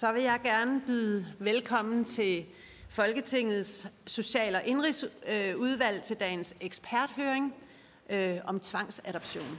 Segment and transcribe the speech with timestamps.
[0.00, 2.44] Så vil jeg gerne byde velkommen til
[2.88, 7.54] Folketingets Social- og Indrigsudvalg til dagens eksperthøring
[8.10, 9.58] øh, om tvangsadoption.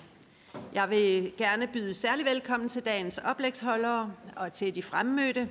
[0.74, 5.50] Jeg vil gerne byde særlig velkommen til dagens oplægsholdere og til de fremmødte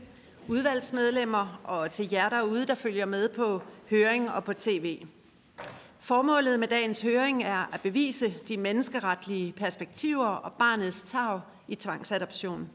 [0.49, 5.07] udvalgsmedlemmer og til jer derude, der følger med på høring og på tv.
[5.99, 12.71] Formålet med dagens høring er at bevise de menneskeretlige perspektiver og barnets tag i tvangsadoption.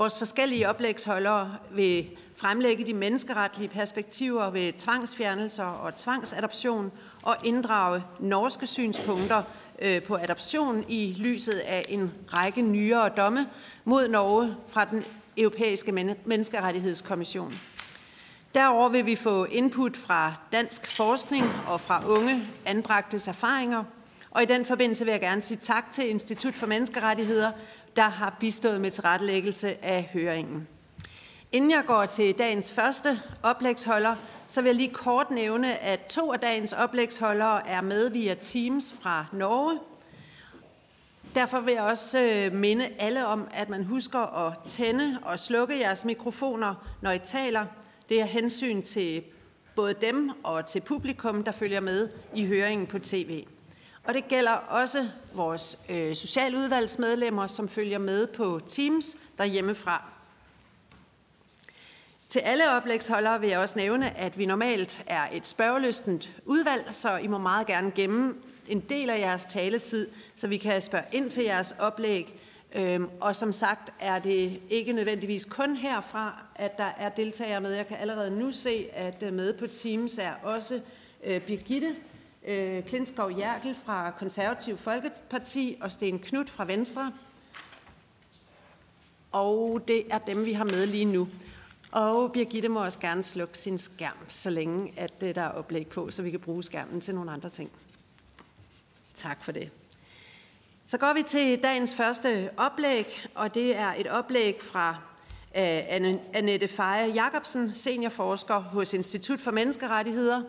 [0.00, 8.66] Vores forskellige oplægsholdere vil fremlægge de menneskeretlige perspektiver ved tvangsfjernelser og tvangsadoption og inddrage norske
[8.66, 9.42] synspunkter
[9.82, 13.46] øh, på adoption i lyset af en række nyere domme
[13.84, 15.04] mod Norge fra den
[15.36, 15.92] europæiske
[16.24, 17.54] menneskerettighedskommission.
[18.54, 23.84] Derover vil vi få input fra dansk forskning og fra unge anbragtes erfaringer.
[24.30, 27.52] Og i den forbindelse vil jeg gerne sige tak til Institut for Menneskerettigheder,
[27.96, 30.68] der har bistået med tilrettelæggelse af høringen.
[31.52, 34.14] Inden jeg går til dagens første oplægsholder,
[34.46, 38.94] så vil jeg lige kort nævne, at to af dagens oplægsholdere er med via Teams
[39.00, 39.78] fra Norge.
[41.34, 45.78] Derfor vil jeg også øh, minde alle om, at man husker at tænde og slukke
[45.78, 47.66] jeres mikrofoner, når I taler.
[48.08, 49.22] Det er hensyn til
[49.76, 53.44] både dem og til publikum, der følger med i høringen på tv.
[54.04, 60.04] Og det gælder også vores øh, socialudvalgsmedlemmer, som følger med på Teams derhjemmefra.
[62.28, 67.16] Til alle oplægsholdere vil jeg også nævne, at vi normalt er et spørgelystent udvalg, så
[67.16, 68.34] I må meget gerne gemme
[68.68, 72.40] en del af jeres taletid, så vi kan spørge ind til jeres oplæg.
[72.74, 77.72] Øhm, og som sagt er det ikke nødvendigvis kun herfra, at der er deltagere med.
[77.72, 80.80] Jeg kan allerede nu se, at øh, med på Teams er også
[81.24, 81.96] øh, Birgitte
[82.46, 87.12] øh, Klinskov Jerkel fra Konservativ Folkeparti og Sten Knut fra Venstre.
[89.32, 91.28] Og det er dem, vi har med lige nu.
[91.92, 95.86] Og Birgitte må også gerne slukke sin skærm, så længe at det, der er oplæg
[95.86, 97.70] på, så vi kan bruge skærmen til nogle andre ting.
[99.14, 99.70] Tak for det.
[100.86, 104.90] Så går vi til dagens første oplæg, og det er et oplæg fra
[105.56, 110.42] øh, Annette Feje Jacobsen, seniorforsker hos Institut for Menneskerettigheder.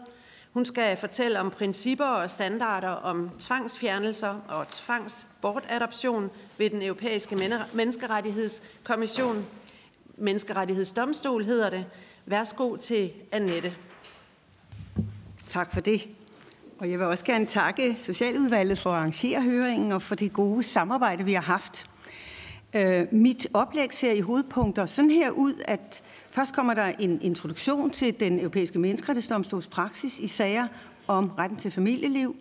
[0.54, 7.36] Hun skal fortælle om principper og standarder om tvangsfjernelser og tvangsbortadoption ved den europæiske
[7.74, 9.46] menneskerettighedskommission.
[10.18, 11.86] Menneskerettighedsdomstol hedder det.
[12.26, 13.76] Værsgo til Annette.
[15.48, 16.08] Tak for det.
[16.80, 20.64] Og jeg vil også gerne takke Socialudvalget for at arrangere høringen og for det gode
[20.64, 21.91] samarbejde, vi har haft.
[22.76, 27.90] Øh, mit oplæg ser i hovedpunkter sådan her ud, at først kommer der en introduktion
[27.90, 30.68] til den europæiske menneskerettighedsdomstols praksis i sager
[31.08, 32.36] om retten til familieliv.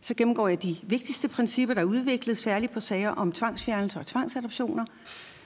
[0.00, 4.06] Så gennemgår jeg de vigtigste principper, der er udviklet, særligt på sager om tvangsfjernelser og
[4.06, 4.84] tvangsadoptioner.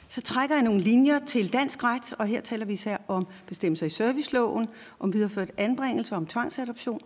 [0.09, 3.87] Så trækker jeg nogle linjer til dansk ret, og her taler vi især om bestemmelser
[3.87, 4.69] i serviceloven,
[5.01, 7.01] om videreført anbringelse og om tvangsadoption.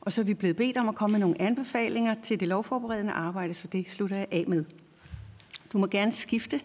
[0.00, 3.12] Og så er vi blevet bedt om at komme med nogle anbefalinger til det lovforberedende
[3.12, 4.64] arbejde, så det slutter jeg af med.
[5.74, 6.60] Du må gerne skifte.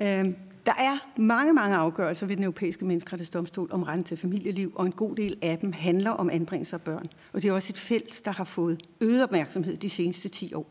[0.00, 0.36] Øhm,
[0.66, 4.92] der er mange, mange afgørelser ved den europæiske menneskerettighedsdomstol om retten til familieliv, og en
[4.92, 7.08] god del af dem handler om anbringelse af børn.
[7.32, 10.66] Og det er også et felt, der har fået øget opmærksomhed de seneste 10 år.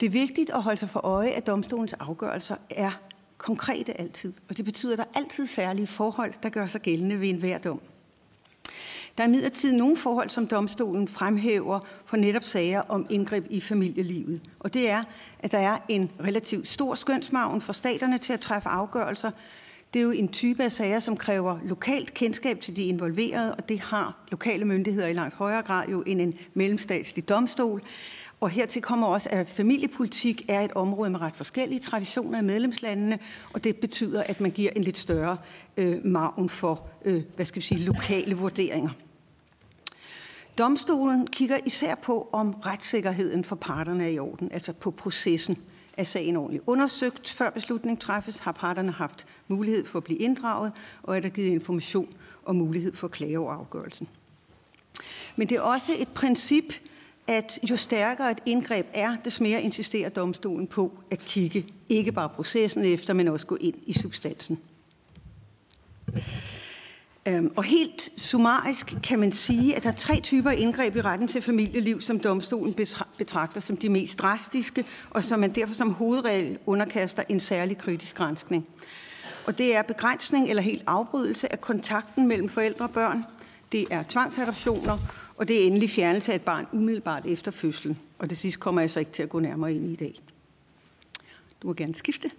[0.00, 3.00] Det er vigtigt at holde sig for øje, at domstolens afgørelser er
[3.38, 7.20] konkrete altid, og det betyder, at der er altid særlige forhold, der gør sig gældende
[7.20, 7.80] ved enhver dom.
[9.18, 14.40] Der er midlertid nogle forhold, som domstolen fremhæver for netop sager om indgreb i familielivet.
[14.60, 15.02] Og det er,
[15.38, 19.30] at der er en relativt stor skønsmagen for staterne til at træffe afgørelser.
[19.94, 23.68] Det er jo en type af sager, som kræver lokalt kendskab til de involverede, og
[23.68, 27.82] det har lokale myndigheder i langt højere grad jo end en mellemstatslig domstol.
[28.40, 33.18] Og hertil kommer også, at familiepolitik er et område med ret forskellige traditioner i medlemslandene,
[33.52, 35.36] og det betyder, at man giver en lidt større
[35.76, 38.90] øh, maven for øh, hvad skal vi sige, lokale vurderinger.
[40.58, 45.58] Domstolen kigger især på, om retssikkerheden for parterne er i orden, altså på processen.
[45.96, 48.38] Er sagen ordentligt undersøgt, før beslutning træffes?
[48.38, 50.72] Har parterne haft mulighed for at blive inddraget?
[51.02, 52.08] Og er der givet information
[52.44, 54.08] og mulighed for klage over afgørelsen?
[55.36, 56.74] Men det er også et princip,
[57.26, 62.28] at jo stærkere et indgreb er, des mere insisterer domstolen på at kigge ikke bare
[62.28, 64.58] processen efter, men også gå ind i substansen.
[67.28, 71.28] Øhm, og helt summarisk kan man sige, at der er tre typer indgreb i retten
[71.28, 72.74] til familieliv, som domstolen
[73.18, 78.16] betragter som de mest drastiske, og som man derfor som hovedregel underkaster en særlig kritisk
[78.16, 78.68] granskning.
[79.46, 83.24] Og det er begrænsning eller helt afbrydelse af kontakten mellem forældre og børn.
[83.72, 84.98] Det er tvangsadoptioner,
[85.36, 87.98] og det er endelig fjernelse af et barn umiddelbart efter fødslen.
[88.18, 90.20] Og det sidste kommer jeg så ikke til at gå nærmere ind i i dag.
[91.62, 92.30] Du må gerne skifte.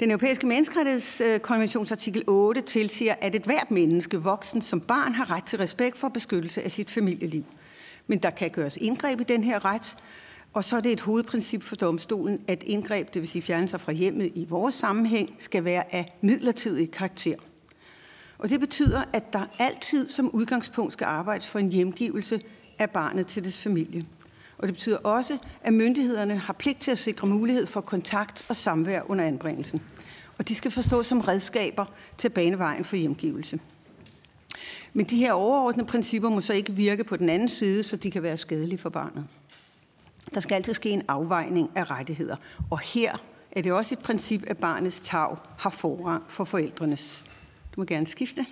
[0.00, 5.44] Den europæiske menneskerettighedskonventions artikel 8 tilsiger, at et hvert menneske, voksen som barn, har ret
[5.44, 7.44] til respekt for beskyttelse af sit familieliv.
[8.06, 9.96] Men der kan gøres indgreb i den her ret,
[10.52, 13.92] og så er det et hovedprincip for domstolen, at indgreb, det vil sige fjernelser fra
[13.92, 17.36] hjemmet i vores sammenhæng, skal være af midlertidig karakter.
[18.38, 22.40] Og det betyder, at der altid som udgangspunkt skal arbejdes for en hjemgivelse
[22.78, 24.04] af barnet til dets familie.
[24.60, 28.56] Og det betyder også, at myndighederne har pligt til at sikre mulighed for kontakt og
[28.56, 29.80] samvær under anbringelsen.
[30.38, 31.84] Og de skal forstås som redskaber
[32.18, 33.60] til banevejen for hjemgivelse.
[34.92, 38.10] Men de her overordnede principper må så ikke virke på den anden side, så de
[38.10, 39.26] kan være skadelige for barnet.
[40.34, 42.36] Der skal altid ske en afvejning af rettigheder.
[42.70, 43.22] Og her
[43.52, 47.24] er det også et princip, at barnets tag har forrang for forældrenes.
[47.74, 48.46] Du må gerne skifte.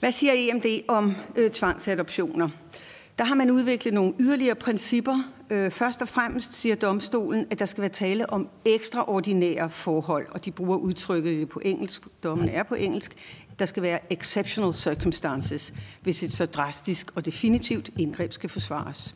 [0.00, 2.48] Hvad siger EMD om øh, tvangsadoptioner?
[3.18, 5.32] Der har man udviklet nogle yderligere principper.
[5.50, 10.44] Øh, først og fremmest siger domstolen, at der skal være tale om ekstraordinære forhold, og
[10.44, 13.16] de bruger udtrykket på engelsk, dommen er på engelsk.
[13.58, 19.14] Der skal være exceptional circumstances, hvis et så drastisk og definitivt indgreb skal forsvares.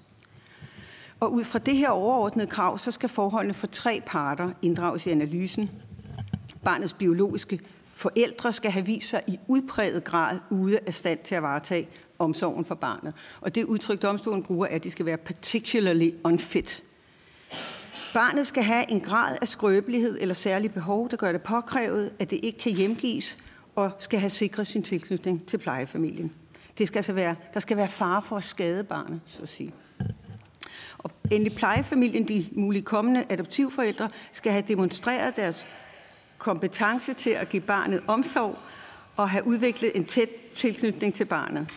[1.21, 5.11] Og ud fra det her overordnede krav, så skal forholdene for tre parter inddrages i
[5.11, 5.71] analysen.
[6.65, 7.61] Barnets biologiske
[7.95, 12.65] forældre skal have vist sig i udpræget grad ude af stand til at varetage omsorgen
[12.65, 13.15] for barnet.
[13.41, 16.83] Og det udtryk, domstolen bruger, er, at de skal være particularly unfit.
[18.15, 22.31] Barnet skal have en grad af skrøbelighed eller særlig behov, der gør det påkrævet, at
[22.31, 23.39] det ikke kan hjemgives
[23.75, 26.33] og skal have sikret sin tilknytning til plejefamilien.
[26.79, 29.73] Det skal altså være, der skal være fare for at skade barnet, så at sige.
[30.99, 35.67] Og endelig plejefamilien, de mulige kommende adoptivforældre, skal have demonstreret deres
[36.39, 38.59] kompetence til at give barnet omsorg
[39.17, 41.69] og have udviklet en tæt tilknytning til barnet.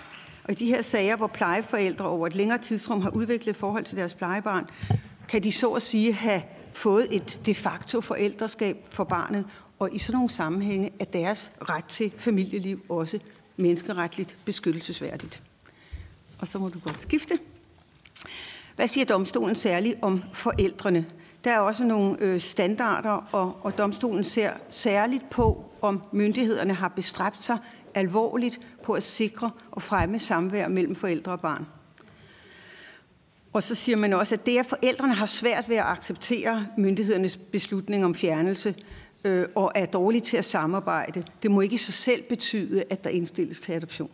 [0.43, 3.97] Og i de her sager, hvor plejeforældre over et længere tidsrum har udviklet forhold til
[3.97, 4.65] deres plejebarn,
[5.29, 6.41] kan de så at sige have
[6.73, 9.45] fået et de facto forældreskab for barnet,
[9.79, 13.19] og i sådan nogle sammenhænge er deres ret til familieliv også
[13.57, 15.41] menneskeretligt beskyttelsesværdigt.
[16.39, 17.39] Og så må du godt skifte.
[18.75, 21.05] Hvad siger domstolen særligt om forældrene?
[21.43, 26.87] Der er også nogle øh, standarder, og, og domstolen ser særligt på, om myndighederne har
[26.87, 27.57] bestræbt sig
[27.95, 28.59] alvorligt
[28.89, 31.67] på at sikre og fremme samvær mellem forældre og barn.
[33.53, 37.37] Og så siger man også, at det, at forældrene har svært ved at acceptere myndighedernes
[37.37, 38.75] beslutning om fjernelse,
[39.23, 43.03] øh, og er dårlige til at samarbejde, det må ikke i sig selv betyde, at
[43.03, 44.09] der indstilles til adoption.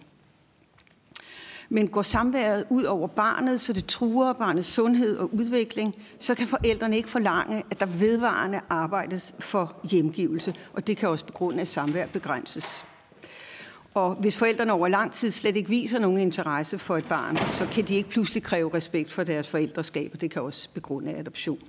[1.70, 6.48] Men går samværet ud over barnet, så det truer barnets sundhed og udvikling, så kan
[6.48, 11.68] forældrene ikke forlange, at der vedvarende arbejdes for hjemgivelse, og det kan også begrunde, at
[11.68, 12.86] samvær begrænses.
[13.96, 17.68] Og hvis forældrene over lang tid slet ikke viser nogen interesse for et barn, så
[17.72, 21.60] kan de ikke pludselig kræve respekt for deres forældreskab, og det kan også begrunde adoption.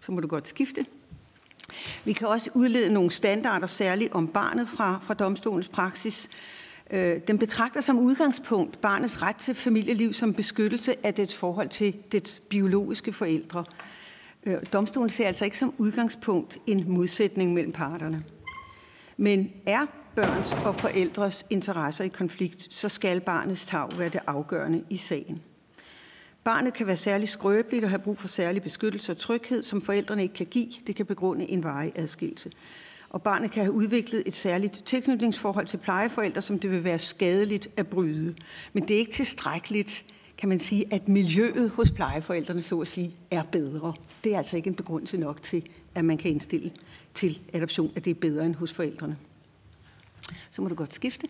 [0.00, 0.86] Så må du godt skifte.
[2.04, 6.28] Vi kan også udlede nogle standarder, særligt om barnet fra, fra domstolens praksis.
[6.90, 11.94] Øh, den betragter som udgangspunkt barnets ret til familieliv som beskyttelse af dets forhold til
[12.12, 13.64] dets biologiske forældre.
[14.46, 18.24] Øh, domstolen ser altså ikke som udgangspunkt en modsætning mellem parterne.
[19.16, 19.86] Men er
[20.20, 25.42] børns og forældres interesser i konflikt, så skal barnets tag være det afgørende i sagen.
[26.44, 30.22] Barnet kan være særlig skrøbeligt og have brug for særlig beskyttelse og tryghed, som forældrene
[30.22, 30.68] ikke kan give.
[30.86, 32.50] Det kan begrunde en varig adskillelse.
[33.10, 37.68] Og barnet kan have udviklet et særligt tilknytningsforhold til plejeforældre, som det vil være skadeligt
[37.76, 38.34] at bryde.
[38.72, 40.04] Men det er ikke tilstrækkeligt,
[40.38, 43.94] kan man sige, at miljøet hos plejeforældrene, så at sige, er bedre.
[44.24, 45.62] Det er altså ikke en begrundelse nok til,
[45.94, 46.70] at man kan indstille
[47.14, 49.16] til adoption, at det er bedre end hos forældrene.
[50.50, 51.28] Så må du godt skifte.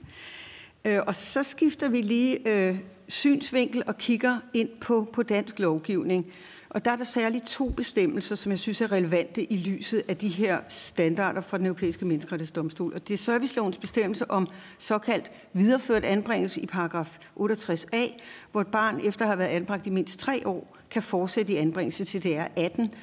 [0.84, 2.78] Øh, og så skifter vi lige øh,
[3.08, 6.32] synsvinkel og kigger ind på, på dansk lovgivning.
[6.70, 10.16] Og der er der særligt to bestemmelser, som jeg synes er relevante i lyset af
[10.16, 12.94] de her standarder fra den europæiske menneskerettighedsdomstol.
[12.94, 18.20] Og det er servicelovens bestemmelse om såkaldt videreført anbringelse i paragraf 68a,
[18.52, 21.56] hvor et barn efter at have været anbragt i mindst tre år kan fortsætte i
[21.56, 22.94] anbringelse til det er 18,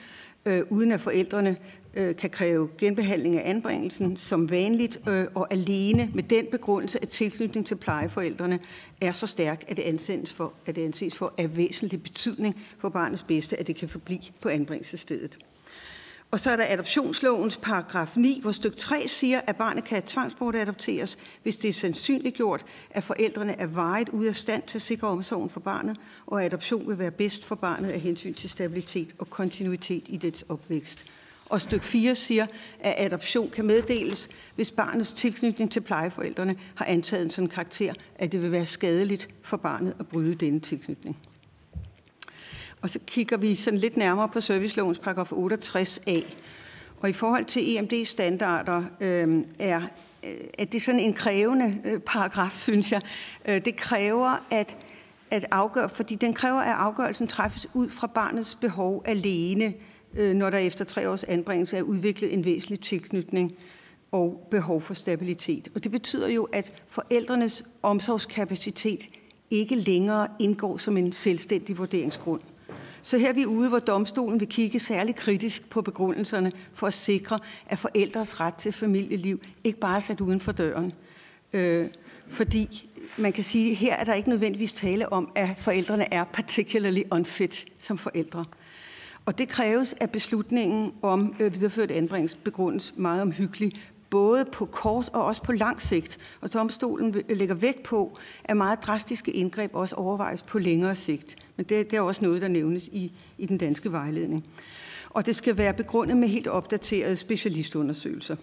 [0.45, 1.57] øh, uden at forældrene
[1.97, 7.07] øh, kan kræve genbehandling af anbringelsen som vanligt, øh, og alene med den begrundelse, at
[7.07, 8.59] tilknytning til plejeforældrene
[9.01, 12.89] er så stærk, at det, anses for, at det anses for af væsentlig betydning for
[12.89, 15.37] barnets bedste, at det kan forblive på anbringelsesstedet.
[16.31, 21.17] Og så er der adoptionslovens paragraf 9, hvor stykke 3 siger, at barnet kan tvangsbortadopteres,
[21.43, 25.49] hvis det er sandsynliggjort, at forældrene er vejet ud af stand til at sikre omsorgen
[25.49, 29.29] for barnet, og at adoption vil være bedst for barnet af hensyn til stabilitet og
[29.29, 31.05] kontinuitet i dets opvækst.
[31.49, 32.47] Og stykke 4 siger,
[32.79, 38.31] at adoption kan meddeles, hvis barnets tilknytning til plejeforældrene har antaget en sådan karakter, at
[38.31, 41.17] det vil være skadeligt for barnet at bryde denne tilknytning.
[42.81, 46.23] Og så kigger vi sådan lidt nærmere på servicelovens paragraf 68a.
[46.99, 49.81] Og i forhold til EMD-standarder øhm, øh, er
[50.57, 53.01] at det er sådan en krævende øh, paragraf, synes jeg.
[53.45, 54.77] Øh, det kræver, at,
[55.31, 59.73] at afgøre, fordi den kræver, at afgørelsen træffes ud fra barnets behov alene,
[60.17, 63.55] Øh, når der efter tre års anbringelse er udviklet en væsentlig tilknytning
[64.11, 65.67] og behov for stabilitet.
[65.75, 69.09] Og det betyder jo, at forældrenes omsorgskapacitet
[69.51, 72.41] ikke længere indgår som en selvstændig vurderingsgrund.
[73.01, 76.93] Så her er vi ude, hvor domstolen vil kigge særlig kritisk på begrundelserne for at
[76.93, 80.93] sikre, at forældres ret til familieliv ikke bare er sat uden for døren.
[81.53, 81.87] Øh,
[82.27, 86.23] fordi man kan sige, at her er der ikke nødvendigvis tale om, at forældrene er
[86.23, 88.45] particularly unfit som forældre.
[89.27, 93.77] Og det kræves, at beslutningen om øh, videreført anbringelse begrundes meget omhyggeligt,
[94.09, 96.17] både på kort og også på lang sigt.
[96.41, 101.35] Og domstolen øh, lægger vægt på, at meget drastiske indgreb også overvejes på længere sigt.
[101.55, 104.45] Men det, det er også noget, der nævnes i, i den danske vejledning.
[105.09, 108.35] Og det skal være begrundet med helt opdaterede specialistundersøgelser.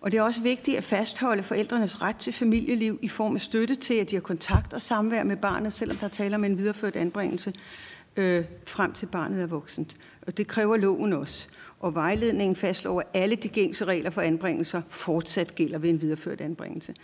[0.00, 3.74] Og det er også vigtigt at fastholde forældrenes ret til familieliv i form af støtte
[3.74, 6.96] til, at de har kontakt og samvær med barnet, selvom der taler om en videreført
[6.96, 7.52] anbringelse,
[8.20, 9.96] øh, frem til barnet er voksent.
[10.26, 11.48] Og det kræver loven også.
[11.80, 16.40] Og vejledningen fastslår, at alle de gængse regler for anbringelser fortsat gælder ved en videreført
[16.40, 16.94] anbringelse.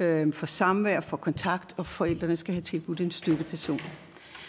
[0.00, 3.80] Øh, for samvær, for kontakt, og forældrene skal have tilbudt en støtteperson.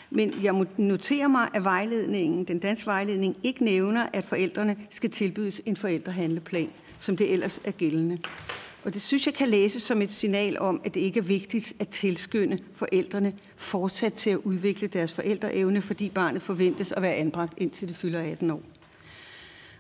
[0.10, 5.62] Men jeg noterer mig, at vejledningen, den danske vejledning ikke nævner, at forældrene skal tilbydes
[5.66, 8.20] en forældrehandleplan, som det ellers er gældende.
[8.84, 11.74] Og det synes jeg kan læses som et signal om, at det ikke er vigtigt
[11.80, 17.54] at tilskynde forældrene fortsat til at udvikle deres forældreevne, fordi barnet forventes at være anbragt
[17.58, 18.62] indtil det fylder 18 år.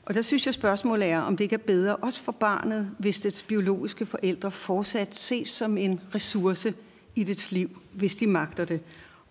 [0.05, 3.19] Og der synes jeg, spørgsmålet er, om det ikke er bedre, også for barnet, hvis
[3.19, 6.73] dets biologiske forældre fortsat ses som en ressource
[7.15, 8.79] i dets liv, hvis de magter det,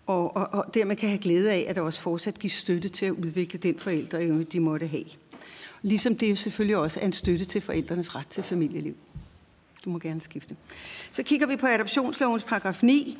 [0.07, 3.05] og, og, og dermed kan have glæde af, at der også fortsat gives støtte til
[3.05, 5.05] at udvikle den forældreevne, de måtte have.
[5.81, 8.95] Ligesom det selvfølgelig også er en støtte til forældrenes ret til familieliv.
[9.85, 10.55] Du må gerne skifte.
[11.11, 13.17] Så kigger vi på adoptionslovens paragraf 9,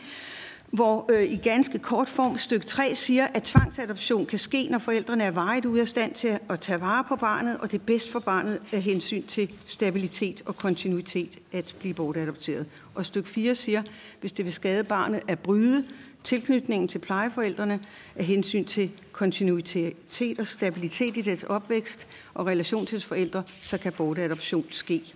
[0.72, 5.24] hvor øh, i ganske kort form stykke 3 siger, at tvangsadoption kan ske, når forældrene
[5.24, 8.12] er vejet ude af stand til at tage vare på barnet, og det er bedst
[8.12, 12.66] for barnet af hensyn til stabilitet og kontinuitet at blive bortadopteret.
[12.96, 13.84] Og stykke 4 siger,
[14.20, 15.86] hvis det vil skade barnet at bryde
[16.24, 17.80] tilknytningen til plejeforældrene
[18.16, 23.94] af hensyn til kontinuitet og stabilitet i dets opvækst og relation til forældre, så kan
[23.94, 25.14] bortadoption ske.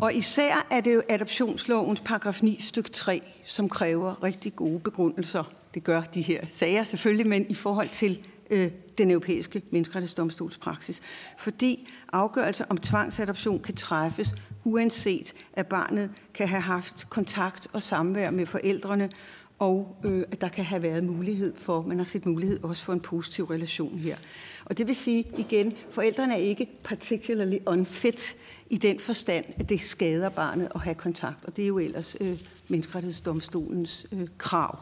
[0.00, 5.52] Og især er det jo adoptionslovens paragraf 9 stykke 3, som kræver rigtig gode begrundelser.
[5.74, 11.00] Det gør de her sager selvfølgelig, men i forhold til øh, den europæiske menneskerettighedsdomstols praksis.
[11.38, 18.30] Fordi afgørelse om tvangsadoption kan træffes, uanset at barnet kan have haft kontakt og samvær
[18.30, 19.10] med forældrene,
[19.58, 22.92] og øh, at der kan have været mulighed for, man har set mulighed også for
[22.92, 24.16] en positiv relation her.
[24.64, 28.36] Og det vil sige igen, forældrene er ikke particularly unfit
[28.70, 32.16] i den forstand, at det skader barnet at have kontakt, og det er jo ellers
[32.20, 34.78] øh, menneskerettighedsdomstolens øh, krav.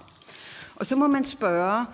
[0.76, 1.86] Og så må man spørge,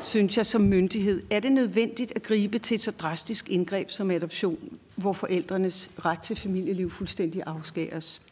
[0.00, 4.10] synes jeg som myndighed, er det nødvendigt at gribe til et så drastisk indgreb som
[4.10, 8.22] adoption, hvor forældrenes ret til familieliv fuldstændig afskæres?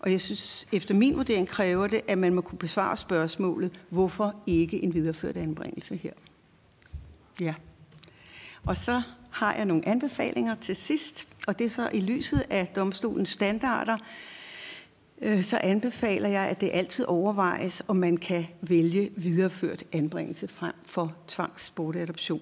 [0.00, 4.34] Og jeg synes, efter min vurdering kræver det, at man må kunne besvare spørgsmålet, hvorfor
[4.46, 6.12] ikke en videreført anbringelse her?
[7.40, 7.54] Ja.
[8.64, 12.66] Og så har jeg nogle anbefalinger til sidst, og det er så i lyset af
[12.66, 13.98] domstolens standarder,
[15.20, 20.74] øh, så anbefaler jeg, at det altid overvejes, om man kan vælge videreført anbringelse frem
[20.84, 22.40] for tvangsbortadoption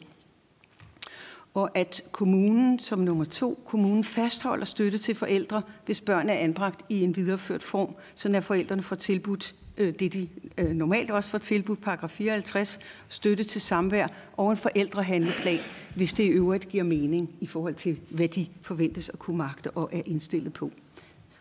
[1.55, 6.85] og at kommunen som nummer to, kommunen fastholder støtte til forældre, hvis børn er anbragt
[6.89, 10.29] i en videreført form, så at forældrene får tilbudt øh, det, de
[10.59, 15.61] øh, normalt også får tilbudt, paragraf 54, støtte til samvær og en forældrehandleplan,
[15.95, 19.71] hvis det i øvrigt giver mening i forhold til, hvad de forventes at kunne magte
[19.71, 20.71] og er indstillet på.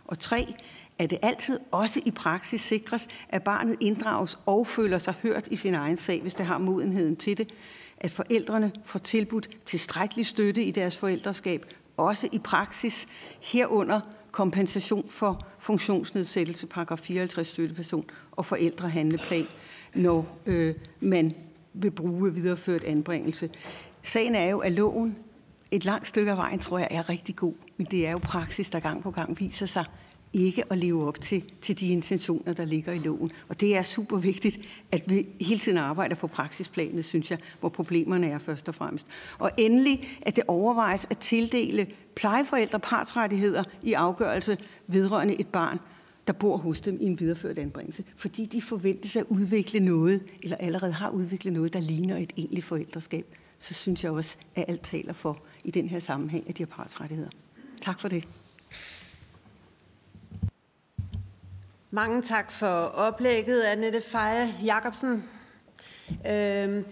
[0.06, 0.56] Og tre,
[1.00, 5.56] at det altid også i praksis sikres, at barnet inddrages og føler sig hørt i
[5.56, 7.54] sin egen sag, hvis det har modenheden til det,
[7.98, 11.66] at forældrene får tilbudt tilstrækkelig støtte i deres forældreskab,
[11.98, 13.08] også i praksis,
[13.42, 14.00] herunder
[14.32, 19.48] kompensation for funktionsnedsættelse, paragraf 54 støtteperson og forældrehandleplan,
[19.94, 21.36] når øh, man
[21.74, 23.50] vil bruge videreført anbringelse.
[24.04, 25.16] Sagen er jo, at loven
[25.72, 28.70] et langt stykke af vejen, tror jeg, er rigtig god, men det er jo praksis,
[28.70, 29.86] der gang på gang viser sig
[30.46, 33.32] ikke at leve op til, til de intentioner, der ligger i loven.
[33.50, 34.60] Og det er super vigtigt,
[34.92, 39.08] at vi hele tiden arbejder på praksisplanet, synes jeg, hvor problemerne er først og fremmest.
[39.40, 45.80] Og endelig, at det overvejes at tildele plejeforældre partsrettigheder i afgørelse vedrørende et barn,
[46.28, 50.58] der bor hos dem i en videreført anbringelse, fordi de forventes at udvikle noget, eller
[50.58, 53.26] allerede har udviklet noget, der ligner et egentligt forældreskab,
[53.60, 56.68] så synes jeg også, at alt taler for i den her sammenhæng, at de har
[56.68, 57.30] partsrettigheder.
[57.82, 58.24] Tak for det.
[61.92, 65.24] Mange tak for oplægget, Annette Feje Jacobsen.
[66.10, 66.86] Øhm,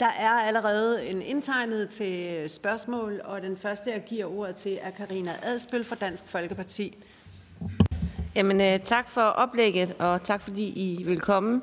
[0.00, 4.90] der er allerede en indtegnet til spørgsmål, og den første, jeg giver ordet til, er
[4.90, 6.96] Karina Adspøl fra Dansk Folkeparti.
[8.34, 11.62] Jamen, øh, tak for oplægget, og tak fordi I vil komme.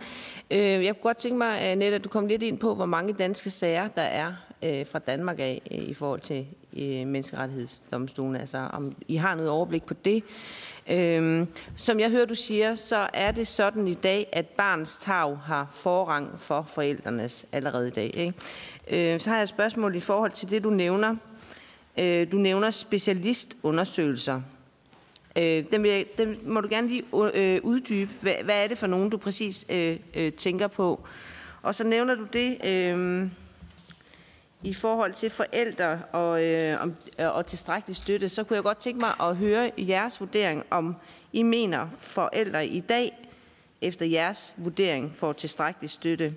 [0.51, 3.13] Øh, jeg kunne godt tænke mig, Annette, at du kom lidt ind på, hvor mange
[3.13, 6.47] danske sager, der er øh, fra Danmark af i forhold til
[7.07, 8.35] menneskerettighedsdomstolen.
[8.35, 10.23] Altså, om I har noget overblik på det.
[10.89, 15.37] Øhm, som jeg hører, du siger, så er det sådan i dag, at barns tag
[15.37, 18.11] har forrang for forældrenes allerede i dag.
[18.13, 19.13] Ikke?
[19.13, 21.15] Øh, så har jeg et spørgsmål i forhold til det, du nævner.
[21.99, 24.41] Øh, du nævner specialistundersøgelser.
[25.37, 27.03] Øh, dem, jeg, dem må du gerne lige
[27.33, 28.11] øh, uddybe.
[28.21, 31.07] Hvad, hvad er det for nogen, du præcis øh, øh, tænker på?
[31.61, 32.65] Og så nævner du det...
[32.65, 33.27] Øh,
[34.67, 38.77] i forhold til forældre og, øh, om, øh, og tilstrækkelig støtte, så kunne jeg godt
[38.77, 40.95] tænke mig at høre jeres vurdering, om
[41.33, 43.29] I mener forældre i dag,
[43.81, 46.35] efter jeres vurdering, får tilstrækkelig støtte.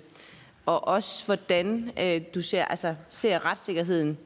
[0.65, 4.17] Og også hvordan øh, du ser, altså, ser retssikkerheden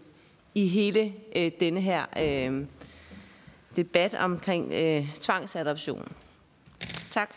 [0.55, 2.65] i hele øh, denne her øh,
[3.75, 6.11] debat omkring øh, tvangsadoption.
[7.11, 7.29] Tak.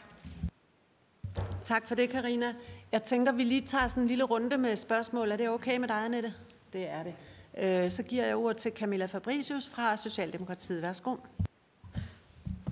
[1.64, 2.54] Tak for det, Karina.
[2.92, 5.30] Jeg tænker, vi lige tager sådan en lille runde med spørgsmål.
[5.30, 6.34] Er det okay med dig, Annette?
[6.72, 7.14] Det er det.
[7.58, 10.82] Øh, så giver jeg ordet til Camilla Fabricius fra Socialdemokratiet.
[10.82, 11.16] Værsgo.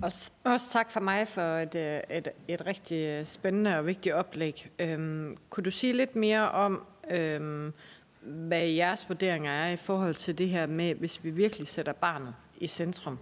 [0.01, 4.69] Også, også tak for mig for et, øh, et, et rigtig spændende og vigtigt oplæg.
[4.79, 7.73] Øhm, kunne du sige lidt mere om, øhm,
[8.21, 12.33] hvad jeres vurderinger er i forhold til det her med, hvis vi virkelig sætter barnet
[12.57, 13.19] i centrum,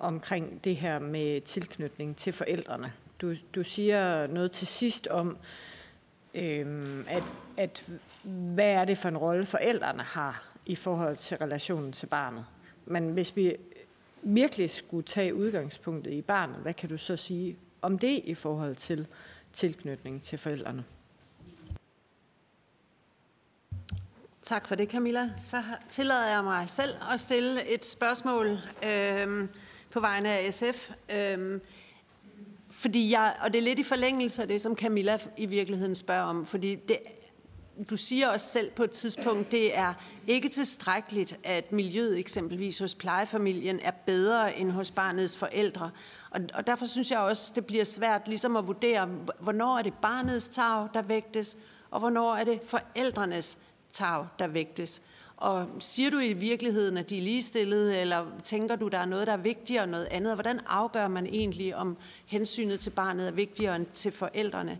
[0.00, 2.92] omkring det her med tilknytning til forældrene?
[3.20, 5.36] Du, du siger noget til sidst om,
[6.34, 7.22] øhm, at,
[7.56, 7.84] at
[8.26, 12.44] hvad er det for en rolle forældrene har i forhold til relationen til barnet.
[12.86, 13.56] Men hvis vi
[14.22, 18.76] virkelig skulle tage udgangspunktet i barnet, hvad kan du så sige om det i forhold
[18.76, 19.06] til
[19.52, 20.84] tilknytning til forældrene?
[24.42, 25.30] Tak for det, Camilla.
[25.40, 29.48] Så tillader jeg mig selv at stille et spørgsmål øh,
[29.90, 30.90] på vegne af SF.
[31.14, 31.60] Øh,
[32.70, 36.22] fordi jeg, og det er lidt i forlængelse af det, som Camilla i virkeligheden spørger
[36.22, 36.98] om, fordi det,
[37.90, 39.94] du siger også selv på et tidspunkt, det er
[40.26, 45.90] ikke tilstrækkeligt, at miljøet eksempelvis hos plejefamilien er bedre end hos barnets forældre.
[46.30, 49.08] Og, og derfor synes jeg også, det bliver svært ligesom at vurdere,
[49.40, 51.56] hvornår er det barnets tag, der vægtes,
[51.90, 53.58] og hvornår er det forældrenes
[53.92, 55.02] tag, der vægtes.
[55.36, 59.26] Og siger du i virkeligheden, at de er ligestillede, eller tænker du, der er noget,
[59.26, 60.30] der er vigtigere end noget andet?
[60.30, 64.78] Og hvordan afgør man egentlig, om hensynet til barnet er vigtigere end til forældrene?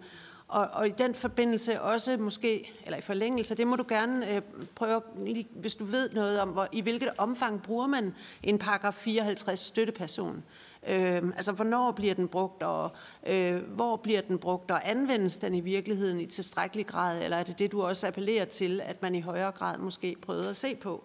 [0.48, 4.42] Og, og i den forbindelse også måske, eller i forlængelse, det må du gerne øh,
[4.74, 5.02] prøve,
[5.50, 10.44] hvis du ved noget om, hvor, i hvilket omfang bruger man en paragraf 54 støtteperson.
[10.88, 12.90] Øh, altså, hvornår bliver den brugt, og
[13.26, 17.42] øh, hvor bliver den brugt, og anvendes den i virkeligheden i tilstrækkelig grad, eller er
[17.42, 20.74] det det, du også appellerer til, at man i højere grad måske prøver at se
[20.74, 21.04] på?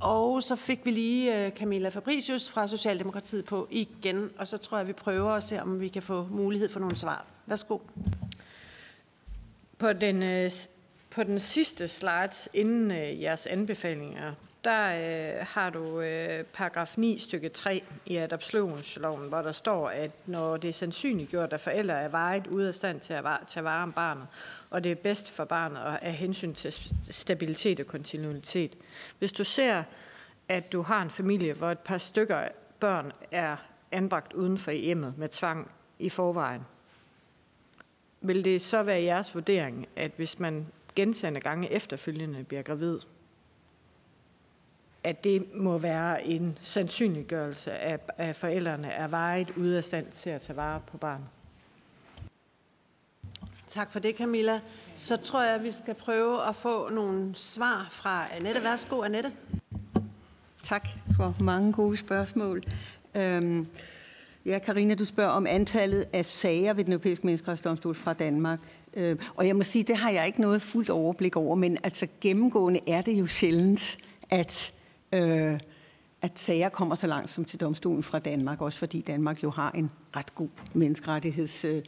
[0.00, 4.78] Og så fik vi lige øh, Camilla Fabricius fra Socialdemokratiet på igen, og så tror
[4.78, 7.24] jeg, vi prøver at se, om vi kan få mulighed for nogle svar.
[7.46, 7.78] Værsgo.
[9.78, 10.50] På den, øh,
[11.10, 14.32] på den sidste slide inden øh, jeres anbefalinger,
[14.66, 20.10] der øh, har du øh, paragraf 9 stykke 3 i adoptionsloven, hvor der står, at
[20.26, 23.82] når det er sandsynliggjort, at forældre er vejet ude af stand til at tage vare
[23.82, 24.26] om barnet,
[24.70, 26.72] og det er bedst for barnet af hensyn til
[27.10, 28.76] stabilitet og kontinuitet.
[29.18, 29.82] Hvis du ser,
[30.48, 32.48] at du har en familie, hvor et par stykker
[32.80, 33.56] børn er
[33.92, 36.62] anbragt uden for hjemmet med tvang i forvejen,
[38.20, 42.98] vil det så være jeres vurdering, at hvis man gentagende gange efterfølgende bliver gravid,
[45.06, 50.30] at det må være en sandsynliggørelse af, at forældrene er vejet ude af stand til
[50.30, 51.26] at tage vare på barnet?
[53.68, 54.60] Tak for det, Camilla.
[54.96, 58.62] Så tror jeg, at vi skal prøve at få nogle svar fra Annette.
[58.62, 59.32] Værsgo, Annette.
[60.64, 62.62] Tak for mange gode spørgsmål.
[63.14, 63.66] Øhm,
[64.46, 68.60] ja, Karina, du spørger om antallet af sager ved den europæiske menneskerettighedsdomstol fra Danmark.
[68.94, 72.06] Øhm, og jeg må sige, det har jeg ikke noget fuldt overblik over, men altså
[72.20, 73.98] gennemgående er det jo sjældent,
[74.30, 74.72] at,
[75.12, 75.60] øh,
[76.22, 79.70] at sager kommer så langt som til domstolen fra Danmark, også fordi Danmark jo har
[79.70, 81.64] en ret god menneskerettigheds...
[81.64, 81.82] Øh,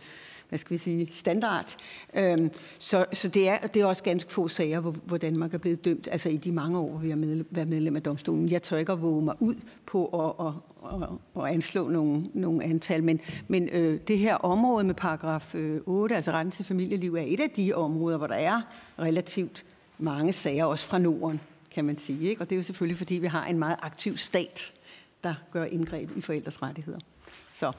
[0.49, 1.77] hvad skal vi sige, standard.
[2.15, 5.59] Øhm, så så det, er, det er også ganske få sager, hvor, hvor Danmark er
[5.59, 8.51] blevet dømt, altså i de mange år, vi har med, været medlem af domstolen.
[8.51, 9.55] Jeg tør ikke at våge mig ud
[9.87, 10.53] på at, at,
[11.03, 11.09] at,
[11.45, 16.17] at anslå nogle, nogle antal, men, men øh, det her område med paragraf øh, 8,
[16.17, 18.61] altså retten til familieliv, er et af de områder, hvor der er
[18.99, 19.67] relativt
[19.99, 22.29] mange sager, også fra Norden, kan man sige.
[22.29, 22.43] Ikke?
[22.43, 24.73] Og det er jo selvfølgelig, fordi vi har en meget aktiv stat,
[25.25, 26.99] der gør indgreb i forældres rettigheder.
[27.53, 27.73] Så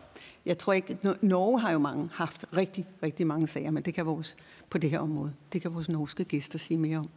[0.46, 4.06] jeg tror ikke, Norge har jo mange, haft rigtig, rigtig mange sager, men det kan
[4.06, 4.36] vores,
[4.70, 5.34] på det her område.
[5.54, 7.10] Det kan vores norske gæster sige mere om.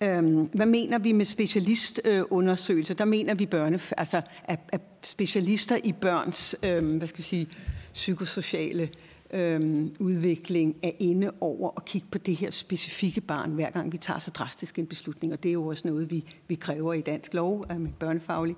[0.00, 2.94] Øhm, hvad mener vi med specialistundersøgelser?
[2.94, 7.48] Der mener vi børne, altså, at, at specialister i børns øhm, hvad skal vi sige,
[7.92, 8.88] psykosociale
[9.30, 13.98] øhm, udvikling er inde over at kigge på det her specifikke barn, hver gang vi
[13.98, 15.32] tager så drastisk en beslutning.
[15.32, 18.56] Og det er jo også noget, vi, vi kræver i dansk lov, med børnefaglig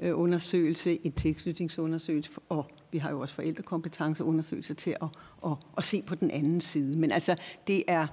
[0.00, 5.08] øh, undersøgelse, en tilknytningsundersøgelse, og vi har jo også forældrekompetenceundersøgelse til at,
[5.46, 6.98] at, at se på den anden side.
[6.98, 8.06] Men altså, det er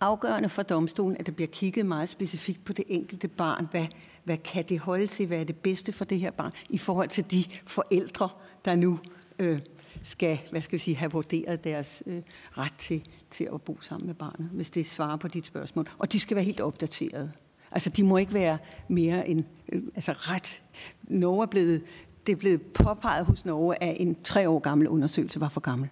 [0.00, 3.68] afgørende for domstolen, at der bliver kigget meget specifikt på det enkelte barn.
[3.70, 3.86] Hvad,
[4.24, 5.26] hvad kan det holde til?
[5.26, 8.28] Hvad er det bedste for det her barn i forhold til de forældre,
[8.64, 8.98] der nu
[9.38, 9.60] øh,
[10.02, 12.22] skal, hvad skal vi sige, have vurderet deres øh,
[12.58, 15.88] ret til, til at bo sammen med barnet, hvis det svarer på dit spørgsmål.
[15.98, 17.32] Og de skal være helt opdateret.
[17.70, 18.58] Altså, de må ikke være
[18.88, 20.62] mere end, øh, altså ret.
[21.02, 21.82] Norge er blevet,
[22.26, 25.88] det er blevet påpeget hos Norge, at en tre år gammel undersøgelse var for gammel.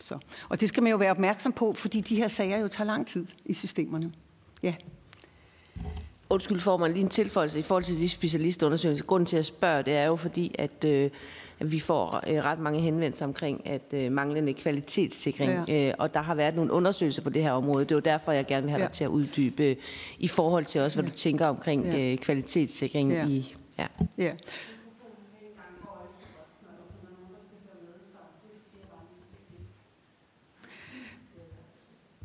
[0.00, 0.18] Så.
[0.48, 3.06] Og det skal man jo være opmærksom på, fordi de her sager jo tager lang
[3.06, 4.12] tid i systemerne.
[4.62, 4.74] Ja.
[6.30, 9.04] Undskyld for man lige en tilføjelse i forhold til de specialistundersøgelser.
[9.04, 11.10] Grunden til at spørge, det er jo fordi, at øh,
[11.64, 15.88] vi får øh, ret mange henvendelser omkring, at øh, manglende kvalitetssikring, ja.
[15.88, 17.84] øh, og der har været nogle undersøgelser på det her område.
[17.84, 18.86] Det er jo derfor, jeg gerne vil have ja.
[18.86, 19.76] dig til at uddybe,
[20.18, 21.10] i forhold til også, hvad ja.
[21.10, 22.12] du tænker omkring ja.
[22.12, 23.26] øh, kvalitetssikring ja.
[23.26, 23.54] i...
[23.78, 23.86] Ja.
[24.18, 24.32] ja.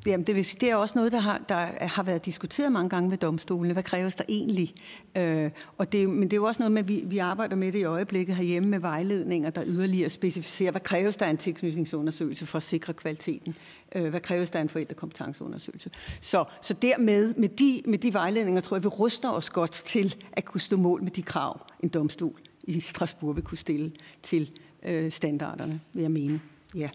[0.05, 2.89] Jamen, det, vil sige, det er også noget, der har, der har været diskuteret mange
[2.89, 3.73] gange ved domstolene.
[3.73, 4.75] Hvad kræves der egentlig?
[5.15, 7.71] Øh, og det, men det er jo også noget med, at vi, vi arbejder med
[7.71, 12.57] det i øjeblikket herhjemme med vejledninger, der yderligere specificerer, hvad kræves der en tilknytningsundersøgelse for
[12.57, 13.55] at sikre kvaliteten?
[13.95, 15.89] Øh, hvad kræves der en forældrekompetenceundersøgelse?
[16.21, 20.15] Så, så dermed, med de, med de vejledninger, tror jeg, vi ruster os godt til
[20.33, 23.91] at kunne stå mål med de krav, en domstol i Strasbourg vil kunne stille
[24.23, 24.51] til
[24.83, 26.41] øh, standarderne, vil jeg mene.
[26.75, 26.89] Ja.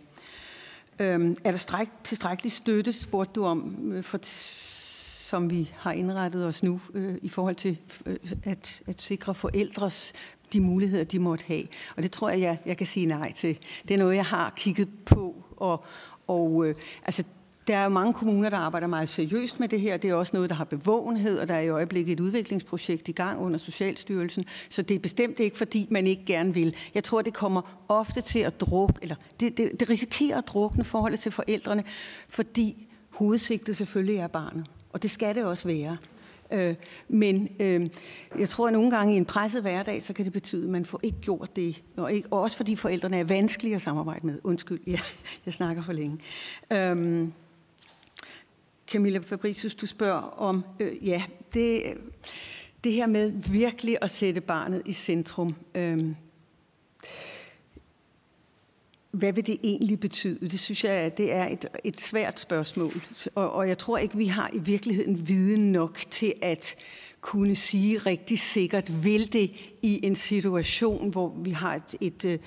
[1.01, 4.19] Øhm, er der stræk, tilstrækkelig støtte, spurgte du om, øh, for,
[5.29, 10.13] som vi har indrettet os nu, øh, i forhold til øh, at, at sikre forældres
[10.53, 11.63] de muligheder, de måtte have.
[11.97, 13.59] Og det tror jeg, jeg, jeg kan sige nej til.
[13.89, 15.85] Det er noget, jeg har kigget på, og,
[16.27, 17.25] og øh, altså,
[17.71, 19.97] der er jo mange kommuner, der arbejder meget seriøst med det her.
[19.97, 23.13] Det er også noget, der har bevågenhed, og der er i øjeblikket et udviklingsprojekt i
[23.13, 24.45] gang under Socialstyrelsen.
[24.71, 26.75] Så det er bestemt ikke, fordi man ikke gerne vil.
[26.95, 30.85] Jeg tror, det kommer ofte til at drukne, eller det, det, det risikerer at drukne
[30.85, 31.85] forholdet til forældrene,
[32.29, 34.67] fordi hovedsigtet selvfølgelig er barnet.
[34.93, 35.97] Og det skal det også være.
[36.53, 36.75] Øh,
[37.09, 37.89] men øh,
[38.39, 40.85] jeg tror, at nogle gange i en presset hverdag, så kan det betyde, at man
[40.85, 41.83] får ikke gjort det.
[41.97, 44.39] Og, ikke, og også fordi forældrene er vanskelige at samarbejde med.
[44.45, 44.99] Undskyld, ja,
[45.47, 46.19] jeg snakker for længe.
[46.73, 47.29] Øh,
[48.91, 51.23] Camilla Fabricius, du spørger om, øh, ja,
[51.55, 51.83] det,
[52.85, 55.55] det her med virkelig at sætte barnet i centrum.
[55.75, 56.07] Øh,
[59.11, 60.49] hvad vil det egentlig betyde?
[60.49, 63.03] Det synes jeg, det er et, et svært spørgsmål.
[63.35, 66.77] Og, og jeg tror ikke, vi har i virkeligheden viden nok til at
[67.21, 69.51] kunne sige rigtig sikkert, vil det
[69.83, 72.39] i en situation, hvor vi har et, et, øh,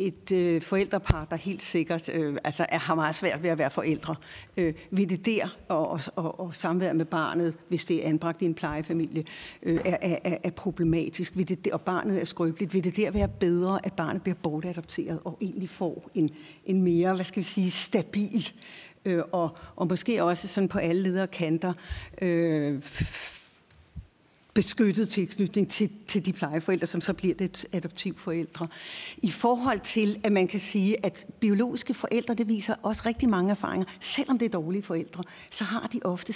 [0.00, 3.70] et øh, forældrepar, der helt sikkert øh, altså er, har meget svært ved at være
[3.70, 4.14] forældre,
[4.56, 8.44] øh, vil det der og, og, og samvær med barnet, hvis det er anbragt i
[8.44, 9.24] en plejefamilie,
[9.62, 13.28] øh, er, er, er problematisk, vil det, og barnet er skrøbeligt, vil det der være
[13.28, 16.30] bedre, at barnet bliver bortadopteret og egentlig får en,
[16.66, 18.48] en mere, hvad skal vi sige, stabil
[19.04, 21.72] øh, og, og måske også sådan på alle ledere kanter
[22.22, 22.82] øh,
[24.54, 28.68] beskyttet tilknytning til, til de plejeforældre, som så bliver det adoptivforældre.
[29.22, 33.50] I forhold til, at man kan sige, at biologiske forældre, det viser også rigtig mange
[33.50, 36.32] erfaringer, selvom det er dårlige forældre, så har de ofte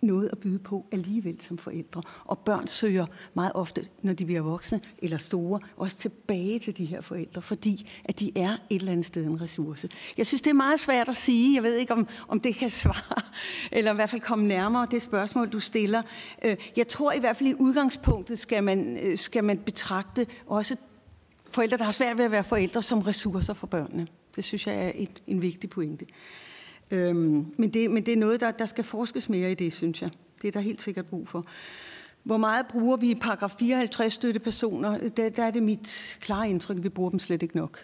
[0.00, 2.02] noget at byde på alligevel som forældre.
[2.24, 6.84] Og børn søger meget ofte, når de bliver voksne eller store, også tilbage til de
[6.84, 9.88] her forældre, fordi at de er et eller andet sted en ressource.
[10.16, 11.54] Jeg synes, det er meget svært at sige.
[11.54, 13.22] Jeg ved ikke, om, om det kan svare,
[13.72, 16.02] eller i hvert fald komme nærmere det spørgsmål, du stiller.
[16.44, 20.76] Øh, jeg tror i hvert fald i udgangspunktet skal man, øh, skal man betragte også
[21.50, 24.06] forældre, der har svært ved at være forældre, som ressourcer for børnene.
[24.36, 26.06] Det synes jeg er et, en vigtig pointe.
[26.90, 30.02] Øhm, men, det, men det er noget, der, der skal forskes mere i det, synes
[30.02, 30.10] jeg.
[30.42, 31.46] Det er der helt sikkert brug for.
[32.22, 35.08] Hvor meget bruger vi i paragraf 54 støttepersoner?
[35.08, 37.78] Der, der er det mit klare indtryk, at vi bruger dem slet ikke nok.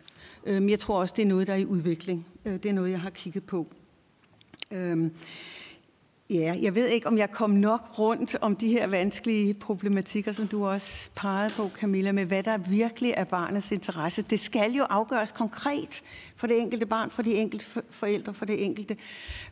[0.47, 2.27] Øhm, jeg tror også, det er noget, der er i udvikling.
[2.45, 3.67] Øh, det er noget, jeg har kigget på.
[4.71, 5.11] Øhm,
[6.33, 10.49] Ja, jeg ved ikke, om jeg kom nok rundt om de her vanskelige problematikker, som
[10.49, 14.23] du også pegede på, Camilla, med hvad der virkelig er barnets interesse.
[14.23, 16.03] Det skal jo afgøres konkret
[16.37, 18.97] for det enkelte barn, for de enkelte forældre, for, det enkelte,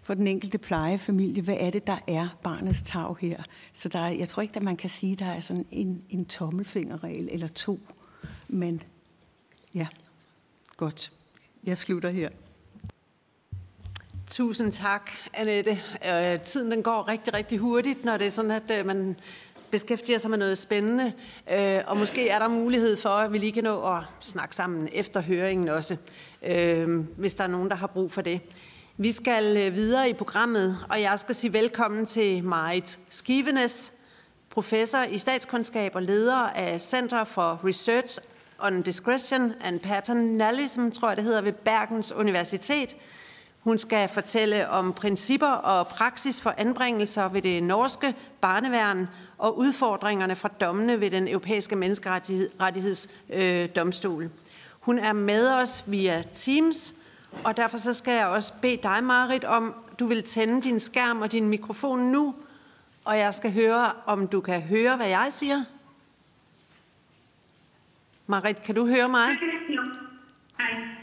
[0.02, 1.42] for den enkelte plejefamilie.
[1.42, 3.38] Hvad er det, der er barnets tag her?
[3.72, 6.02] Så der er, jeg tror ikke, at man kan sige, at der er sådan en,
[6.10, 7.80] en tommelfingerregel eller to.
[8.48, 8.82] Men
[9.74, 9.86] ja,
[10.76, 11.12] godt.
[11.64, 12.30] Jeg slutter her.
[14.30, 15.78] Tusind tak, Annette.
[16.08, 19.16] Øh, tiden den går rigtig, rigtig hurtigt, når det er sådan, at øh, man
[19.70, 21.12] beskæftiger sig med noget spændende.
[21.52, 24.88] Øh, og måske er der mulighed for, at vi lige kan nå at snakke sammen
[24.92, 25.96] efter høringen også,
[26.42, 28.40] øh, hvis der er nogen, der har brug for det.
[28.96, 33.92] Vi skal øh, videre i programmet, og jeg skal sige velkommen til Marit Skivenes,
[34.50, 38.18] professor i statskundskab og leder af Center for Research
[38.58, 42.96] on Discretion and Paternalism, tror jeg det hedder, ved Bergens Universitet–
[43.60, 50.36] hun skal fortælle om principper og praksis for anbringelser ved det norske barneværn og udfordringerne
[50.36, 54.22] fra dommene ved den europæiske menneskerettighedsdomstol.
[54.22, 54.30] Øh,
[54.80, 56.94] Hun er med os via Teams,
[57.44, 61.22] og derfor så skal jeg også bede dig, Marit, om du vil tænde din skærm
[61.22, 62.34] og din mikrofon nu,
[63.04, 65.64] og jeg skal høre, om du kan høre, hvad jeg siger.
[68.26, 69.28] Marit, kan du høre mig?
[69.28, 69.36] Hej,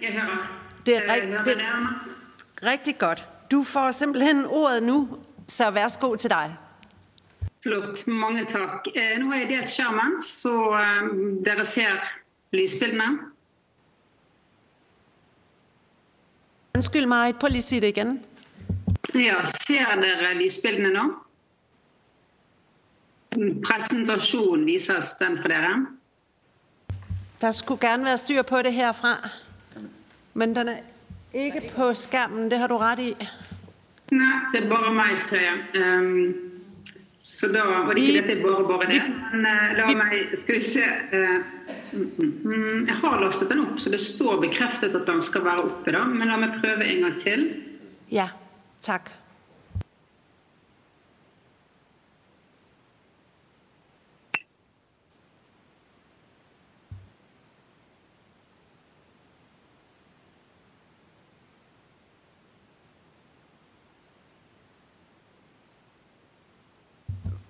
[0.02, 0.48] jeg hører.
[0.86, 1.62] Det er, rigtigt.
[2.64, 3.28] Rigtig godt.
[3.52, 5.10] Du får simpelthen ordet nu,
[5.48, 6.56] så værsgo til dig.
[7.64, 8.88] Flott, mange tak.
[8.96, 11.90] Eh, nu har jeg delt skjermen, så um, dere ser
[12.54, 13.20] lysbildene.
[16.76, 18.24] Undskyld mig, prøv lige at sige det igen.
[19.16, 21.14] Ja, ser dere lysbildene nu?
[23.66, 25.88] Præsentation vises den for dere.
[27.42, 29.30] Der skulle gerne være styr på det herfra,
[30.34, 30.78] men den er
[31.46, 33.12] ikke på skærmen, det har du ret i.
[34.12, 35.58] Nej, det er bare mig, tror jeg.
[35.76, 36.36] Um,
[37.20, 39.02] så da var det ikke dette bare bare det.
[39.34, 41.42] Men uh, la meg Skal vi se uh,
[41.94, 45.92] mm, Jeg har lastet den opp, så det står bekreftet at den skal være oppe.
[45.92, 46.06] da.
[46.08, 47.48] Men la meg prøve en gang til.
[48.12, 48.30] Ja,
[48.82, 49.12] tak.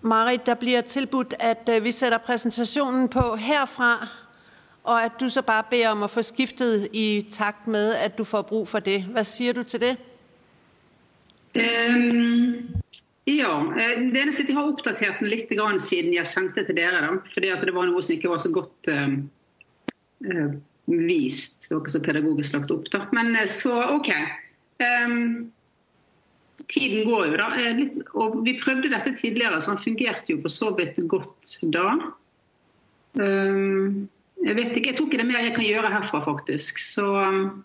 [0.08, 4.08] Marit, der bliver tilbudt, at øh, vi sætter præsentationen på herfra,
[4.84, 8.24] og at du så bare beder om at få skiftet i takt med, at du
[8.24, 9.04] får brug for det.
[9.04, 9.98] Hvad siger du til det?
[11.56, 12.56] Um,
[13.28, 17.02] ja, øh, det eneste jeg har oppdatert den litt grann siden jeg sendte til dere.
[17.02, 19.14] Da, fordi at det var noe som ikke var så godt uh,
[20.30, 20.54] uh,
[21.08, 21.70] vist.
[21.70, 22.92] Det var ikke så pedagogisk lagt opp.
[22.94, 23.06] Da.
[23.14, 24.12] Men så OK.
[24.80, 25.52] Um,
[26.66, 27.48] tiden går jo, da.
[27.78, 31.88] Litt, og vi prøvde dette tidligere, så han fungerte jo på så vidt godt da.
[33.18, 34.10] Um,
[34.46, 36.78] jeg vet ikke, jeg tror ikke det er mer jeg kan gjøre herfra, faktisk.
[36.94, 37.64] Så um...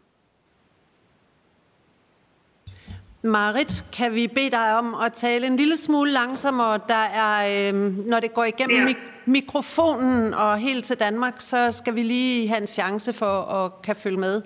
[3.23, 6.81] Marit, kan vi bede dig om at tale en lille smule langsommere?
[6.89, 8.85] Der er, øh, når det går igennem ja.
[8.85, 13.83] mik- mikrofonen og helt til Danmark, så skal vi lige have en chance for at
[13.83, 14.43] kan følge med.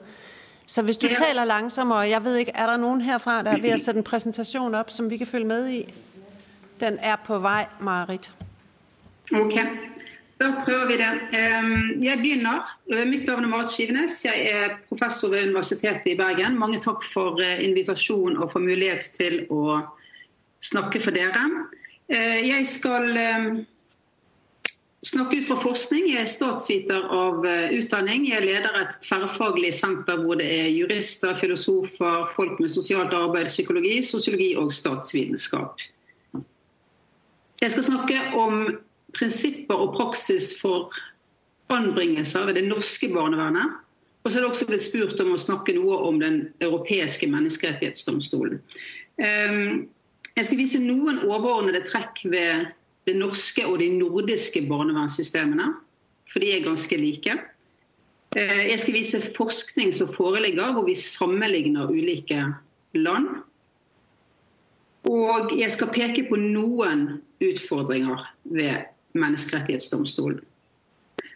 [0.66, 1.14] Så hvis du ja.
[1.14, 4.04] taler langsommere, jeg ved ikke, er der nogen herfra, der er ved at sætte en
[4.04, 5.94] præsentation op, som vi kan følge med i?
[6.80, 8.30] Den er på vej, Marit.
[9.32, 9.66] Okay,
[10.40, 11.12] da prøver vi det.
[12.04, 12.78] Jeg begynner.
[13.06, 14.24] Mitt navn er Marit Skivenes.
[14.24, 16.58] Jeg er professor ved Universitetet i Bergen.
[16.58, 19.80] Mange takk for eh, invitasjon og for mulighet til å
[20.62, 21.46] snakke for dere.
[22.08, 23.18] Eh, jeg skal
[25.06, 26.08] snakke ut fra forskning.
[26.10, 28.26] Jeg er statsviter av eh, utdanning.
[28.28, 34.00] Jeg leder et tverrfaglig senter hvor det er jurister, filosofer, folk med sosialt arbeid, psykologi,
[34.02, 35.82] sosiologi og statsvitenskap.
[37.62, 38.66] Jeg skal snakke om
[39.16, 40.92] prinsipper og praksis for
[41.72, 43.82] anbringelser ved det norske barnevernet.
[44.24, 48.58] Og så er det også blitt spurt om å snakke noe om Den europeiske menneskerettighetsdomstolen.
[49.22, 49.86] Ehm,
[50.34, 52.66] jeg skal vise noen overordnede trekk ved
[53.06, 55.72] det norske og de nordiske barnevernssystemene.
[56.32, 57.36] For de er ganske like.
[58.36, 62.42] Eh, jeg skal vise forskning som foreligger, hvor vi sammenligner ulike
[62.94, 63.28] land.
[65.06, 70.42] Og jeg skal peke på noen utfordringer ved Menneskerettighetsdomstolen.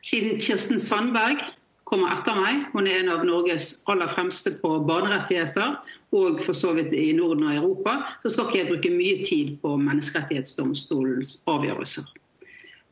[0.03, 1.39] Siden Kirsten Sandberg
[1.85, 5.79] kommer etter meg, hun er en av Norges aller fremste på barnerettigheter,
[6.13, 9.57] og for så vidt i Norden og Europa, så skal ikke jeg bruke mye tid
[9.63, 12.09] på Menneskerettighetsdomstolens avgjørelser.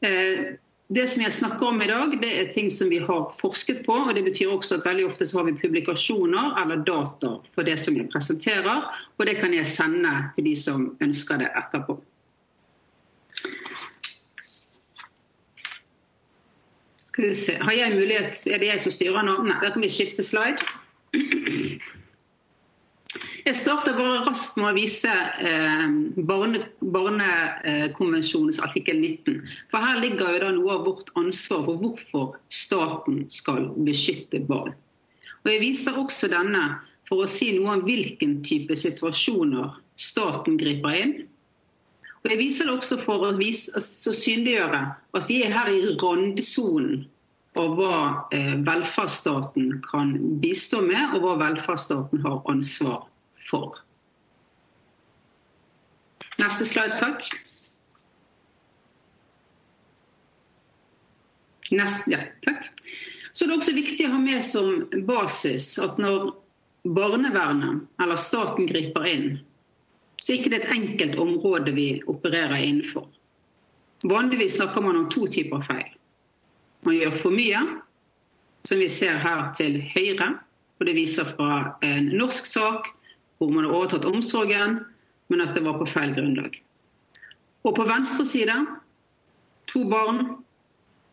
[0.07, 0.54] Eh,
[0.88, 3.92] det som jeg snakker om i dag, det er ting som vi har forsket på.
[3.92, 7.76] og Det betyr også at veldig ofte så har vi publikasjoner eller data for det
[7.81, 8.87] som jeg presenterer.
[9.18, 11.98] Og det kan jeg sende til de som ønsker det etterpå.
[16.96, 19.42] Skal vi se, Har jeg mulighet Er det jeg som styrer nå?
[19.42, 20.62] Nei, da kan vi skifte slide.
[23.49, 25.89] Jeg starter bare raskt med å vise eh,
[26.29, 29.41] Barnekonvensjonens artikkel 19.
[29.73, 34.77] For Her ligger jo da noe av vårt ansvar for hvorfor staten skal beskytte barn.
[35.47, 36.77] Og Jeg viser også denne
[37.09, 41.25] for å si noe om hvilken type situasjoner staten griper inn.
[42.21, 43.81] Og Jeg viser det også for å, vise, å
[44.13, 47.09] synliggjøre at vi er her i randsonen
[47.57, 53.09] av hva eh, velferdsstaten kan bistå med, og hva velferdsstaten har ansvar
[53.51, 53.79] får.
[56.39, 57.29] Neste slide, takk.
[61.71, 62.71] Neste, ja, takk.
[63.33, 66.31] Så det er også viktig å ha med som basis at når
[66.89, 69.29] barnevernet eller staten griper inn,
[70.19, 73.07] så er det ikke et enkelt område vi opererer innenfor.
[74.09, 75.91] Vanligvis snakker man om to typer feil.
[76.87, 77.61] Man gjør for mye,
[78.67, 80.37] som vi ser her til høyre.
[80.79, 82.91] og Det viser fra en norsk sak
[83.38, 84.81] hvor man har overtatt omsorgen,
[85.29, 86.59] men at det var på feil grunnlag.
[87.66, 88.57] Og på venstre side
[89.68, 90.38] to barn,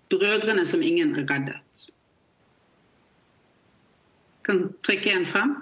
[0.09, 1.89] brødrene som ingen reddet.
[4.45, 5.55] Kan trykke en frem.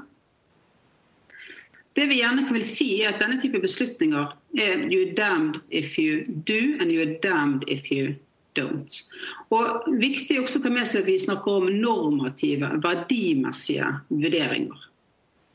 [1.96, 5.98] Det vi gjerne kan vil si er at Denne type beslutninger er you damned if
[6.00, 8.16] you do, and you are damned if you
[8.58, 8.98] don't.
[9.50, 14.90] Og Viktig også å ta med seg at vi snakker om normative, verdimessige vurderinger.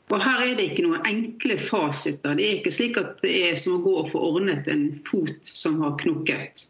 [0.09, 2.33] Og Her er det ikke noen enkle fasiter.
[2.37, 5.45] Det er ikke slik at det er som å gå og få ordnet en fot
[5.45, 6.65] som har knukket.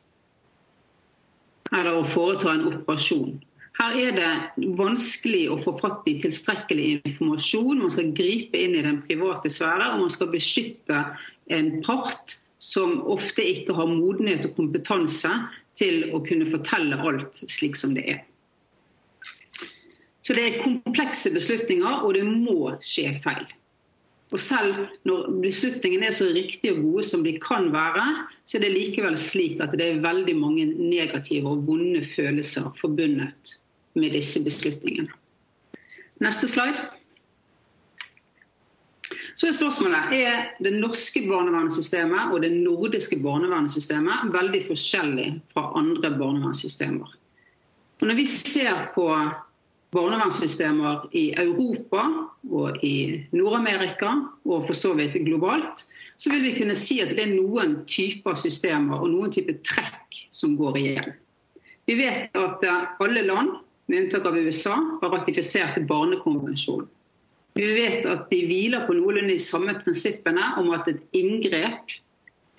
[1.72, 3.38] Eller å foreta en operasjon.
[3.80, 7.80] Her er det vanskelig å få fatt i tilstrekkelig informasjon.
[7.80, 11.06] Man skal gripe inn i den private sfære, og man skal beskytte
[11.56, 15.32] en part som ofte ikke har modenhet og kompetanse
[15.80, 18.20] til å kunne fortelle alt slik som det er.
[20.30, 23.48] Så det er komplekse beslutninger, og det må skje feil.
[24.30, 28.04] Og selv når beslutningene er så riktige og gode som de kan være,
[28.46, 33.56] så er det likevel slik at det er veldig mange negative og vonde følelser forbundet
[33.98, 35.10] med disse beslutningene.
[36.22, 36.86] Neste slide.
[39.34, 46.14] Så er spørsmålet er det norske barnevernssystemet og det nordiske barnevernssystemet veldig forskjellig fra andre
[46.22, 47.18] barnevernssystemer.
[48.02, 49.10] Og når vi ser på
[49.96, 52.04] barnevernssystemer i Europa
[52.50, 54.12] og i Nord-Amerika
[54.46, 55.86] og for så vidt globalt,
[56.20, 60.22] så vil vi kunne si at det er noen typer systemer og noen typer trekk
[60.36, 61.12] som går igjen.
[61.90, 63.56] Vi vet at eh, alle land,
[63.90, 66.86] med unntak av USA, har ratifisert Barnekonvensjonen.
[67.58, 71.96] Vi vet at de hviler på noenlunde de samme prinsippene om at et inngrep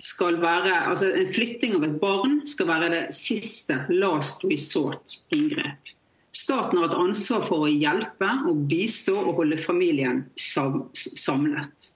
[0.02, 5.89] skal være, altså En flytting av et barn skal være det siste last resort-inngrep.
[6.36, 11.90] Staten har et ansvar for å hjelpe og bistå og holde familien samlet.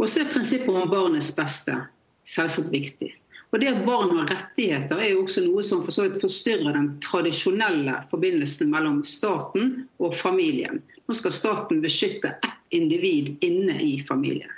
[0.00, 1.76] Og så er prinsippet om barnets beste
[2.24, 3.10] selvsagt viktig.
[3.50, 7.96] Og Det at barn har rettigheter, er jo også noe som for forstyrrer den tradisjonelle
[8.12, 10.78] forbindelsen mellom staten og familien.
[11.10, 14.52] Nå skal staten beskytte ett individ inne i familien.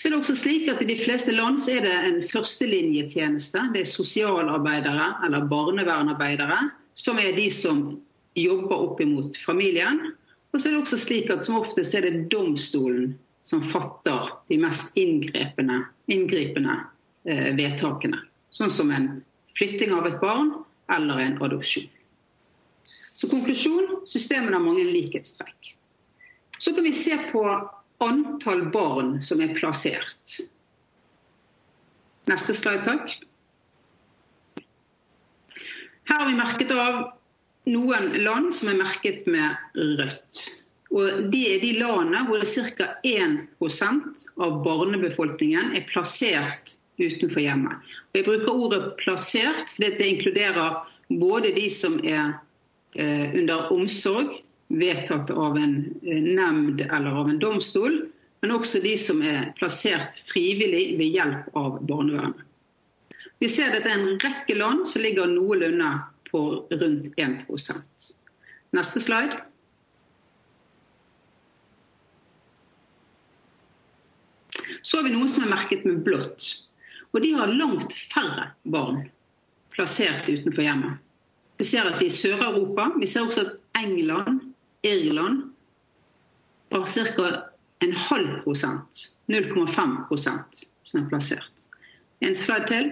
[0.00, 3.66] Så er det også slik at I de fleste land så er det en førstelinjetjeneste.
[3.74, 6.56] Det er sosialarbeidere eller barnevernarbeidere
[6.96, 7.82] som er de som
[8.32, 9.98] jobber opp imot familien.
[10.54, 13.10] Og så er det også slik at som oftest er det domstolen
[13.44, 16.78] som fatter de mest inngripende, inngripende
[17.28, 18.22] eh, vedtakene.
[18.56, 19.10] Sånn som en
[19.58, 20.54] flytting av et barn
[20.96, 21.90] eller en adopsjon.
[23.20, 25.74] Så konklusjon systemene har mange likhetstrekk.
[26.56, 27.44] Så kan vi se på
[28.04, 30.40] antall barn som er plassert.
[32.30, 33.16] Neste slide, takk.
[36.10, 37.00] Her har vi merket av
[37.70, 40.42] noen land som er merket med rødt.
[40.90, 42.88] Og Det er de landene hvor ca.
[43.06, 47.78] 1% av barnebefolkningen er plassert utenfor hjemmet.
[48.10, 50.80] Og jeg bruker ordet 'plassert' fordi det inkluderer
[51.20, 52.34] både de som er
[52.96, 58.00] eh, under omsorg, vedtatt av en eh, nemnd eller av en domstol,
[58.40, 62.46] men også de som er plassert frivillig ved hjelp av barnevernet.
[63.40, 65.90] Vi ser at det er en rekke land som ligger noenlunde
[66.30, 68.10] på rundt 1%
[68.70, 69.40] Neste slide.
[74.82, 76.46] Så har vi noen som er merket med blått.
[77.10, 79.02] Og de har langt færre barn
[79.74, 81.00] plassert utenfor hjemmet.
[81.58, 84.49] Vi ser at i Sør-Europa Vi ser også at England,
[84.86, 85.52] Irland
[86.70, 87.42] har ca.
[87.78, 91.66] en halv prosent, 0,5% som er plassert.
[92.20, 92.90] En slide til.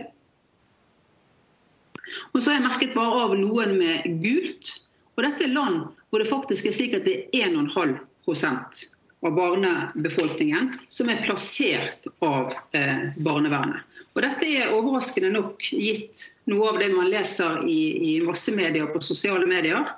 [2.32, 4.70] Og så har jeg merket bare av noen med gult.
[5.16, 8.84] Og dette er land hvor det faktisk er slik at det er 1,5%
[9.26, 13.84] av barnebefolkningen som er plassert av eh, barnevernet.
[14.16, 18.97] Og dette er overraskende nok gitt noe av det man leser i, i massemedier og
[18.97, 19.93] på sosiale medier.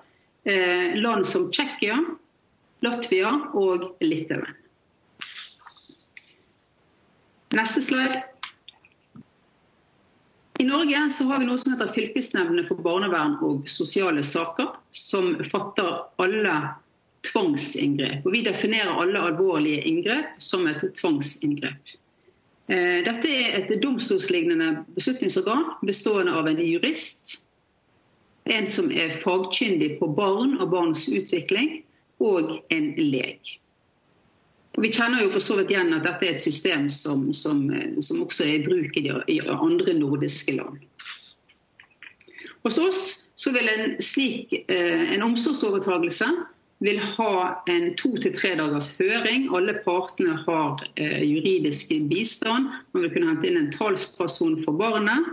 [0.44, 1.98] Eh, land som Tsjekkia,
[2.80, 4.56] Latvia og Litauen.
[7.52, 8.22] Neste slide.
[10.60, 15.32] I Norge så har vi noe som heter Fylkesnemndene for barnevern og sosiale saker, som
[15.44, 16.56] fatter alle
[17.26, 18.24] tvangsinngrep.
[18.24, 21.94] Og vi definerer alle alvorlige inngrep som et tvangsinngrep.
[22.70, 27.40] Eh, dette er et domstolslignende beslutningsorgan bestående av en jurist,
[28.44, 31.82] en som er fagkyndig på barn og barns utvikling,
[32.20, 33.56] og en lek.
[34.76, 37.64] Og vi kjenner jo for så vidt igjen at dette er et system som, som,
[37.74, 40.78] eh, som også er i bruk i, de, i andre nordiske land.
[42.62, 43.02] Hos oss
[43.40, 46.28] så vil en slik eh, en omsorgsovertagelse
[46.84, 49.48] vil ha en to til tre dagers høring.
[49.56, 52.70] Alle partene har eh, juridisk bistand.
[52.92, 55.28] Man vil kunne hente inn en talsperson for barnet.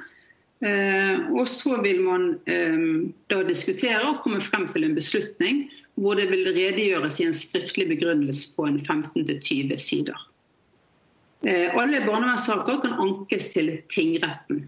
[0.66, 2.86] Eh, og så vil man eh,
[3.30, 5.68] da diskutere og komme frem til en beslutning
[6.02, 10.18] hvor det vil redegjøres i en skriftlig begrunnelse på en 15-20 sider.
[11.46, 14.66] Eh, alle barnevernssaker kan ankes til tingretten.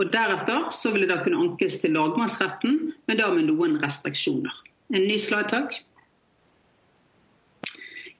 [0.00, 4.54] Og Deretter så vil det da kunne ankes til lagmannsretten, men da med noen restriksjoner.
[4.94, 5.76] En ny slide, takk.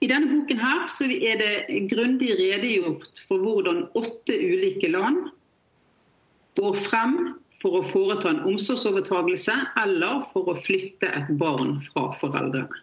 [0.03, 5.31] I denne boken her så er det grundig redegjort for hvordan åtte ulike land
[6.59, 7.17] går frem
[7.63, 12.81] for å foreta en omsorgsovertagelse eller for å flytte et barn fra foreldrene.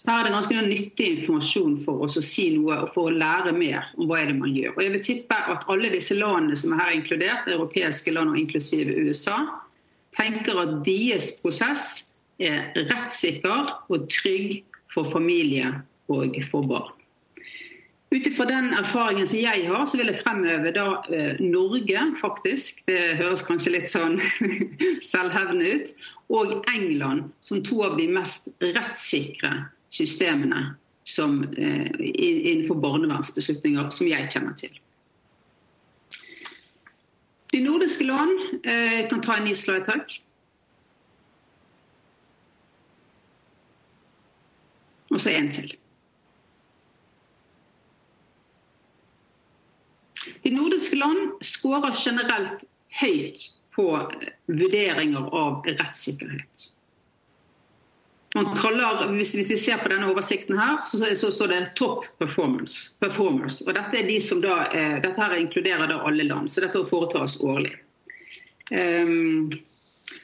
[0.00, 3.16] Så her er det ganske nyttig informasjon for oss å si noe og for å
[3.18, 4.72] lære mer om hva er det man gjør.
[4.72, 8.40] Og jeg vil tippe at alle disse landene som er her inkludert, europeiske land og
[8.40, 9.42] inklusive USA,
[10.16, 15.74] tenker at deres prosess er rettssikker og trygg for familie
[16.12, 17.01] og for barn.
[18.12, 22.82] Ut ifra den erfaringen som jeg har, så vil jeg fremheve da eh, Norge, faktisk.
[22.84, 24.18] Det høres kanskje litt sånn
[25.12, 25.94] selvhevende ut.
[26.28, 29.54] Og England som to av de mest rettssikre
[29.88, 30.74] systemene
[31.08, 34.76] som, eh, innenfor barnevernsbeslutninger som jeg kjenner til.
[37.52, 40.18] De nordiske land eh, kan ta en ny slide, takk.
[45.12, 45.78] Og så en til.
[50.42, 52.64] De nordiske land skårer generelt
[53.00, 53.88] høyt på
[54.46, 56.68] vurderinger av rettssikkerhet.
[58.32, 62.96] Kaller, hvis, vi ser på denne oversikten her, så, så står det 'top performance'.
[63.00, 63.60] performers.
[63.66, 66.80] Og dette, er de som da, eh, dette her inkluderer da alle land, så dette
[66.88, 67.74] foretas årlig.
[68.72, 69.52] Um,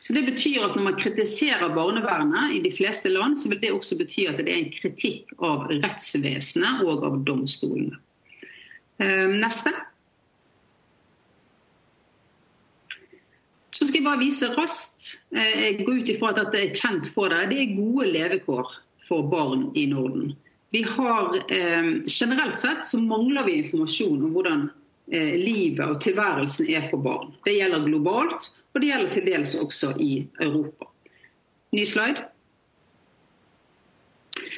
[0.02, 3.74] så Det betyr at når man kritiserer barnevernet i de fleste land, så vil det
[3.76, 7.98] også bety at det er en kritikk av rettsvesenet og av domstolene.
[9.04, 9.74] Um, neste.
[13.78, 17.06] Så skal jeg bare vise raskt, eh, jeg går ut ifra at det er kjent
[17.14, 18.72] for deg, det er gode levekår
[19.06, 20.32] for barn i Norden.
[20.74, 24.64] Vi har, eh, Generelt sett så mangler vi informasjon om hvordan
[25.12, 27.30] eh, livet og tilværelsen er for barn.
[27.44, 30.90] Det gjelder globalt, og det gjelder til dels også i Europa.
[31.72, 32.26] Ny slide.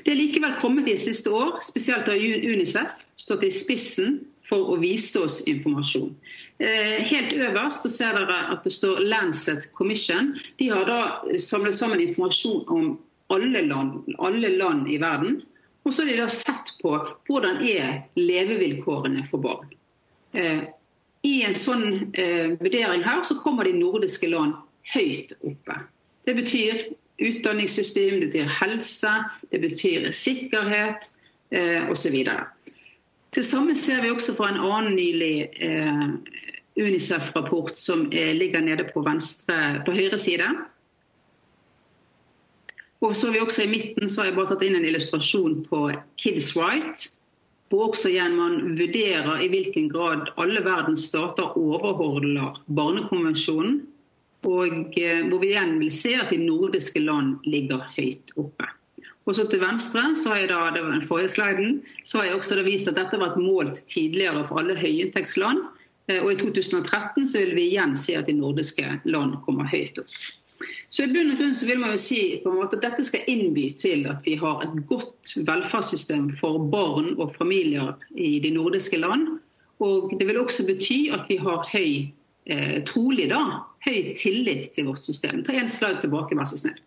[0.00, 4.78] Det er likevel kommet i siste år, spesielt av Unicef, stått i spissen for å
[4.82, 6.11] vise oss informasjon.
[6.59, 10.34] Eh, helt øverst så ser dere at det står Lancet Commission.
[10.59, 12.90] De har da samlet sammen informasjon om
[13.30, 15.40] alle land, alle land i verden.
[15.86, 16.92] Og så har de da sett på
[17.28, 19.70] hvordan er levevilkårene for barn.
[20.36, 20.66] Eh,
[21.26, 24.59] I en sånn eh, vurdering her så kommer de nordiske land
[24.92, 25.78] høyt oppe.
[26.26, 26.84] Det betyr
[27.20, 29.12] utdanningssystem, det betyr helse,
[29.53, 31.09] det betyr sikkerhet
[31.53, 32.16] eh, osv.
[33.35, 36.07] Det samme ser vi også fra en annen nylig eh,
[36.81, 40.49] Unicef-rapport som eh, ligger nede på, venstre, på høyre side.
[43.01, 45.62] Og så har vi også I midten så har jeg bare tatt inn en illustrasjon
[45.70, 45.87] på
[46.20, 47.07] Kids Right.
[47.70, 53.81] Hvor også igjen man vurderer i hvilken grad alle verdens stater overholder Barnekonvensjonen.
[54.51, 58.66] Og eh, hvor vi igjen vil se at de nordiske land ligger høyt oppe.
[59.28, 62.30] Og så til venstre så har jeg da, det var den forrige sliden, så har
[62.30, 65.60] jeg også vist at dette var et målt tidligere for alle høyinntektsland.
[66.08, 70.00] Eh, og i 2013 så vil vi igjen se at de nordiske land kommer høyt
[70.00, 70.20] opp.
[70.90, 73.04] Så i bunn og grunn så vil man jo si på en måte at dette
[73.06, 78.50] skal innby til at vi har et godt velferdssystem for barn og familier i de
[78.56, 79.38] nordiske land.
[79.80, 82.10] Og det vil også bety at vi har høy,
[82.50, 85.44] eh, trolig da, høy tillit til vårt system.
[85.46, 86.80] Ta en slag tilbake, vær så snill.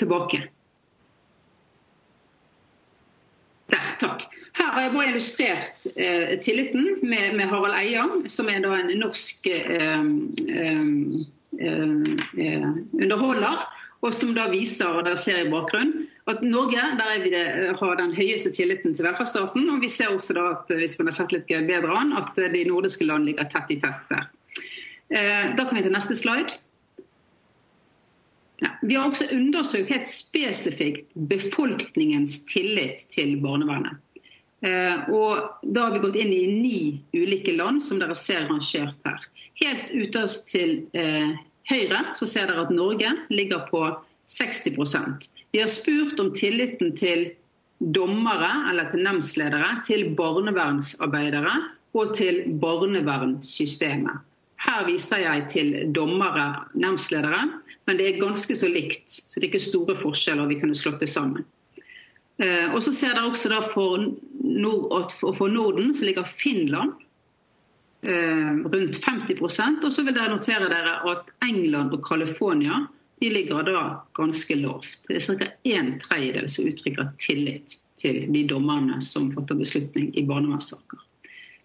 [0.00, 0.42] Tilbake.
[3.70, 4.24] Der, takk.
[4.58, 8.90] Her har jeg bare illustrert eh, tilliten med, med, Harald Eia, som er da en
[8.98, 10.00] norsk eh,
[10.56, 10.80] eh,
[11.60, 13.68] eh, underholder.
[14.00, 17.76] Og som da viser, og dere ser i bakgrunnen, at Norge der vi det, eh,
[17.76, 19.68] har den høyeste tilliten til velferdsstaten.
[19.70, 22.38] Og vi ser også da at eh, hvis man har sett litt bedre an, at
[22.40, 24.26] eh, de nordiske land ligger tett i tett der.
[25.10, 26.56] Eh, da kan vi til neste slide.
[28.60, 33.96] Ja, vi har også undersøkt helt spesifikt befolkningens tillit til barnevernet.
[34.60, 36.80] Eh, og da har vi gått inn i ni
[37.16, 39.24] ulike land, som dere ser rangert her.
[39.62, 41.32] Helt ytterst til eh,
[41.70, 43.86] høyre så ser dere at Norge ligger på
[44.30, 47.30] 60% Vi har spurt om tilliten til
[47.80, 51.54] dommere eller til nemndsledere, til barnevernsarbeidere
[51.96, 54.20] og til barnevernssystemet.
[54.60, 57.46] Her viser jeg til dommere, nemndsledere,
[57.90, 59.10] men det er ganske så likt.
[59.10, 60.46] Så det er ikke store forskjeller.
[60.46, 61.42] Vi kunne slått det sammen.
[62.38, 64.04] Eh, og så ser dere også for,
[64.46, 66.92] Nord, for Norden så ligger Finland
[68.06, 72.84] eh, rundt 50% Og så vil dere notere dere at England og California
[73.18, 73.82] de ligger da
[74.14, 75.02] ganske lavt.
[75.08, 75.50] Det er ca.
[75.74, 81.02] en tredjedel som uttrykker tillit til de dommerne som fatter beslutning i barnevernssaker.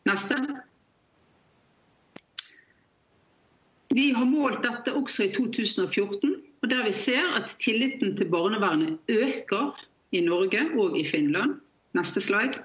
[0.09, 0.41] Neste.
[3.95, 8.97] Vi har målt dette også i 2014, og der vi ser at tilliten til barnevernet
[9.07, 9.77] øker
[10.11, 11.53] i Norge og i Finland.
[11.95, 12.59] Neste slide.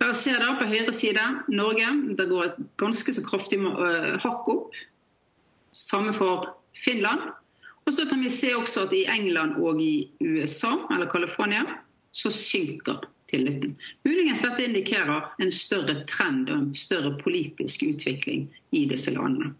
[0.00, 1.88] Dere ser der på høyre side Norge.
[2.18, 4.76] Det går et ganske så kraftig eh, hakk opp.
[5.72, 7.24] Samme for Finland.
[7.86, 11.64] Og så kan vi se også at i England og i USA, eller California,
[12.12, 13.00] så synker
[13.30, 13.76] tilliten.
[14.04, 19.54] Muligens dette indikerer en større trend og en større politisk utvikling i disse landene.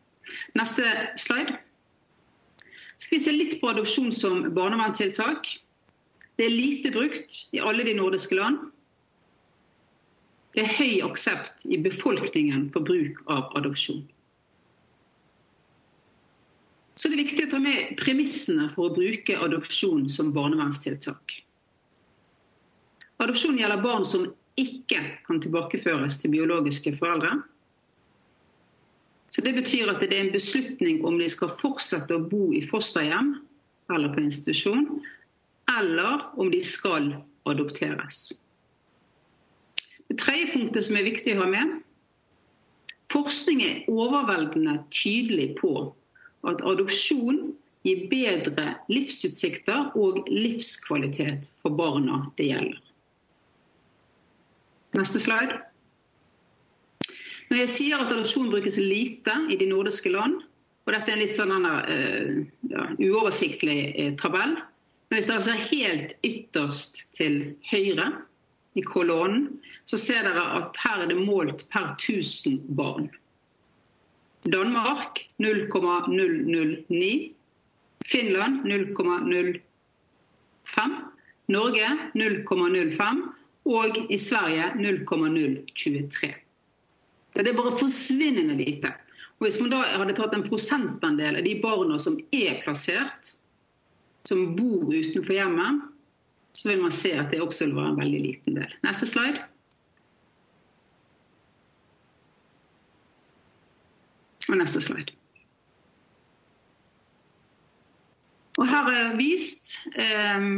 [0.58, 0.86] Neste
[1.18, 1.56] slide
[3.00, 5.48] skal vi se litt på adopsjon som barnevernstiltak.
[6.36, 8.60] Det er lite brukt i alle de nordiske land.
[10.54, 14.02] Det er høy aksept i befolkningen for bruk av adopsjon.
[17.00, 21.38] Så det er viktig å ta med premissene for å bruke adopsjon som barnevernstiltak.
[23.20, 24.26] Adopsjon gjelder barn som
[24.60, 27.42] ikke kan tilbakeføres til biologiske foreldre.
[29.30, 32.64] Så Det betyr at det er en beslutning om de skal fortsette å bo i
[32.66, 33.36] fosterhjem
[33.94, 34.86] eller på institusjon,
[35.70, 37.12] eller om de skal
[37.46, 38.32] adopteres.
[40.10, 41.78] Det tredje punktet som er viktig å ha med
[43.10, 45.72] Forskning er overveldende tydelig på
[46.46, 47.40] at adopsjon
[47.86, 52.89] gir bedre livsutsikter og livskvalitet for barna det gjelder.
[54.99, 55.61] Neste slide.
[57.51, 60.34] Når jeg sier at adopsjon brukes lite i de nordiske land,
[60.86, 65.59] og dette er en litt sånn uh, ja, uoversiktlig uh, tabell Men hvis dere ser
[65.59, 67.34] altså helt ytterst til
[67.70, 68.07] høyre
[68.78, 69.43] i kolonnen,
[69.91, 73.07] så ser dere at her er det målt per 1000 barn.
[74.47, 77.34] Danmark 0,009.
[78.07, 80.95] Finland 0,05.
[81.51, 83.34] Norge 0,05.
[83.70, 86.32] Og i Sverige 0,023.
[87.34, 88.90] Det er bare forsvinnende lite.
[89.38, 93.36] Og Hvis man da hadde tatt en prosentandel av de barna som er plassert,
[94.28, 95.86] som bor utenfor hjemmet,
[96.52, 98.74] så vil man se at det også vil være en veldig liten del.
[98.84, 99.46] Neste slide.
[104.50, 105.14] Og neste slide.
[108.58, 110.48] Og Her er vist eh,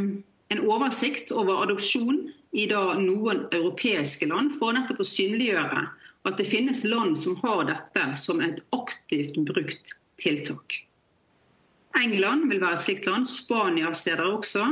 [0.51, 5.83] en oversikt over adopsjon i noen europeiske land, for nettopp å synliggjøre
[6.23, 10.83] at det finnes land som har dette som et aktivt brukt tiltak.
[11.99, 13.27] England vil være et slikt land.
[13.29, 14.63] Spania ser dere også.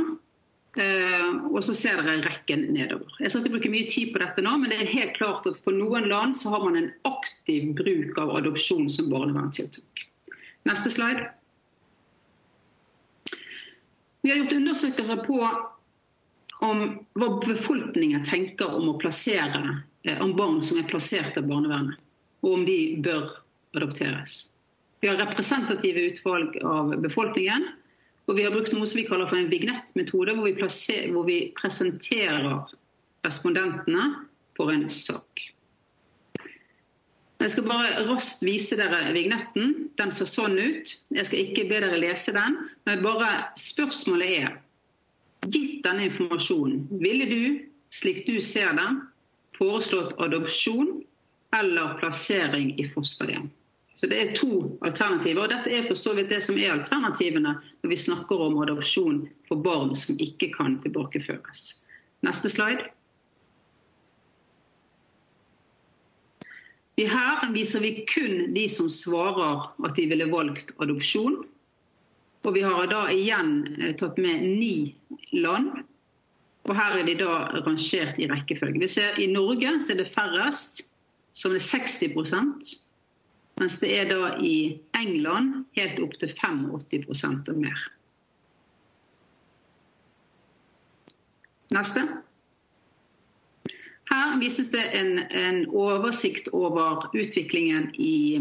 [0.80, 3.10] Eh, og så ser dere rekken nedover.
[3.20, 5.58] Jeg skal ikke bruke mye tid på dette nå, men det er helt klart at
[5.66, 10.06] for noen land så har man en aktiv bruk av adopsjon som barnevernstiltak.
[10.70, 11.28] Neste slide.
[14.22, 15.38] Vi har gjort undersøkelser på
[16.62, 16.82] om
[17.18, 19.62] hva befolkningen tenker om å plassere
[20.06, 21.98] eh, om barn som er plassert av barnevernet,
[22.42, 23.30] og om de bør
[23.76, 24.48] adopteres.
[25.02, 27.66] Vi har representative utvalg av befolkningen,
[28.30, 30.52] Og vi har brukt noe som vi kaller for en vignettmetode, hvor vi,
[31.10, 32.60] hvor vi presenterer
[33.26, 34.04] respondentene
[34.56, 35.48] for en sak.
[37.42, 39.88] Jeg skal bare raskt vise dere vignetten.
[39.98, 40.94] Den ser sånn ut.
[41.10, 44.52] Jeg skal ikke be dere lese den, men bare spørsmålet er
[45.46, 47.42] Gitt denne informasjonen, ville du,
[47.90, 48.88] slik du ser det,
[49.58, 51.02] foreslått adopsjon
[51.56, 53.50] eller plassering i fosterhjem?
[53.92, 55.42] Så Det er to alternativer.
[55.42, 59.26] og Dette er for så vidt det som er alternativene når vi snakker om adopsjon
[59.48, 61.84] for barn som ikke kan tilbakeføres.
[62.24, 62.88] Neste slide.
[67.02, 71.42] Her viser vi kun de som svarer at de ville valgt adopsjon.
[72.42, 74.94] Og vi har da igjen eh, tatt med ni
[75.32, 75.84] land.
[76.66, 77.34] Og her er de da
[77.66, 78.82] rangert i rekkefølge.
[78.82, 80.84] Vi ser I Norge så er det færrest,
[81.34, 82.74] som er 60%
[83.60, 87.82] mens det er da i England helt opp til 85% og mer.
[91.72, 92.02] Neste.
[94.10, 98.40] Her vises det en, en oversikt over utviklingen i,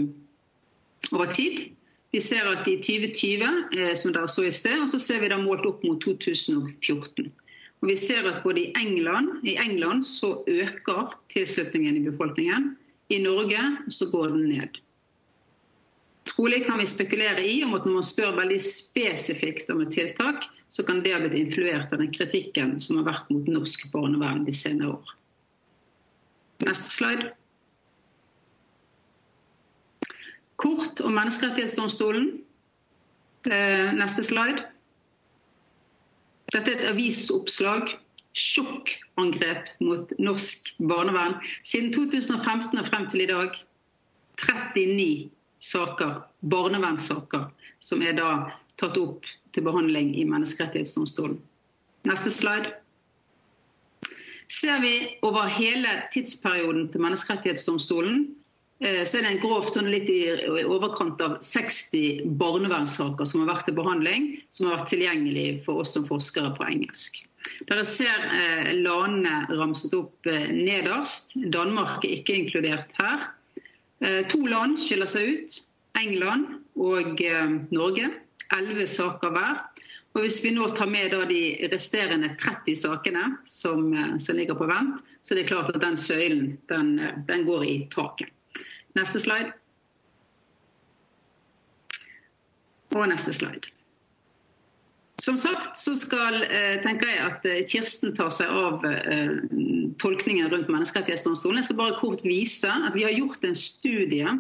[1.12, 1.70] over tid.
[2.12, 3.46] Vi ser at i 2020,
[3.78, 7.32] eh, som dere så i sted, og så ser vi det målt opp mot 2014.
[7.82, 12.76] Og vi ser at både i England, i England så øker tilslutningen i befolkningen.
[13.10, 14.82] I Norge så går den ned.
[16.30, 20.46] Trolig kan vi spekulere i om at når man spør veldig spesifikt om et tiltak,
[20.72, 24.46] så kan det ha blitt influert av den kritikken som har vært mot norsk barnevern
[24.46, 25.16] de senere år.
[26.68, 27.32] Neste slide.
[30.62, 32.30] Kort om Menneskerettighetsdomstolen.
[33.50, 34.68] Eh, neste slide.
[36.54, 37.96] Dette er et avisoppslag.
[38.38, 41.40] Sjokkangrep mot norsk barnevern.
[41.68, 43.58] Siden 2015 og frem til i dag
[44.42, 45.32] 39
[45.62, 47.50] saker, barnevernssaker
[47.84, 48.30] som er da
[48.80, 51.40] tatt opp til behandling i Menneskerettighetsdomstolen.
[52.08, 52.72] Neste slide.
[54.52, 54.94] Ser vi
[55.24, 58.30] over hele tidsperioden til Menneskerettighetsdomstolen,
[58.82, 60.22] Eh, så er det en grovt sånn litt i
[60.66, 65.94] overkant av 60 barnevernssaker som har vært til behandling, som har vært tilgjengelig for oss
[65.94, 67.20] som forskere på engelsk.
[67.70, 71.36] Dere ser eh, landene ramset opp eh, nederst.
[71.54, 73.30] Danmark er ikke inkludert her.
[74.02, 75.56] To land skiller seg ut.
[76.00, 77.20] England og
[77.70, 78.08] Norge.
[78.58, 79.60] Elleve saker hver.
[80.16, 85.06] Og Hvis vi nå tar med de resterende 30 sakene som, som, ligger på vent,
[85.22, 86.96] så er det klart at den søylen den,
[87.30, 88.34] den går i taket.
[88.98, 89.54] Neste slide.
[92.92, 93.72] Og neste slide.
[95.22, 99.36] Som sagt så skal, eh, tenker jeg at eh, Kirsten tar seg av eh,
[100.02, 101.60] tolkningen rundt Menneskerettighetsdomstolen.
[101.62, 104.34] Jeg skal bare kort vise at vi har gjort en studie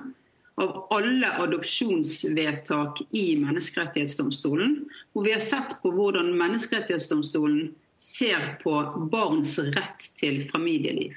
[0.61, 4.79] av alle adopsjonsvedtak i Menneskerettighetsdomstolen.
[5.13, 8.73] Hvor vi har sett på hvordan Menneskerettighetsdomstolen ser på
[9.13, 11.13] barns rett til familieliv.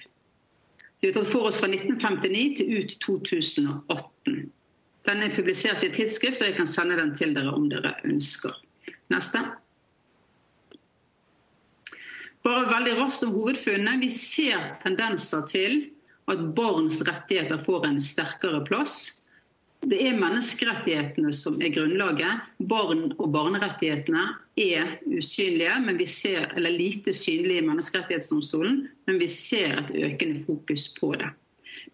[1.04, 4.36] Det er tatt for oss fra 1959 til ut 2018.
[5.04, 7.90] Den er publisert i et tidsskrift, og jeg kan sende den til dere om dere
[8.08, 8.54] ønsker.
[9.12, 9.42] Neste.
[12.48, 13.98] Bare veldig raskt om hovedfunnene.
[14.00, 15.76] Vi ser tendenser til
[16.32, 19.23] at barns rettigheter får en sterkere plass.
[19.84, 22.44] Det er menneskerettighetene som er grunnlaget.
[22.70, 24.22] Barn- og barnerettighetene
[24.56, 30.40] er usynlige, men vi ser, eller lite synlige i Menneskerettighetsdomstolen, men vi ser et økende
[30.46, 31.28] fokus på det.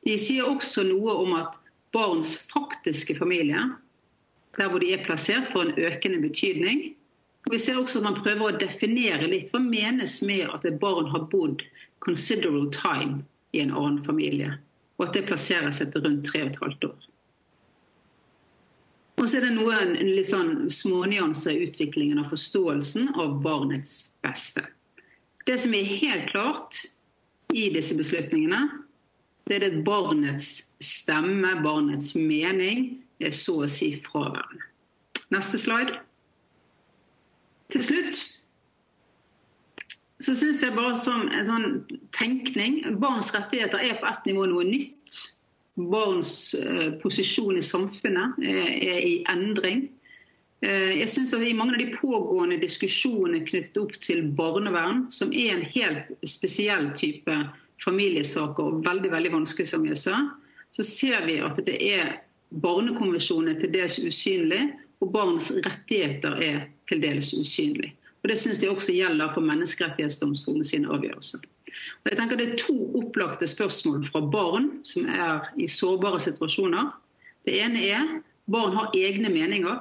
[0.07, 1.59] De sier også noe om at
[1.91, 3.67] barns faktiske familie,
[4.59, 6.95] der hvor de er plassert, får en økende betydning.
[7.51, 11.11] Vi ser også at man prøver å definere litt hva menes med at et barn
[11.11, 11.67] har bodd
[12.07, 14.55] considerable time i en annen familie,
[15.01, 17.11] og at det plasseres etter rundt tre og et halvt år.
[19.21, 24.65] Og så er det noen litt sånn smånyanser i utviklingen av forståelsen av barnets beste.
[25.45, 26.81] Det som er helt klart
[27.53, 28.63] i disse beslutningene,
[29.51, 30.49] det er at barnets
[30.81, 34.65] stemme, barnets mening, er så å si fraværende.
[35.35, 35.99] Neste slide.
[37.71, 38.23] Til slutt
[40.21, 41.69] så syns jeg bare som en sånn
[42.17, 45.21] tenkning Barns rettigheter er på ett nivå noe nytt
[45.91, 49.89] barns position eh, posisjon i samfunnet eh, er i endring.
[50.63, 55.33] Eh, jeg synes at I mange av de pågående diskusjonene knyttet opp til barnevern, som
[55.33, 57.37] er en helt spesiell type
[57.85, 60.19] familiesaker og veldig veldig vanskelig, som jeg sa,
[60.77, 62.19] så ser vi at det er
[62.63, 64.69] barnekonvensjonen til dels usynlig,
[65.01, 67.95] og barns rettigheter er til dels usynlig.
[68.21, 71.41] Og Det syns jeg også gjelder for Menneskerettighetsdomstolen sine avgjørelser.
[72.09, 76.91] Jeg tenker Det er to opplagte spørsmål fra barn som er i sårbare situasjoner.
[77.47, 78.15] Det ene er
[78.51, 79.81] barn har egne meninger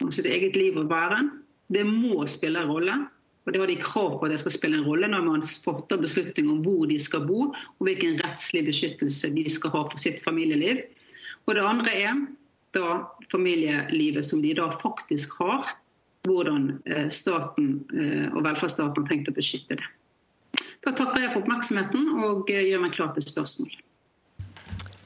[0.00, 1.30] om sitt eget liv og væren.
[1.72, 2.96] Det må spille en rolle.
[3.46, 6.00] Og det har de krav på at det skal spille en rolle når man fatter
[6.00, 10.20] beslutning om hvor de skal bo, og hvilken rettslig beskyttelse de skal ha for sitt
[10.24, 10.82] familieliv.
[11.48, 12.20] Og det andre er
[12.76, 13.00] da
[13.32, 15.72] familielivet som de da faktisk har,
[16.28, 19.88] hvordan eh, staten eh, og velferdsstaten har tenkt å beskytte det.
[20.84, 23.68] Da takker jeg for oppmerksomheten og eh, gjør meg klar til spørsmål.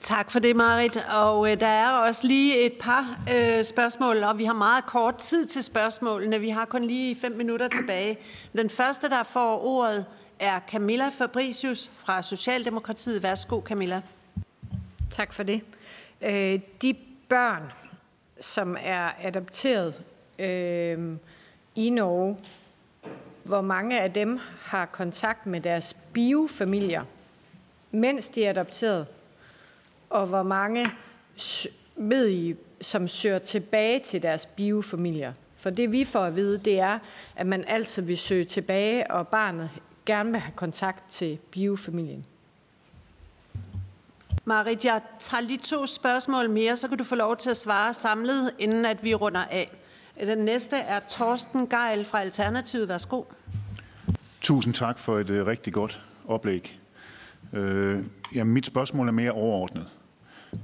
[0.00, 0.96] Tak for det, Marit.
[1.14, 5.16] Og øh, der er også lige et par øh, spørgsmål, og vi har meget kort
[5.16, 6.40] tid til spørgsmålene.
[6.40, 8.18] Vi har kun lige fem minutter tilbage.
[8.52, 10.06] Den første, der får ordet,
[10.38, 13.22] er Camilla Fabricius fra Socialdemokratiet.
[13.22, 14.02] Værsgo, Camilla.
[15.10, 15.60] Tak for det.
[16.22, 16.94] Øh, de
[17.28, 17.62] børn,
[18.40, 20.02] som er adopteret
[20.38, 21.16] øh,
[21.74, 22.36] i Norge,
[23.44, 27.04] hvor mange af dem har kontakt med deres biofamilier,
[27.90, 29.06] mens de er adopteret,
[30.10, 30.90] og hvor mange
[31.96, 35.32] ved I, som søger tilbage til deres biofamilier?
[35.56, 36.98] For det vi får at vide, det er,
[37.36, 39.70] at man altid vil søge tilbage, og barnet
[40.06, 42.26] gerne vil have kontakt til biofamilien.
[44.44, 47.94] Marit, jeg tager lige to spørgsmål mere, så kan du få lov til at svare
[47.94, 49.70] samlet, inden at vi runder af.
[50.20, 52.88] Øh, den næste er Torsten Geil fra Alternativet.
[52.88, 53.22] Værsgo.
[54.40, 56.80] Tusind tak for et øh, rigtig godt oplæg.
[57.52, 58.04] Øh,
[58.34, 59.86] ja, mit spørgsmål er mere overordnet.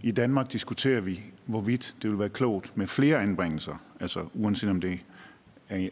[0.02, 4.80] I Danmark diskuterer vi, hvorvidt det vil være klogt med flere anbringelser, altså uanset om
[4.80, 5.00] det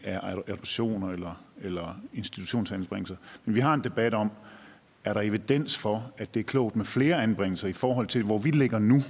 [0.05, 3.17] er adoptioner eller, eller institutionsanbringelser.
[3.45, 4.31] Men vi har en debat om,
[5.05, 8.39] er der evidens for, at det er klogt med flere anbringelser i forhold til, hvor
[8.39, 9.01] vi ligger nu,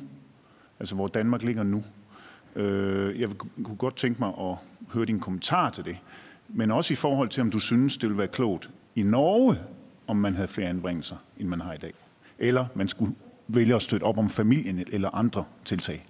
[0.80, 1.84] altså hvor Danmark ligger nu.
[2.56, 3.28] Øh, jeg
[3.64, 4.56] kunne godt tænke mig at
[4.92, 5.96] høre din kommentar til det,
[6.48, 9.58] men også i forhold til, om du synes, det vil være klogt i Norge,
[10.06, 11.92] om man havde flere anbringelser, end man har i dag.
[12.38, 13.14] Eller man skulle
[13.48, 16.06] vælge at støtte op om familien eller andre tiltag.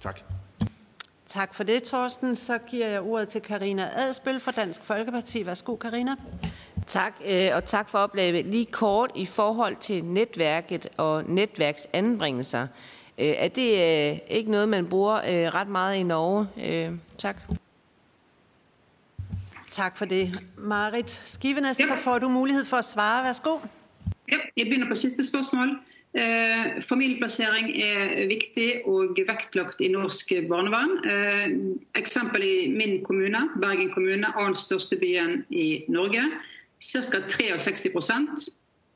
[0.00, 0.20] Tak.
[1.26, 2.36] Tak for det, Torsten.
[2.36, 5.46] Så giver jeg ordet til Karina Adspil fra Dansk Folkeparti.
[5.46, 6.14] Værsgo, Karina.
[6.86, 8.46] Tak, øh, og tak for oplægget.
[8.46, 12.66] Lige kort i forhold til netværket og netværksanbringelser.
[13.18, 13.70] Øh, er det
[14.12, 15.20] øh, ikke noget, man bruger
[15.54, 16.98] ret meget i Norge?
[17.18, 17.36] Tak.
[19.68, 20.40] Tak for det.
[20.56, 23.24] Marit Skivenes, så får du mulighed for at svare.
[23.24, 23.58] Værsgo.
[24.30, 25.68] Ja, jeg begynder på sidste spørgsmål.
[26.14, 30.92] Eh, familieplassering er viktig og vektlagt i norsk barnevern.
[31.04, 31.48] Eh,
[31.94, 36.22] eksempel i min kommune, Bergen kommune, annen største byen i Norge.
[36.84, 37.20] Ca.
[37.28, 37.86] 63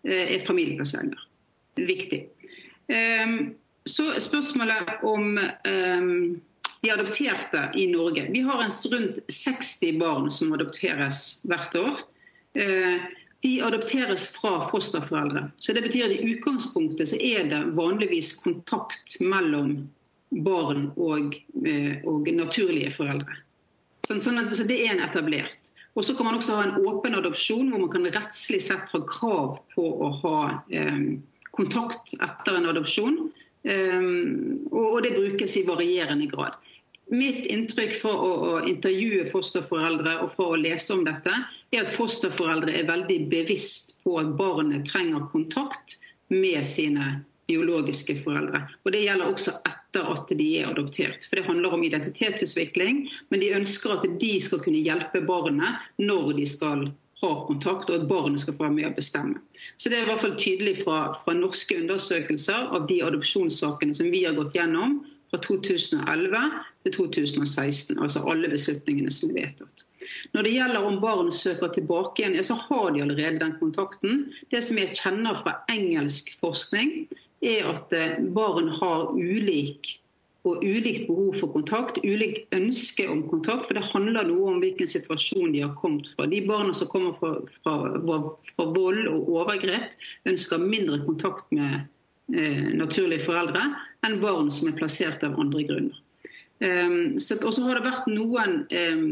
[0.04, 1.28] eh, er familieplasseringer.
[1.76, 2.24] Viktig.
[2.88, 3.28] Eh,
[3.85, 6.05] så spørsmålet om eh,
[6.83, 8.28] de adopterte i Norge.
[8.30, 11.99] Vi har en rundt 60 barn som adopteres hvert år.
[12.59, 13.03] Eh,
[13.43, 15.49] de adopteres fra fosterforeldre.
[15.59, 19.89] Så det betyr at I utgangspunktet så er det vanligvis kontakt mellom
[20.47, 21.35] barn og,
[21.66, 23.35] eh, og naturlige foreldre.
[24.07, 25.72] Sånn, sånn at, så det er en etablert.
[25.95, 29.03] Og så kan man også ha en åpen adopsjon, hvor man kan rettslig sett ha
[29.11, 30.39] krav på å ha
[30.72, 31.18] eh,
[31.53, 33.18] kontakt etter en adopsjon.
[33.64, 36.58] Øhm, og, det brukes i varierende grad.
[37.12, 38.30] Mitt inntrykk fra å,
[38.66, 41.34] intervjue fosterforeldre og fra å lese om dette,
[41.72, 45.98] er at fosterforeldre er veldig bevisst på at barnet trenger kontakt
[46.32, 48.64] med sine biologiske foreldre.
[48.84, 51.26] Og Det gjelder også etter at de er adoptert.
[51.28, 56.32] For Det handler om identitetsutvikling, men de ønsker at de skal kunne hjelpe barnet når
[56.38, 56.86] de skal
[57.22, 59.40] ha kontakt, og at barnet skal få være med å bestemme.
[59.76, 64.10] Så Det er i hvert fall tydelig fra, fra norske undersøkelser av de adopsjonssakene som
[64.10, 65.00] vi har gått gjennom
[65.32, 66.42] fra 2011
[66.84, 68.02] til 2016.
[68.02, 69.86] Altså alle beslutningene som er vedtatt.
[70.34, 74.26] Når det gjelder om barn søker tilbake igjen, så har de allerede den kontakten.
[74.50, 77.06] Det som jeg kjenner fra engelsk forskning,
[77.42, 79.96] er at eh, barn har ulik
[80.49, 83.68] og ulikt behov for kontakt, ulikt ønske om kontakt.
[83.68, 86.26] For det handler noe om hvilken situasjon de har kommet fra.
[86.26, 87.76] De barna som kommer fra, fra,
[88.51, 89.93] fra vold og overgrep,
[90.26, 91.84] ønsker mindre kontakt med
[92.34, 93.68] eh, naturlige foreldre
[94.03, 95.99] enn barn som er plassert av andre grunner.
[96.62, 99.07] Um, og så har det vært noen um,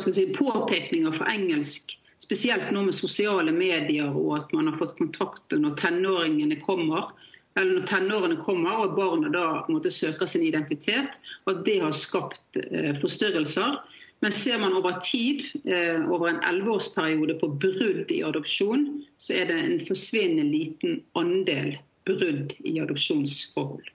[0.00, 1.92] si, påpekninger fra engelsk,
[2.24, 7.12] spesielt nå med sosiale medier og at man har fått kontakt når tenåringene kommer.
[7.56, 11.20] Eller når tenårene kommer og barna da måte, søker sin identitet.
[11.46, 13.78] Og at det har skapt eh, forstyrrelser.
[14.24, 18.86] Men ser man over tid, eh, over en elleveårsperiode på brudd i adopsjon,
[19.18, 21.76] så er det en forsvinnende liten andel
[22.08, 23.92] brudd i adopsjonsforhold.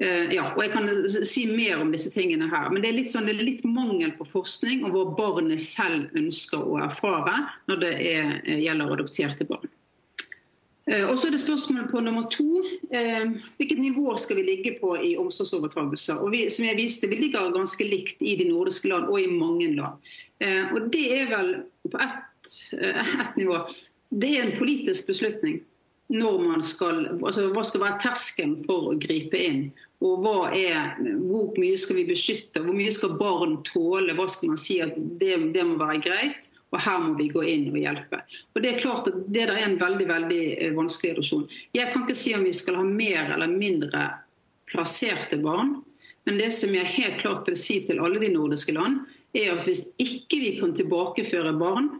[0.00, 3.10] Eh, ja, og Jeg kan si mer om disse tingene her, men det er litt,
[3.12, 7.36] sånn, det er litt mangel på forskning om hva barnet selv ønsker å erfare
[7.68, 9.68] når det er, eh, gjelder adopterte barn.
[10.88, 12.62] Eh, og så er det spørsmålet på nummer to.
[12.94, 16.22] Eh, hvilket nivå skal vi ligge på i omsorgsovertagelser?
[16.22, 19.30] Og vi, som jeg viste, vi ligger ganske likt i de nordiske land og i
[19.30, 20.12] mange land.
[20.40, 21.54] Eh, og det er vel
[21.90, 23.60] på ett, eh, ett nivå.
[24.10, 25.60] Det er en politisk beslutning
[26.10, 29.68] når man skal, altså hva skal være terskelen for å gripe inn.
[30.02, 30.96] Og hva er,
[31.28, 34.16] hvor mye skal vi beskytte, hvor mye skal barn tåle?
[34.18, 36.48] Hva skal man si at det, det må være greit?
[36.70, 38.20] Og her må vi gå inn og hjelpe.
[38.54, 41.46] Og Det er klart at det er en veldig veldig eh, vanskelig reduksjon.
[41.74, 44.04] Jeg kan ikke si om vi skal ha mer eller mindre
[44.70, 45.80] plasserte barn.
[46.28, 49.00] Men det som jeg helt klart vil si til alle de nordiske land,
[49.34, 51.90] er at hvis ikke vi kan tilbakeføre barn,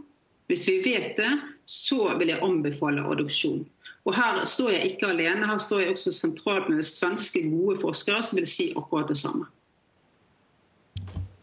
[0.51, 1.31] hvis vi vet det,
[1.71, 3.62] så vil jeg anbefale adopsjon.
[4.09, 8.23] Og Her står jeg ikke alene, her står jeg også sentralt med svenske gode forskere
[8.25, 9.47] som vil si akkurat det samme.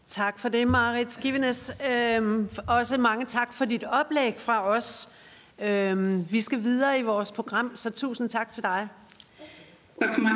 [0.08, 1.72] Tak for det, Marit Skivenes.
[1.90, 5.08] Øhm, også mange tak for dit oplæg fra os.
[5.58, 8.88] Øhm, vi skal videre i vores program, så tusind tak til dig.
[10.00, 10.32] Tak for mig.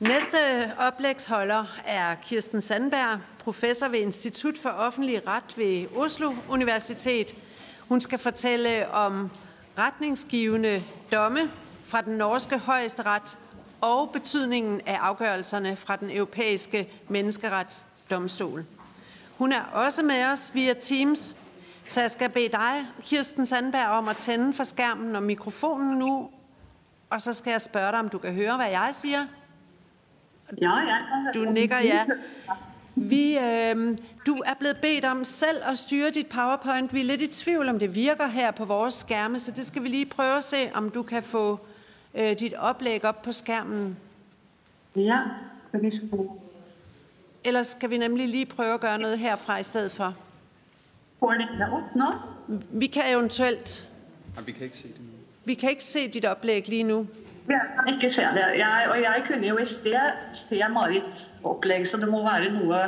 [0.00, 0.36] Næste
[0.78, 7.34] oplægsholder er Kirsten Sandberg, professor ved Institut for Offentlig Ret ved Oslo Universitet.
[7.88, 9.30] Hun skal fortælle om
[9.78, 10.82] retningsgivende
[11.12, 11.40] domme
[11.84, 13.38] fra den norske højesteret
[13.80, 18.64] og betydningen af afgørelserne fra den europæiske menneskeretsdomstol.
[19.38, 21.36] Hun er også med os via Teams,
[21.86, 26.30] så jeg skal bede dig, Kirsten Sandberg, om at tænde for skærmen og mikrofonen nu,
[27.10, 29.26] og så skal jeg spørge dig, om du kan høre, hvad jeg siger.
[30.60, 30.98] Ja, ja.
[31.34, 32.06] Du nikker ja.
[32.94, 36.94] Vi, øh, du er blevet bedt om selv at styre dit PowerPoint.
[36.94, 39.82] Vi er lidt i tvivl, om det virker her på vores skærme, så det skal
[39.82, 41.60] vi lige prøve at se, om du kan få
[42.14, 43.96] øh, dit oplæg op på skærmen.
[44.96, 45.20] Ja,
[45.68, 45.90] skal vi
[47.46, 50.14] Ellers skal vi nemlig lige prøve at gøre noget herfra i stedet for.
[51.18, 52.04] Får det op nu?
[52.70, 53.88] Vi kan eventuelt...
[54.46, 55.06] vi kan ikke se det nu.
[55.44, 57.06] Vi kan ikke se dit oplæg lige nu.
[57.48, 58.58] Jeg kan ikke se det.
[58.58, 62.80] Jeg, og jeg kunne jo i sted se Marits oplæg, så det må være noe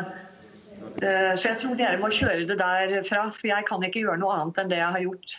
[1.03, 4.41] uh, Så jeg tror dere må kjøre det derfra, for jeg kan ikke gjøre noe
[4.41, 5.39] annet enn det jeg har gjort.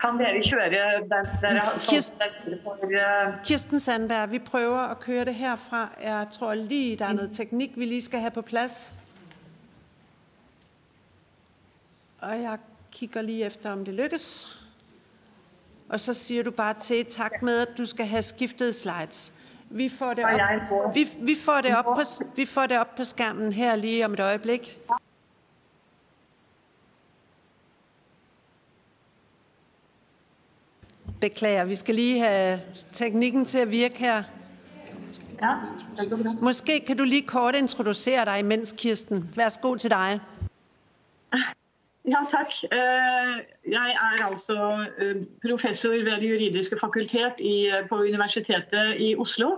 [0.00, 2.22] Kan dere kjøre den dere, Kirsten,
[2.62, 3.44] for, uh...
[3.44, 5.88] Kirsten Sandberg, vi prøver at køre det herfra.
[6.02, 8.92] Jeg tror lige, der er noget teknik, vi lige skal have på plads.
[12.20, 12.58] Og jeg
[12.92, 14.58] kigger lige efter, om det lykkes.
[15.88, 19.32] Og så siger du bare til tak med, at du skal have skiftet slides.
[19.70, 22.00] Vi får det op, vi, vi får det op, på,
[22.36, 24.78] vi får det op på skærmen her lige om et øjeblik.
[31.28, 32.60] Beklager, vi skal lige have
[32.92, 34.22] teknikken til at virke her.
[35.42, 35.54] Ja,
[36.42, 39.30] Måske kan du lige kort introducere dig imens, Kirsten.
[39.36, 40.20] Værsgo til dig.
[42.14, 42.50] Ja, takk.
[42.72, 43.34] Eh,
[43.72, 45.16] jeg er altså eh,
[45.50, 47.32] professor ved Det juridiske fakultet
[47.88, 49.50] på Universitetet i Oslo.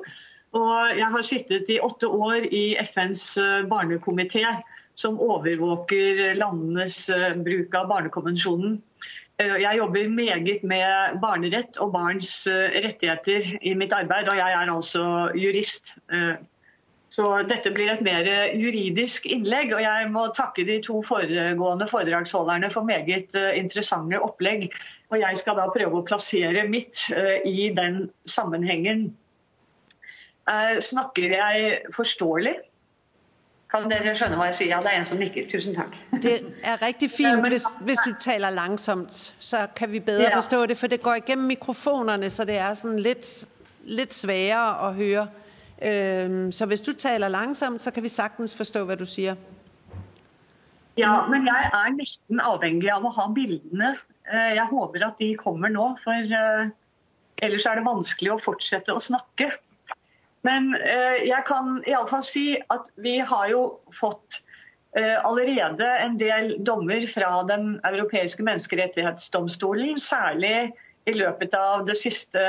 [0.53, 3.39] Og jeg har sittet i åtte år i FNs
[3.73, 4.63] barnekomité,
[4.95, 7.11] som overvåker landenes
[7.45, 8.83] bruk av barnekonvensjonen.
[9.39, 14.55] Eh, jeg jobber meget med barnerett og barns eh, rettigheter i mitt arbeid, og jeg
[14.55, 15.03] er altså
[15.39, 15.95] jurist.
[16.11, 16.41] Eh,
[17.09, 18.27] så dette blir et mer
[18.59, 24.67] juridisk innlegg, og jeg må takke de to foregående foredragsholderne for meget interessante opplegg.
[25.09, 27.07] Og jeg skal da prøve å plassere mitt
[27.49, 29.07] i den sammenhengen.
[30.85, 32.59] Snakker jeg forståelig?
[33.69, 34.71] Kan dere skjønne hva jeg sier?
[34.73, 35.45] Ja, det er en som nikker.
[35.53, 35.97] Tusen takk.
[36.25, 40.37] Det er rigtig fint, hvis, hvis du taler langsomt, så kan vi bedre ja.
[40.37, 43.45] forstå det, for det går igennem mikrofonerne, så det er sådan lidt,
[43.85, 45.29] lidt sværere at høre.
[46.53, 49.37] Så hvis du taler langsomt, så kan vi sagtens forstå, hvad du siger.
[50.97, 53.97] Ja, men jeg er næsten afhængig av å ha bildene.
[54.33, 56.13] Jeg håper at de kommer nå, for
[57.43, 59.53] ellers er det vanskelig å fortsette å snakke.
[60.49, 63.63] Men eh, jeg kan i fall si at vi har jo
[63.95, 64.41] fått
[64.97, 70.71] eh, allerede en del dommer fra den europeiske menneskerettighetsdomstolen, særlig
[71.09, 72.45] i løpet av det siste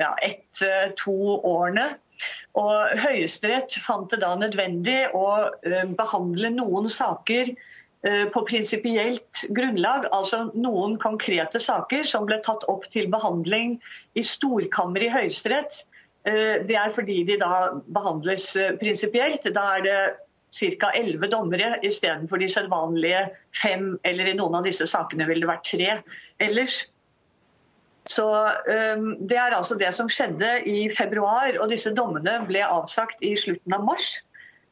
[0.00, 1.86] ja, ett-to eh, årene.
[2.56, 5.50] Og Høyesterett fant det da nødvendig å
[5.98, 7.50] behandle noen saker
[8.32, 13.74] på prinsipielt grunnlag, altså noen konkrete saker som ble tatt opp til behandling
[14.16, 15.82] i storkammeret i Høyesterett.
[16.26, 19.46] Eh, det er fordi de da behandles eh, prinsipielt.
[19.54, 20.00] Da er det
[20.56, 20.90] ca.
[20.94, 23.22] 11 dommere istedenfor de sedvanlige
[23.54, 25.96] fem, eller i noen av disse sakene ville det vært tre
[26.42, 26.84] ellers.
[28.10, 28.26] Så
[28.70, 33.36] eh, Det er altså det som skjedde i februar, og disse dommene ble avsagt i
[33.38, 34.16] slutten av mars.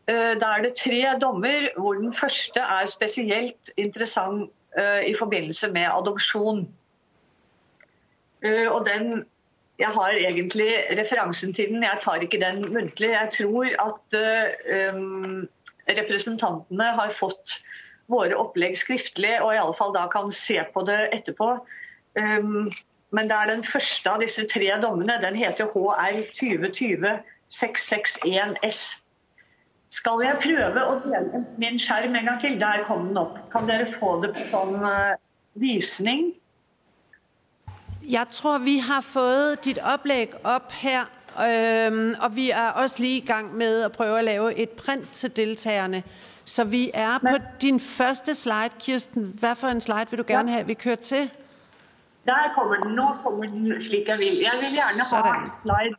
[0.05, 4.51] Da er det tre dommer, hvor den første er spesielt interessant
[5.09, 6.67] i forbindelse med adopsjon.
[8.45, 9.25] Eh, og den
[9.79, 10.69] jeg har egentlig
[10.99, 13.11] referansen til den, jeg tar ikke den muntlig.
[13.11, 15.49] Jeg tror at eh, um,
[15.91, 17.59] representantene har fått
[18.13, 21.57] våre opplegg skriftlig, og i alle fall da kan se på det etterpå.
[22.15, 22.69] Um,
[23.15, 25.19] men det er den første av disse tre dommene.
[25.23, 27.19] Den heter HR 2020
[27.55, 28.85] 661 S.
[29.95, 32.57] Skal jeg prøve å dele min skjerm en gang til?
[32.63, 33.37] Der kom den opp.
[33.53, 35.19] Kan dere få det på sånn eh,
[35.63, 36.33] visning?
[38.11, 41.01] Jeg tror, vi har fået dit oplæg op her,
[41.49, 45.13] øhm, og vi er også lige i gang med at prøve at lave et print
[45.13, 46.03] til deltagerne.
[46.45, 49.33] Så vi er på din første slide, Kirsten.
[49.39, 51.31] Hvad for en slide vil du gerne have, vi kører til?
[52.27, 52.93] Der kommer den.
[52.93, 54.27] Nå kommer den slik jeg vil.
[54.43, 55.33] Jeg vil gjerne Sådan.
[55.33, 55.97] ha slide.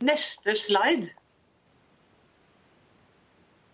[0.00, 1.08] Neste slide.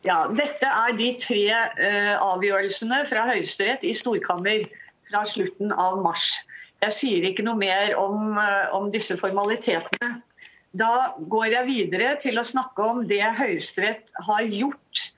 [0.04, 4.64] Ja, dette er de tre uh, avgjørelsene fra Høyesterett i Storkammer
[5.10, 6.28] fra slutten av mars.
[6.84, 10.18] Jeg sier ikke noe mer om, eh, om disse formalitetene.
[10.78, 15.08] Da går jeg videre til å snakke om det Høyesterett har gjort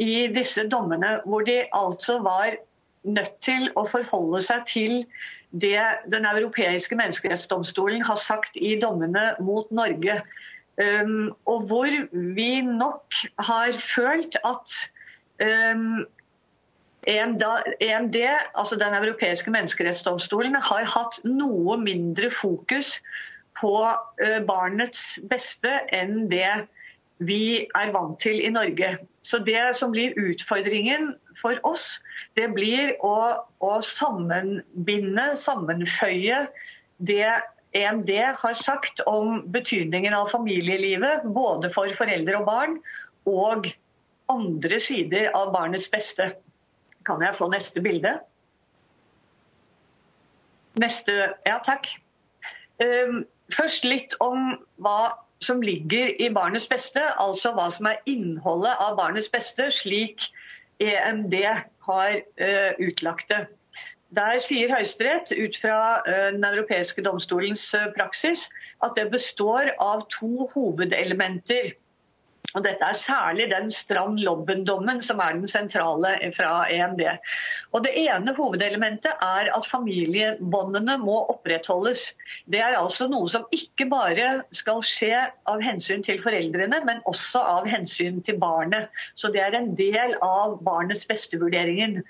[0.00, 2.56] i disse dommene, hvor de altså var
[3.04, 4.96] nødt til å forholde seg til
[5.50, 10.20] det Den europeiske menneskerettsdomstolen har sagt i dommene mot Norge.
[10.78, 11.90] Um, og hvor
[12.36, 14.76] vi nok har følt at
[15.42, 16.06] um,
[17.08, 18.16] EMD,
[18.54, 22.98] altså Den europeiske menneskerettsdomstolen, har hatt noe mindre fokus
[23.60, 23.72] på
[24.22, 26.66] øh, barnets beste enn det
[27.20, 28.94] vi er vant til i Norge.
[29.22, 31.98] Så det som blir utfordringen for oss,
[32.36, 33.16] det blir å,
[33.60, 36.46] å sammenbinde, sammenføye
[37.04, 37.28] det
[37.76, 42.78] EMD har sagt om betydningen av familielivet, både for foreldre og barn,
[43.28, 43.68] og
[44.32, 46.32] andre sider av barnets beste.
[47.06, 48.18] Kan jeg få neste bilde?
[50.80, 51.88] Neste, ja takk.
[52.80, 55.12] Ehm, først litt om hva
[55.44, 60.28] som ligger i barnets beste, altså hva som er innholdet av barnets beste, slik
[60.80, 61.34] EMD
[61.88, 63.46] har eh, utlagt det.
[64.16, 68.48] Der sier Høyesterett ut fra eh, Den europeiske domstolens eh, praksis
[68.84, 71.72] at det består av to hovedelementer.
[72.56, 77.02] Og dette er særlig den Strand-Lobben-dommen som er den sentrale fra EMD.
[77.72, 82.10] Og Det ene hovedelementet er at familiebåndene må opprettholdes.
[82.50, 87.42] Det er altså noe som ikke bare skal skje av hensyn til foreldrene, men også
[87.56, 88.90] av hensyn til barnet.
[89.14, 92.00] Så det er en del av barnets beste-vurderingen.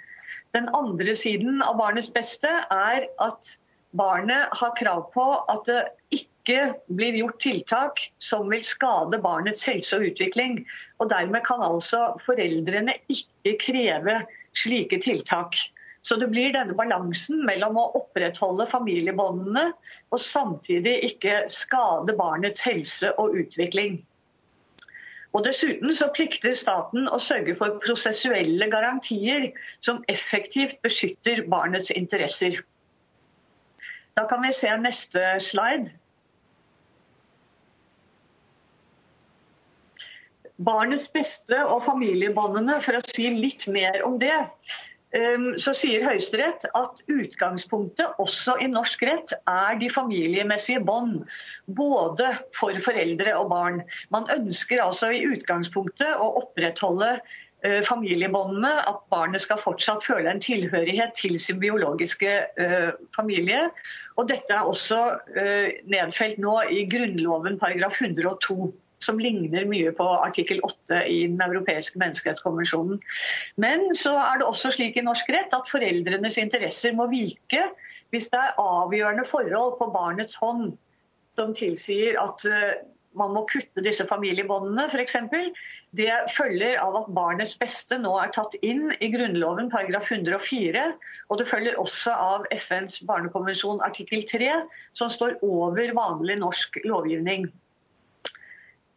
[0.57, 3.57] Den andre siden av barnets beste er at
[3.97, 5.81] barnet har krav på at det
[6.15, 6.40] ikke
[6.87, 10.61] blir gjort tiltak som vil skade barnets helse og utvikling.
[11.01, 14.21] Og Dermed kan altså foreldrene ikke kreve
[14.59, 15.57] slike tiltak.
[16.03, 19.67] Så det blir denne balansen mellom å opprettholde familiebåndene
[20.11, 24.01] og samtidig ikke skade barnets helse og utvikling.
[25.37, 29.51] Og Dessuten så plikter staten å sørge for prosessuelle garantier
[29.85, 32.59] som effektivt beskytter barnets interesser.
[34.19, 35.93] Da kan vi se neste slide.
[40.61, 44.37] Barnets beste og familiebåndene, for å si litt mer om det,
[45.17, 51.23] um, så sier Høyesterett at utgangspunktet også i norsk rett er de familiemessige bånd.
[51.81, 53.81] Både for foreldre og barn.
[54.13, 58.75] Man ønsker altså i utgangspunktet å opprettholde uh, familiebåndene.
[58.93, 63.65] At barnet skal fortsatt føle en tilhørighet til sin biologiske uh, familie.
[64.21, 68.75] Og dette er også uh, nedfelt nå i Grunnloven paragraf 102
[69.05, 73.01] som ligner mye på artikkel 8 i Den europeiske menneskerettskonvensjonen.
[73.57, 77.65] Men så er det også slik i norsk rett at foreldrenes interesser må vike
[78.11, 80.73] hvis det er avgjørende forhold på barnets hånd
[81.39, 82.81] som tilsier at eh,
[83.19, 85.17] man må kutte disse familiebåndene, f.eks.
[85.99, 90.85] Det følger av at barnets beste nå er tatt inn i Grunnloven paragraf 104.
[91.31, 94.53] Og det følger også av FNs barnekonvensjon artikkel 3,
[94.95, 97.49] som står over vanlig norsk lovgivning.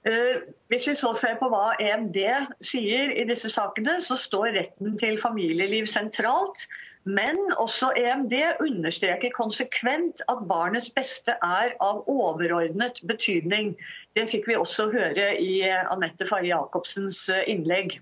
[0.04, 2.18] Eh, hvis vi så ser på hva EMD
[2.66, 6.66] sier i disse sakene, så står retten til familieliv sentralt.
[7.04, 8.34] Men også EMD
[8.64, 13.74] understreker konsekvent at barnets beste er av overordnet betydning.
[14.16, 18.00] Det fikk vi også høre i eh, Anette Faye Jacobsens eh, innlegg.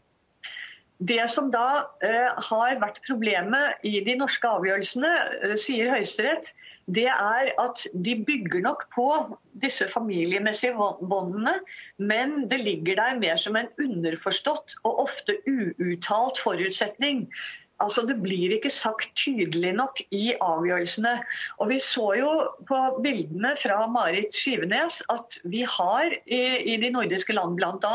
[1.02, 5.10] Det som da har vært problemet i de norske avgjørelsene,
[5.58, 6.52] sier Høyesterett,
[6.88, 9.08] det er at de bygger nok på
[9.62, 10.74] disse familiemessige
[11.10, 11.54] båndene,
[11.98, 17.28] men det ligger der mer som en underforstått og ofte uuttalt forutsetning
[17.82, 21.14] Altså, det blir ikke sagt tydelig nok i avgjørelsene.
[21.60, 22.32] Og Vi så jo
[22.70, 26.42] på bildene fra Marit Skivenes at vi har i,
[26.74, 27.94] i de nordiske land bl.a.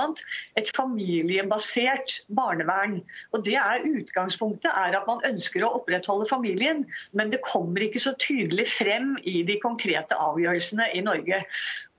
[0.59, 2.99] et familiebasert barnevern.
[3.33, 8.03] Og det er Utgangspunktet er at man ønsker å opprettholde familien, men det kommer ikke
[8.03, 11.45] så tydelig frem i de konkrete avgjørelsene i Norge.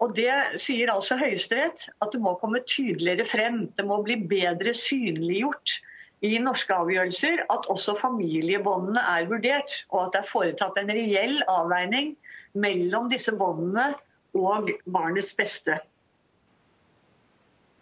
[0.04, 3.64] Og Det sier altså Høyesterett, at det må komme tydeligere frem.
[3.78, 5.80] Det må bli bedre synliggjort
[6.26, 11.38] i norske avgjørelser at også familiebåndene er vurdert, og at det er foretatt en reell
[11.52, 12.16] avveining
[12.58, 13.92] mellom disse båndene
[14.38, 15.78] og barnets beste.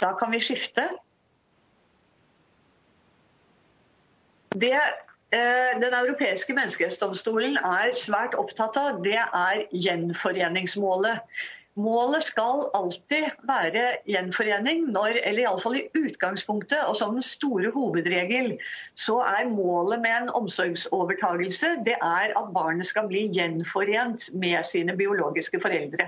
[0.03, 0.89] Da kan vi skifte.
[4.55, 11.23] Det eh, Den europeiske menneskerettsdomstolen er svært opptatt av, det er gjenforeningsmålet.
[11.75, 16.79] Målet skal alltid være gjenforening, når, eller iallfall i utgangspunktet.
[16.87, 18.53] Og som den store hovedregel
[18.95, 24.95] så er målet med en omsorgsovertagelse det er at barnet skal bli gjenforent med sine
[24.95, 26.07] biologiske foreldre.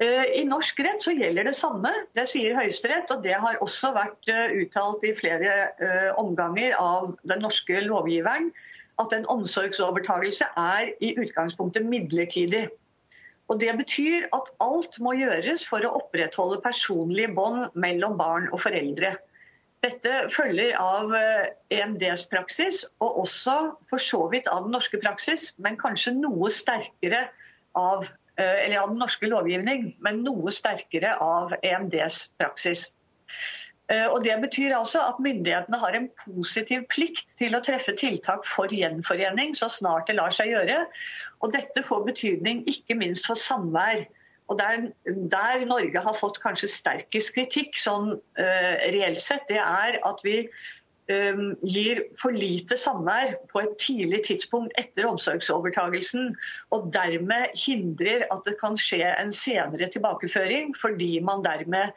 [0.00, 3.10] Eh, I norsk rett så gjelder det samme, det sier Høyesterett.
[3.10, 8.52] Og det har også vært eh, uttalt i flere eh, omganger av den norske lovgiveren
[9.00, 12.68] at en omsorgsovertagelse er i utgangspunktet midlertidig.
[13.50, 18.62] Og Det betyr at alt må gjøres for å opprettholde personlige bånd mellom barn og
[18.62, 19.16] foreldre.
[19.82, 23.56] Dette følger av eh, EMDs praksis, og også
[23.88, 27.24] for så vidt av den norske praksis, men kanskje noe sterkere
[27.80, 28.04] av,
[28.36, 32.90] eh, eller av den norske lovgivning, men noe sterkere av EMDs praksis.
[33.90, 38.46] Eh, og Det betyr altså at myndighetene har en positiv plikt til å treffe tiltak
[38.46, 40.84] for gjenforening så snart det lar seg gjøre.
[41.42, 44.04] Og dette får betydning ikke minst for samvær.
[44.50, 44.90] Og der,
[45.30, 50.40] der Norge har fått kanskje sterkest kritikk sånn uh, reelt sett, det er at vi
[51.10, 56.34] Øhm, gir for lite samvær på et tidlig tidspunkt etter omsorgsovertagelsen.
[56.76, 61.90] Og dermed hindrer at det kan skje en senere tilbakeføring, fordi man dermed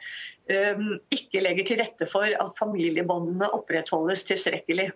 [0.50, 4.90] øhm, ikke legger til rette for at familiebåndene opprettholdes tilstrekkelig.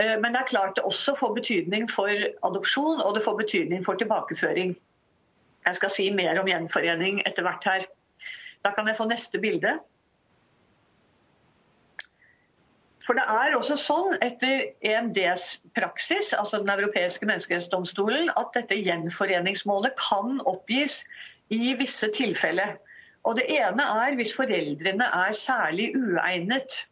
[0.00, 2.12] Eh, men det er klart det også får betydning for
[2.46, 4.76] adopsjon og det får betydning for tilbakeføring.
[5.66, 7.88] Jeg skal si mer om gjenforening etter hvert her.
[8.64, 9.78] Da kan jeg få neste bilde.
[13.08, 19.94] For det er også sånn etter EMDs praksis, altså Den europeiske menneskerettsdomstolen, at dette gjenforeningsmålet
[19.96, 20.98] kan oppgis
[21.48, 22.74] i visse tilfeller.
[23.24, 26.82] Og Det ene er hvis foreldrene er særlig uegnet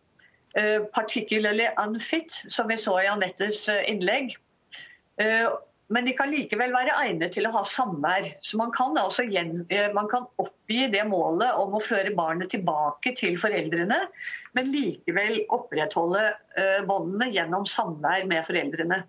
[0.56, 4.32] eh, particularly unfit, som vi så i Anettes eh, innlegg.
[5.20, 5.52] Eh,
[5.88, 8.26] men de kan likevel være egnet til å ha samvær.
[8.42, 12.50] Så man kan, altså gjen, eh, man kan oppgi det målet om å føre barnet
[12.50, 14.00] tilbake til foreldrene,
[14.58, 16.24] men likevel opprettholde
[16.58, 19.04] eh, båndene gjennom samvær med foreldrene.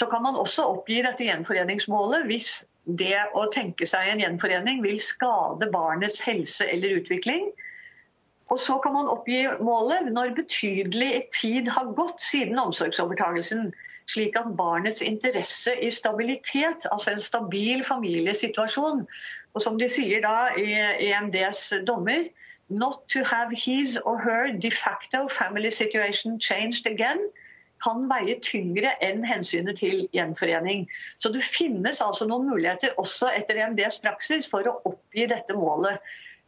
[0.00, 2.52] Så kan man også oppgi dette gjenforeningsmålet hvis
[2.98, 7.50] det å tenke seg en gjenforening vil skade barnets helse eller utvikling,
[8.50, 13.68] og så kan man oppgi målet når betydelig tid har gått siden omsorgsovertagelsen,
[14.12, 19.04] slik at barnets interesse i stabilitet, altså en stabil familiesituasjon,
[19.54, 20.68] og som de sier da i
[21.10, 22.28] EMDs dommer,
[22.70, 27.22] not to have his or her de facto family situation changed again,
[27.84, 30.84] kan veie tyngre enn hensynet til gjenforening.
[31.18, 35.98] Så det finnes altså noen muligheter også etter EMDs praksis for å oppgi dette målet.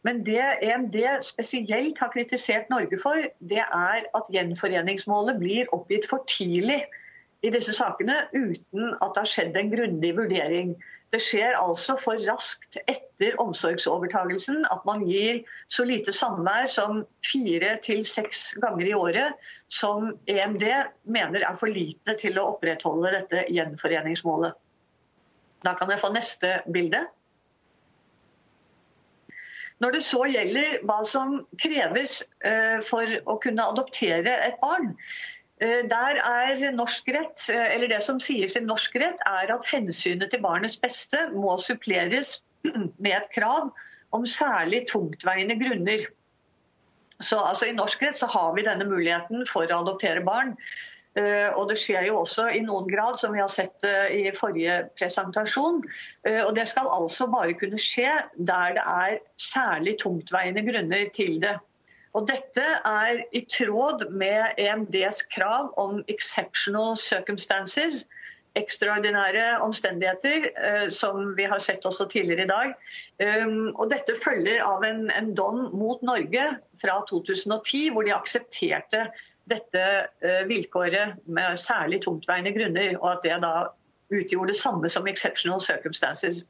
[0.03, 6.25] Men det EMD spesielt har kritisert Norge for, det er at gjenforeningsmålet blir oppgitt for
[6.29, 6.83] tidlig
[7.43, 10.73] i disse sakene uten at det har skjedd en grundig vurdering.
[11.13, 17.75] Det skjer altså for raskt etter omsorgsovertagelsen at man gir så lite samvær som fire
[17.85, 20.63] til seks ganger i året, som EMD
[21.03, 24.55] mener er for lite til å opprettholde dette gjenforeningsmålet.
[25.63, 27.03] Da kan jeg få neste bilde.
[29.83, 34.93] Når det så gjelder hva som kreves eh, for å kunne adoptere et barn,
[35.63, 39.69] Eh, der er norsk rett, eh, eller Det som sies i norsk rett, er at
[39.71, 42.41] hensynet til barnets beste må suppleres
[43.03, 43.71] med et krav
[44.13, 46.07] om særlig tungtveiende grunner.
[47.21, 50.57] Så altså, I norsk rett så har vi denne muligheten for å adoptere barn.
[51.13, 54.31] Eh, og det skjer jo også i noen grad, som vi har sett eh, i
[54.33, 55.83] forrige presentasjon.
[56.25, 61.37] Eh, og det skal altså bare kunne skje der det er særlig tungtveiende grunner til
[61.43, 61.53] det.
[62.13, 68.05] Og dette er i tråd med EMDs krav om 'exceptional circumstances',
[68.55, 72.73] ekstraordinære omstendigheter, eh, som vi har sett også tidligere i dag.
[73.19, 76.43] Ehm, og dette følger av en, en dom mot Norge
[76.81, 79.07] fra 2010, hvor de aksepterte
[79.49, 79.85] dette
[80.21, 83.53] eh, vilkåret med særlig tungtveiende grunner, og at det da
[84.13, 86.45] utgjorde det samme som exceptional circumstances.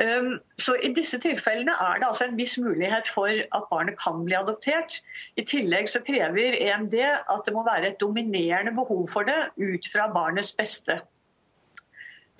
[0.00, 4.24] Øhm, så I disse tilfellene er det altså en viss mulighet for at barnet kan
[4.24, 5.02] bli adoptert.
[5.36, 9.88] I tillegg så krever EMD at det må være et dominerende behov for det ut
[9.92, 11.00] fra barnets beste.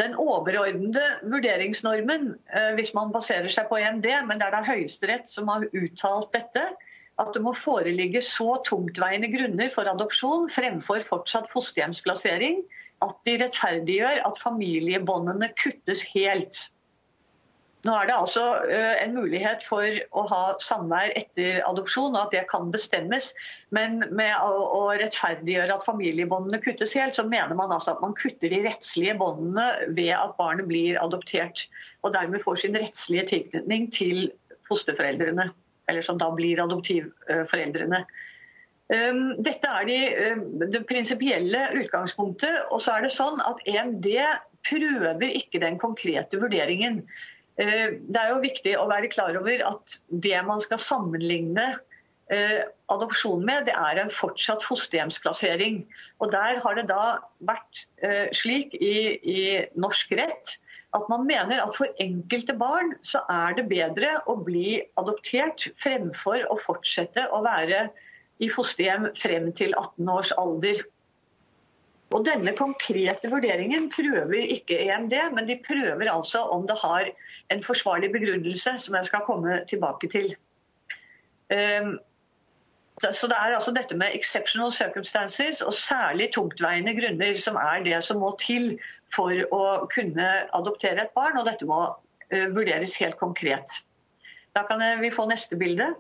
[0.01, 5.29] Den overordnede vurderingsnormen, eh, hvis man baserer seg på EMD, men det er da Høyesterett
[5.29, 6.65] som har uttalt dette,
[7.21, 12.63] at det må foreligge så tungtveiende grunner for adopsjon fremfor fortsatt fosterhjemsplassering
[13.05, 16.71] at de rettferdiggjør at familiebåndene kuttes helt.
[17.83, 22.35] Nå er det altså øh, en mulighet for å ha samvær etter adopsjon, og at
[22.37, 23.33] det kan bestemmes.
[23.75, 28.55] Men med å rettferdiggjøre at familiebåndene kuttes helt, så mener man altså at man kutter
[28.55, 31.67] de rettslige båndene ved at barnet blir adoptert.
[32.07, 34.29] Og dermed får sin rettslige tilknytning til
[34.71, 35.51] fosterforeldrene.
[35.91, 38.05] Eller som da blir adoptivforeldrene.
[38.93, 42.71] Ehm, dette er de, ehm, det prinsipielle utgangspunktet.
[42.71, 44.09] Og så er det sånn at EMD
[44.63, 47.03] prøver ikke den konkrete vurderingen.
[47.61, 51.67] Eh, det er jo viktig å være klar over at det man skal sammenligne
[52.33, 52.63] eh,
[52.93, 55.83] adopsjon med, det er en fortsatt fosterhjemsplassering.
[56.25, 59.43] Og Der har det da vært eh, slik i, i
[59.77, 60.57] norsk rett
[60.93, 66.45] at man mener at for enkelte barn så er det bedre å bli adoptert fremfor
[66.53, 67.87] å fortsette å være
[68.45, 70.83] i fosterhjem frem til 18 års alder.
[72.13, 77.09] Og Denne konkrete vurderingen prøver ikke EMD, men de prøver altså om det har
[77.51, 80.35] en forsvarlig begrunnelse, som jeg skal komme tilbake til.
[81.51, 81.99] Ehm,
[83.01, 88.05] så Det er altså dette med exceptional circumstances og særlig tungtveiende grunner som er det
[88.05, 88.79] som må til
[89.15, 91.81] for å kunne adoptere et barn, og dette må
[92.31, 93.83] eh, vurderes helt konkret.
[94.55, 95.95] Da kan vi få neste bilde.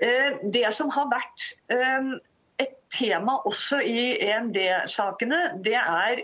[0.00, 2.18] Eh, det som har vært ehm,
[2.94, 6.22] tema også i EMD-sakene, det er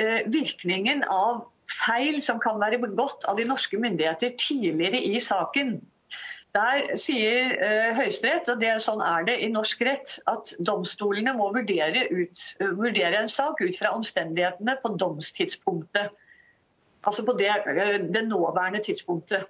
[0.00, 5.78] eh, virkningen av feil som kan være begått av de norske myndigheter tidligere i saken.
[6.50, 11.52] Der sier uh, Høyesterett, og det, sånn er det i norsk rett, at domstolene må
[11.54, 16.16] vurdere, ut, vurdere en sak ut fra omstendighetene på domstidspunktet.
[17.06, 19.46] Altså på det, eh, det nåværende tidspunktet.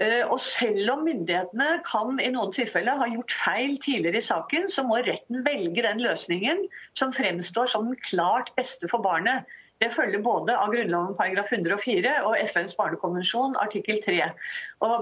[0.00, 4.68] Eh, og selv om myndighetene kan i noen tilfeller ha gjort feil tidligere i saken,
[4.72, 6.62] så må retten velge den løsningen
[6.96, 9.44] som fremstår som den klart beste for barnet.
[9.80, 14.18] Det følger både av Grunnloven paragraf 104 og FNs barnekonvensjon artikkel 3.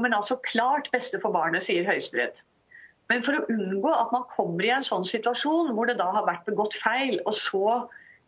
[0.03, 2.45] men altså klart beste for barnet, sier Høyesterett.
[3.11, 6.27] Men for å unngå at man kommer i en sånn situasjon hvor det da har
[6.29, 7.65] vært begått feil, og så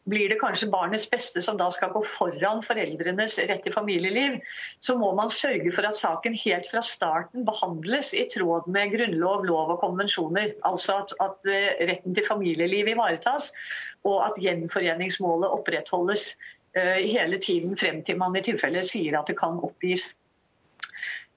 [0.08, 4.38] blir det kanskje barnets beste som da skal gå foran foreldrenes rett til familieliv,
[4.80, 9.44] så må man sørge for at saken helt fra starten behandles i tråd med grunnlov,
[9.48, 10.54] lov og konvensjoner.
[10.68, 13.52] Altså at, at eh, retten til familieliv ivaretas,
[14.08, 16.30] og at gjenforeningsmålet opprettholdes
[16.78, 20.14] uh, hele tiden frem til man i tilfelle sier at det kan oppgis.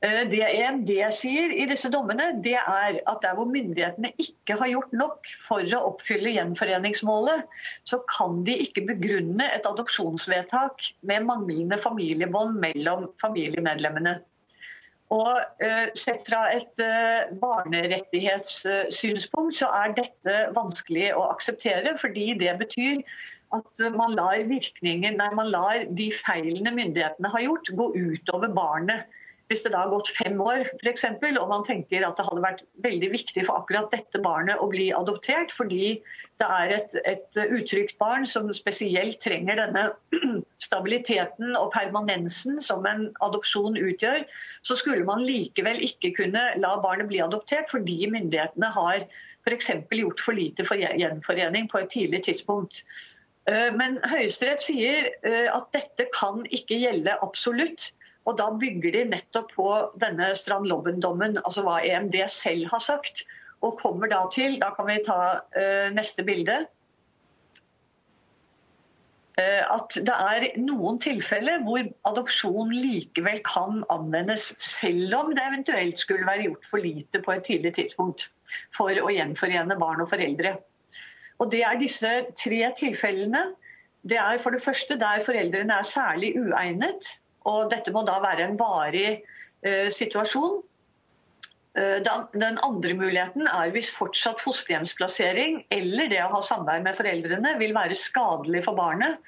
[0.03, 4.67] Eh, det EMD sier i disse dommene, det er at der hvor myndighetene ikke har
[4.73, 7.45] gjort nok for å oppfylle gjenforeningsmålet,
[7.87, 10.75] så kan de ikke begrunne et adopsjonsvedtak
[11.07, 14.13] med manglende familiebånd mellom familiemedlemmene.
[15.13, 22.53] Og eh, Sett fra et eh, barnerettighetssynspunkt så er dette vanskelig å akseptere, fordi det
[22.59, 22.99] betyr
[23.53, 29.05] at man lar nei, man lar de feilene myndighetene har gjort, gå utover barnet.
[29.53, 32.41] Hvis det da har gått fem år for eksempel, og man tenker at det hadde
[32.41, 35.99] vært veldig viktig for akkurat dette barnet å bli adoptert, fordi
[36.41, 39.85] det er et, et utrygt barn som spesielt trenger denne
[40.65, 44.25] stabiliteten og permanensen som en adopsjon utgjør,
[44.65, 49.05] så skulle man likevel ikke kunne la barnet bli adoptert fordi myndighetene har
[49.45, 49.69] f.eks.
[49.93, 52.81] gjort for lite for gjenforening på et tidlig tidspunkt.
[53.51, 57.91] Eh, men Høyesterett sier eh, at dette kan ikke gjelde absolutt.
[58.23, 59.69] Og Da bygger de nettopp på
[59.99, 63.25] denne Strand Lobben-dommen, altså hva EMD selv har sagt.
[63.63, 66.55] Og kommer da til, da kan vi ta uh, neste bilde,
[69.39, 75.99] uh, at det er noen tilfeller hvor adopsjon likevel kan anvendes, selv om det eventuelt
[75.99, 78.29] skulle være gjort for lite på et tidlig tidspunkt
[78.75, 80.57] for å gjenforene barn og foreldre.
[81.43, 83.49] Og Det er disse tre tilfellene.
[84.07, 87.17] Det er for det første der foreldrene er særlig uegnet
[87.49, 90.61] og dette må da være en varig eh, situasjon.
[91.79, 97.57] Eh, den andre muligheten er hvis fortsatt fosterhjemsplassering eller det å ha samvær med foreldrene
[97.61, 99.19] vil være skadelig for barnet.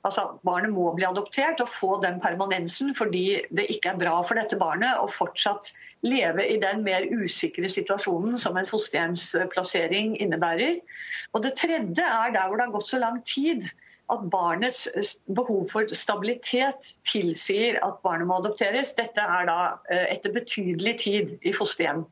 [0.00, 4.40] Altså, Barnet må bli adoptert og få den permanensen fordi det ikke er bra for
[4.40, 5.74] dette barnet å fortsatt
[6.08, 10.80] leve i den mer usikre situasjonen som en fosterhjemsplassering innebærer.
[11.36, 13.68] Og Det tredje er der hvor det har gått så lang tid
[14.10, 14.86] at barnets
[15.26, 18.94] behov for stabilitet tilsier at barnet må adopteres.
[18.98, 19.58] Dette er da
[19.90, 22.04] eh, etter betydelig tid i fosterhjem.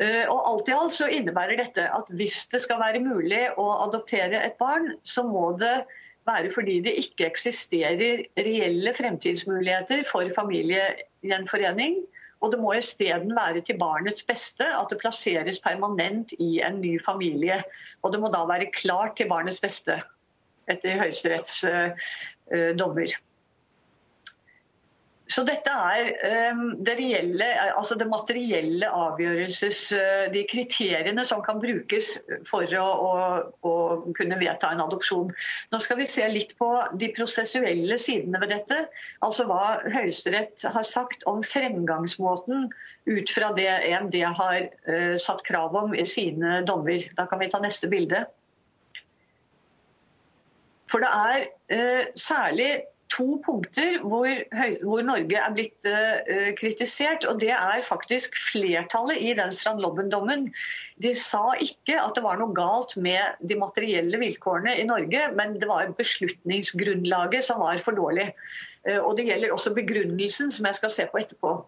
[0.00, 3.66] Eh, og alt i alt så innebærer dette at hvis det skal være mulig å
[3.86, 5.82] adoptere et barn, så må det
[6.28, 12.00] være fordi det ikke eksisterer reelle fremtidsmuligheter for familiegjenforening.
[12.40, 16.94] Og det må isteden være til barnets beste at det plasseres permanent i en ny
[17.04, 17.60] familie.
[18.02, 19.98] Og det må da være klart til barnets beste
[20.70, 21.90] etter Høyesteretts uh, øh,
[22.52, 23.12] øh, dommer.
[25.30, 29.82] Så dette er um, det, reelle, altså det materielle avgjørelses...
[29.94, 32.12] Uh, eh, de kriteriene som kan brukes
[32.48, 33.12] for å, å,
[33.66, 33.74] å,
[34.16, 35.30] kunne vedta en adopsjon.
[35.70, 38.80] Nå skal vi se litt på de prosessuelle sidene ved dette.
[39.26, 42.68] Altså hva Høyesterett har sagt om fremgangsmåten
[43.10, 47.06] ut fra det EMD har uh, satt krav om i sine dommer.
[47.18, 48.26] Da kan vi ta neste bilde.
[50.90, 52.72] For det er uh, særlig
[53.10, 54.28] to punkter hvor,
[54.84, 57.26] hvor, Norge er blitt uh, kritisert.
[57.28, 60.48] og Det er faktisk flertallet i den Strand-Lobben-dommen.
[61.02, 65.58] De sa ikke at det var noe galt med de materielle vilkårene i Norge, men
[65.60, 68.30] det var beslutningsgrunnlaget som var for dårlig.
[68.86, 71.58] Uh, og Det gjelder også begrunnelsen, som jeg skal se på etterpå.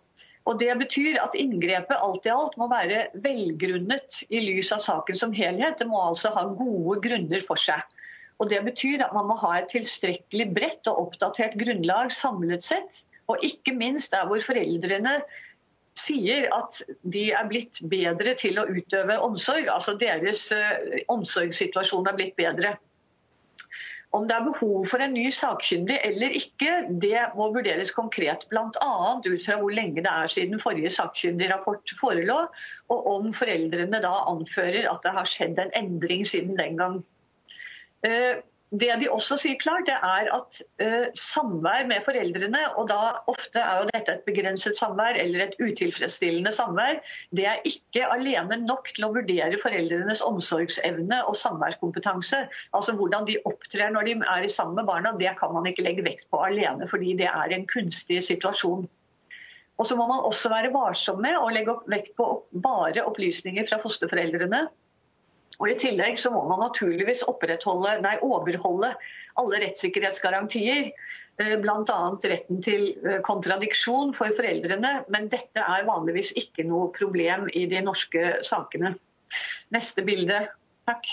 [0.50, 5.18] Og Det betyr at inngrepet alt i alt må være velgrunnet i lys av saken
[5.18, 5.78] som helhet.
[5.78, 7.82] Det må altså ha gode grunner for seg.
[8.42, 13.04] Og Det betyr at man må ha et tilstrekkelig bredt og oppdatert grunnlag samlet sett.
[13.30, 15.20] Og ikke minst der hvor foreldrene
[15.98, 16.80] sier at
[17.14, 19.68] de er blitt bedre til å utøve omsorg.
[19.70, 22.74] Altså deres eh, uh, omsorgssituasjon er blitt bedre.
[24.12, 28.44] Om det er behov for en ny sakkyndig eller ikke, det må vurderes konkret.
[28.50, 28.90] Bl.a.
[29.24, 32.42] ut fra hvor lenge det er siden forrige sakkyndigrapport forelå,
[32.92, 37.00] og om foreldrene da anfører at det har skjedd en endring siden den gang.
[38.06, 38.40] Eh,
[38.72, 43.60] det de også sier klart, det er at eh, samvær med foreldrene, og da ofte
[43.60, 47.02] er jo dette et begrenset samvær eller et utilfredsstillende samvær,
[47.36, 52.46] det er ikke alene nok til å vurdere foreldrenes omsorgsevne og samværskompetanse.
[52.72, 56.08] Altså hvordan de opptrer når de er sammen med barna, det kan man ikke legge
[56.08, 58.88] vekt på alene, fordi det er en kunstig situasjon.
[59.80, 62.24] Og så må man også være varsom med å legge vekt på
[62.64, 64.64] bare opplysninger fra fosterforeldrene.
[65.62, 67.22] Og I tillegg så må man naturligvis
[68.02, 68.88] nei, overholde
[69.38, 70.90] alle rettssikkerhetsgarantier.
[71.38, 71.98] Eh, Bl.a.
[72.18, 75.04] retten til eh, kontradiksjon for foreldrene.
[75.08, 78.96] Men dette er vanligvis ikke noe problem i de norske sakene.
[79.70, 80.48] Neste bilde.
[80.90, 81.06] Takk.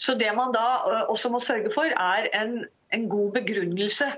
[0.00, 4.12] Så Det man da eh, også må sørge for, er en, en god begrunnelse.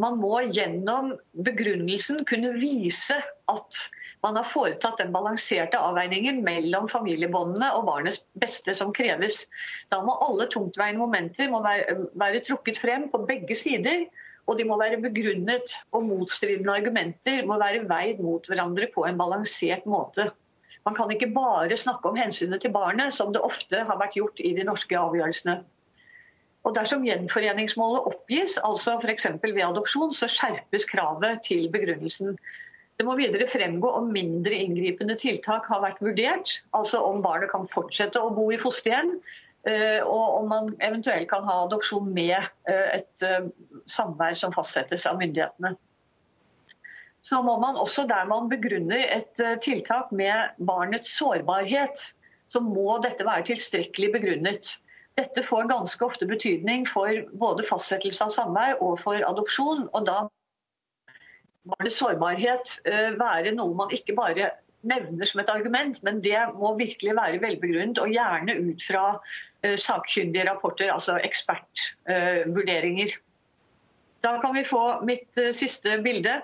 [0.00, 1.14] Man må gjennom
[1.46, 3.80] begrunnelsen kunne vise at
[4.24, 9.46] man har foretatt den balanserte avveiningen mellom familiebåndene og barnets beste som kreves.
[9.92, 14.04] Da må alle tungtveiende momenter være, være trukket frem på begge sider.
[14.48, 19.18] Og de må være begrunnet, og motstridende argumenter må være veid mot hverandre på en
[19.20, 20.30] balansert måte.
[20.88, 24.40] Man kan ikke bare snakke om hensynet til barnet, som det ofte har vært gjort
[24.42, 25.60] i de norske avgjørelsene.
[26.66, 29.28] Og Dersom gjenforeningsmålet oppgis, altså f.eks.
[29.44, 32.34] ved adopsjon, så skjerpes kravet til begrunnelsen.
[33.00, 36.50] Det må videre fremgå om mindre inngripende tiltak har vært vurdert.
[36.76, 39.14] Altså om barnet kan fortsette å bo i fosterhjem,
[39.70, 43.46] eh, og om man eventuelt kan ha adopsjon med eh, et eh,
[43.88, 45.72] samvær som fastsettes av myndighetene.
[47.24, 52.04] Så må man også der man begrunner et eh, tiltak med barnets sårbarhet,
[52.52, 54.74] så må dette være tilstrekkelig begrunnet.
[55.16, 59.88] Dette får ganske ofte betydning for både fastsettelse av samvær og for adopsjon.
[59.88, 60.26] og da
[61.70, 64.50] åpenbare sårbarhet eh, være noe man ikke bare
[64.86, 69.06] nevner som et argument, men det må virkelig være velbegrunnet, og gjerne ut fra
[69.62, 73.12] eh, sakkyndige rapporter, altså ekspertvurderinger.
[73.12, 73.26] Eh,
[74.24, 76.40] da kan vi få mitt eh, siste bilde.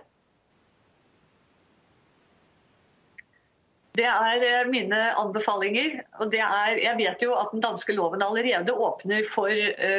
[3.97, 6.03] Det er mine anbefalinger.
[6.21, 9.49] og det er, Jeg vet jo at den danske loven allerede åpner for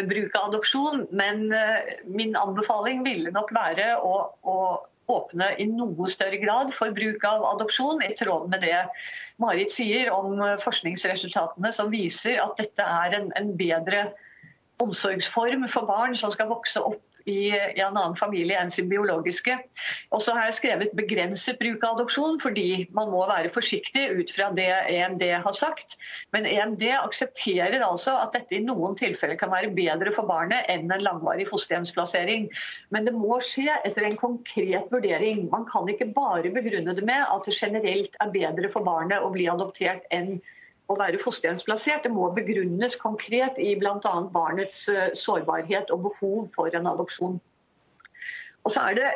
[0.05, 1.49] bruk av adopsjon, men
[2.05, 4.57] min anbefaling ville nok være å, å
[5.11, 8.83] åpne i noe større grad for bruk av adopsjon, i tråd med det
[9.41, 14.09] Marit sier om eh, forskningsresultatene som viser at dette er en, en bedre
[14.83, 19.57] omsorgsform for barn som skal vokse opp i en annen familie enn sin biologiske.
[20.15, 24.31] Og så har jeg skrevet begrenset bruk av adopsjon, fordi man må være forsiktig ut
[24.33, 25.97] fra det EMD har sagt.
[26.35, 30.87] Men EMD aksepterer altså at dette i noen tilfeller kan være bedre for barnet enn
[30.91, 32.47] en langvarig fosterhjemsplassering.
[32.95, 35.47] Men det må skje etter en konkret vurdering.
[35.51, 39.33] Man kan ikke bare begrunne det med at det generelt er bedre for barnet å
[39.33, 40.37] bli adoptert enn
[40.87, 42.05] å være fosterhjemsplassert.
[42.05, 44.13] Det må begrunnes konkret i bl.a.
[44.33, 47.39] barnets eh, sårbarhet og behov for en adopsjon.
[48.63, 49.11] Og så er det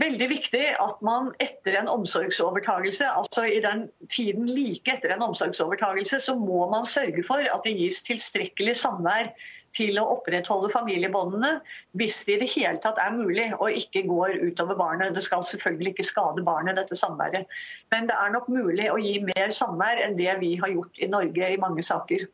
[0.00, 6.20] veldig viktig at man etter en omsorgsovertagelse, altså i den tiden like etter en omsorgsovertagelse,
[6.22, 9.32] så må man sørge for at det gis tilstrekkelig samvær
[9.76, 11.52] til å opprettholde familiebåndene
[11.98, 15.14] hvis det i det hele tatt er mulig og ikke går utover barnet.
[15.14, 17.46] Det skal selvfølgelig ikke skade barnet, dette samværet.
[17.94, 21.10] Men det er nok mulig å gi mer samvær enn det vi har gjort i
[21.10, 22.26] Norge i mange saker.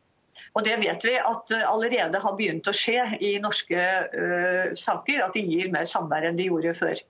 [0.56, 5.22] Og det vet vi at eh, allerede har begynt å skje i norske uh, saker,
[5.24, 7.00] at de gir mer samvær enn de gjorde før.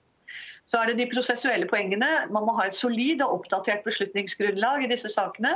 [0.67, 2.07] Så er det de prosessuelle poengene.
[2.31, 5.53] Man må ha et solid og oppdatert beslutningsgrunnlag i disse sakene.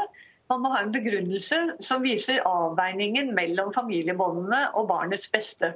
[0.52, 5.72] Man må ha en begrunnelse som viser avveiningen mellom familiebåndene og barnets beste.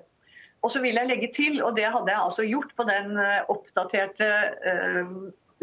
[0.65, 3.51] Og så vil jeg legge til, og det hadde jeg altså gjort på den eh,
[3.53, 4.29] oppdaterte
[4.65, 5.11] uh, eh,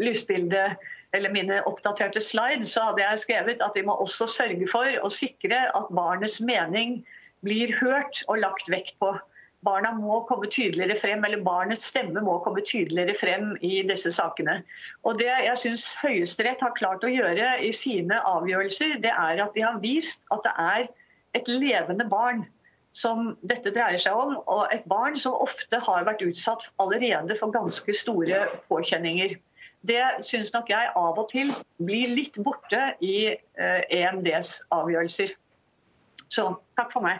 [0.01, 0.79] lysbildet,
[1.13, 5.11] eller mine oppdaterte slides, så hadde jeg skrevet at vi må også sørge for å
[5.13, 7.03] sikre at barnets mening
[7.45, 9.11] blir hørt og lagt vekt på
[9.63, 14.59] barna må komme tydeligere frem, eller barnets stemme må komme tydeligere frem i disse sakene.
[15.03, 19.55] Og Det jeg syns Høyesterett har klart å gjøre i sine avgjørelser, det er at
[19.55, 20.91] de har vist at det er
[21.39, 22.43] et levende barn
[22.93, 27.53] som dette dreier seg om, og et barn som ofte har vært utsatt allerede for
[27.53, 29.33] ganske store påkjenninger.
[29.83, 31.49] Det syns nok jeg av og til
[31.81, 35.33] blir litt borte i eh, EMDs avgjørelser.
[36.31, 37.19] Så takk for meg.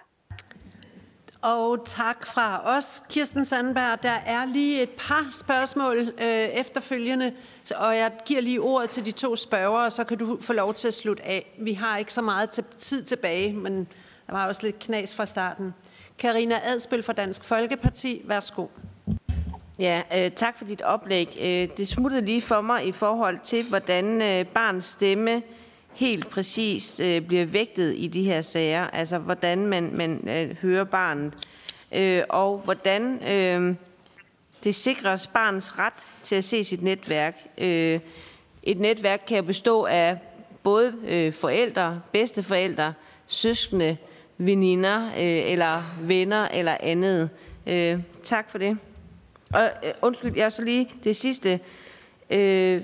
[1.43, 4.03] Og tak fra os, Kirsten Sandberg.
[4.03, 7.33] Der er lige et par spørgsmål øh, efterfølgende,
[7.75, 10.87] og jeg giver lige ordet til de to spørgere, så kan du få lov til
[10.87, 11.55] at slutte af.
[11.59, 13.87] Vi har ikke så meget tid tilbage, men
[14.27, 15.73] der var også lidt knas fra starten.
[16.19, 18.67] Karina Adspil fra Dansk Folkeparti, værsgo.
[19.79, 21.37] Ja, øh, tak for dit oplæg.
[21.41, 25.41] Øh, det smuttede lige for mig i forhold til, hvordan øh, barns stemme
[25.95, 30.83] helt præcis øh, bliver vægtet i de her sager, altså hvordan man, man øh, hører
[30.83, 31.33] barnet,
[31.91, 33.75] øh, og hvordan øh,
[34.63, 35.93] det sikres barnets ret
[36.23, 37.35] til at se sit netværk.
[37.57, 37.99] Øh,
[38.63, 40.17] et netværk kan bestå af
[40.63, 42.93] både øh, forældre, bedsteforældre,
[43.27, 43.97] søskende,
[44.37, 47.29] veninder øh, eller venner eller andet.
[47.67, 48.77] Øh, tak for det.
[49.53, 51.59] Og øh, undskyld, jeg så lige det sidste.
[52.29, 52.81] Øh,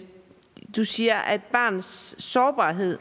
[0.75, 2.97] du siger, at barns sårbarhed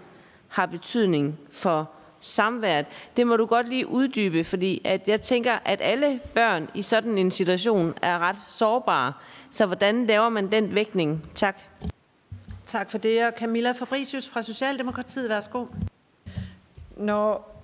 [0.48, 1.90] har betydning for
[2.20, 2.86] samværet.
[3.16, 7.18] Det må du godt lige uddybe, fordi at jeg tænker, at alle børn i sådan
[7.18, 9.12] en situation er ret sårbare.
[9.50, 11.30] Så hvordan laver man den vægtning?
[11.34, 11.58] Tak.
[12.66, 13.26] Tak for det.
[13.26, 15.66] Og Camilla Fabricius fra Socialdemokratiet, værsgo.
[16.96, 17.54] Når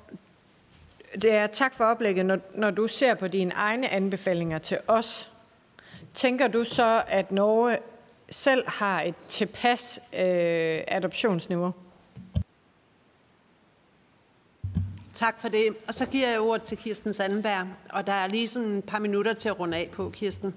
[1.23, 2.27] det er tak for oplægget.
[2.27, 5.31] Når, når du ser på dine egne anbefalinger til os,
[6.15, 7.79] tænker du så, at Norge
[8.35, 11.73] selv har et tilpas øh, adoptionsniveau?
[15.15, 15.77] Tak for det.
[15.89, 18.99] Og så giver jeg ordet til Kirsten Sandberg, og der er lige sådan et par
[18.99, 20.55] minutter til at runde af på, Kirsten.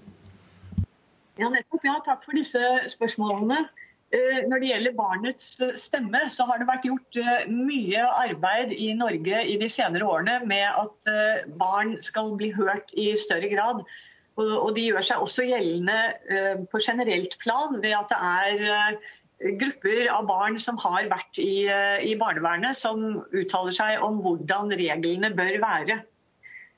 [1.39, 1.83] Ja, nettopp.
[1.85, 3.57] Ja, tak for disse spørsmålene.
[4.13, 8.93] Eh, når det gjelder barnets stemme, så har det vært gjort eh, mye arbeid i
[8.93, 13.83] Norge i de senere årene med at eh, barn skal bli hørt i større grad.
[14.38, 15.95] Og de gjør seg også gjeldende
[16.30, 21.39] eh, på generelt plan ved at det er eh, grupper av barn som har vært
[21.41, 25.97] i, eh, i, barnevernet, som uttaler seg om hvordan reglene bør være.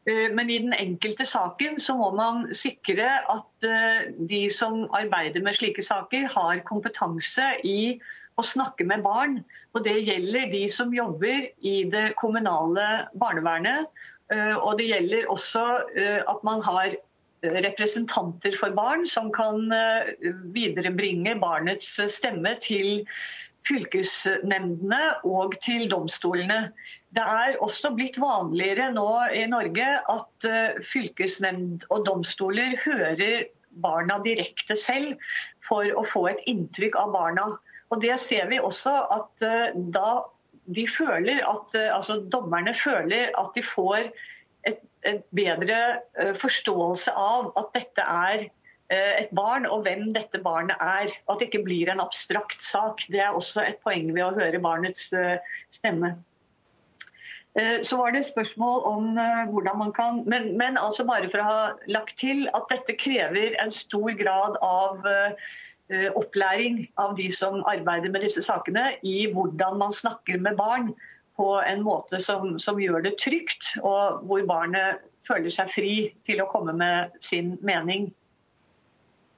[0.07, 3.67] Eh, men i den enkelte saken så må man sikre at
[4.29, 7.97] de som arbeider med slike saker, har kompetanse i
[8.39, 9.41] å snakke med barn.
[9.75, 12.87] Og det gjelder de som jobber i det kommunale
[13.19, 13.91] barnevernet.
[14.61, 15.63] Og det gjelder også
[15.99, 16.93] at man har
[17.41, 20.13] representanter for barn som kan eh,
[20.53, 23.05] viderebringe barnets stemme til
[23.67, 26.71] fylkesnemndene og til domstolene.
[27.15, 33.47] Det er også blitt vanligere nå i Norge at eh, fylkesnemnd og domstoler hører
[33.83, 35.19] barna direkte selv
[35.65, 37.47] for å få et inntrykk av barna.
[37.89, 40.23] Og det ser vi også at eh, da
[40.69, 44.11] de føler at, altså Dommerne føler at de får
[45.07, 45.79] en bedre
[46.19, 51.11] eh, forståelse av at dette er eh, et barn, og hvem dette barnet er.
[51.27, 53.05] Og at det ikke blir en abstrakt sak.
[53.11, 55.11] Det er også et poeng ved å høre barnets
[55.73, 56.17] stemme.
[57.57, 59.07] Eh, så var det spørsmål om
[59.51, 63.57] hvordan man kan men, men altså bare for å ha lagt til at dette krever
[63.63, 69.79] en stor grad av eh, opplæring av de som arbeider med disse sakene, i hvordan
[69.81, 70.93] man snakker med barn
[71.39, 75.93] på en måte som, som gjør det trygt, og hvor barnet føler seg fri
[76.27, 78.09] til å komme med sin mening.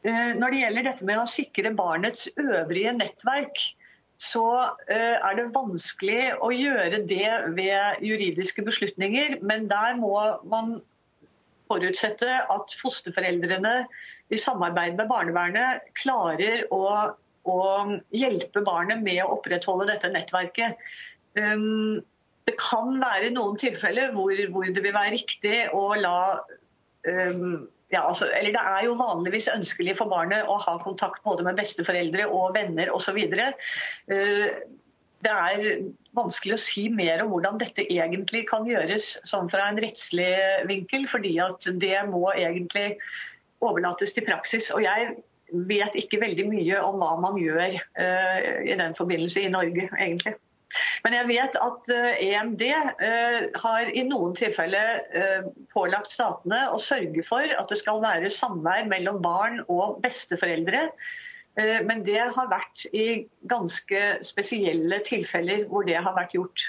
[0.02, 3.62] Eh, når det gjelder dette med å sikre barnets øvrige nettverk,
[4.22, 4.46] så
[4.90, 9.40] eh, er det vanskelig å gjøre det ved juridiske beslutninger.
[9.46, 10.16] Men der må
[10.50, 10.80] man
[11.72, 13.84] forutsette at fosterforeldrene
[14.32, 16.84] i samarbeid med barnevernet klarer å,
[17.50, 17.62] å
[18.16, 20.78] hjelpe barnet med å opprettholde dette nettverket.
[21.40, 22.02] Øhm,
[22.50, 26.18] det kan være noen tilfeller hvor, hvor, det vil være riktig å la
[27.08, 31.44] um, ja, altså, eller Det er jo vanligvis ønskelig for barnet å ha kontakt både
[31.44, 33.18] med besteforeldre og venner osv.
[33.20, 33.50] Eh,
[34.16, 34.46] øh,
[35.22, 35.82] det er
[36.18, 40.32] vanskelig å si mer om hvordan dette egentlig kan gjøres sånn fra en rettslig
[40.72, 42.96] vinkel, fordi at det må egentlig
[43.62, 44.72] overlates til praksis.
[44.74, 45.12] Og jeg
[45.70, 50.38] vet ikke veldig mye om hva man gjør uh, i den forbindelse i Norge, egentlig.
[51.06, 56.64] Men jeg vet at EMD eh, e eh, har i noen tilfeller eh, pålagt statene
[56.72, 60.88] å sørge for at det skal være samvær mellom barn og besteforeldre.
[61.84, 66.64] Men det har vært i ganske spesielle tilfeller hvor det har vært gjort.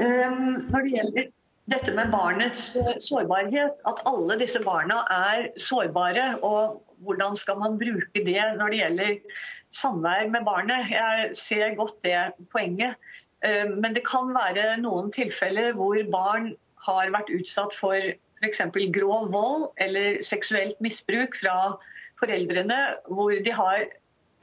[0.00, 1.28] Når det gjelder
[1.70, 2.64] dette med barnets
[3.06, 8.82] sårbarhet, at alle disse barna er sårbare, og hvordan skal man bruke det når det
[8.82, 9.38] gjelder
[9.74, 10.90] samvær med barnet.
[10.92, 12.18] Jeg ser godt det
[12.52, 12.98] poenget.
[13.44, 16.52] Eh, men det kan være noen tilfeller hvor barn
[16.86, 17.96] har vært utsatt for
[18.42, 18.62] f.eks.
[18.92, 21.76] grov vold eller seksuelt misbruk fra
[22.20, 23.86] foreldrene, hvor de har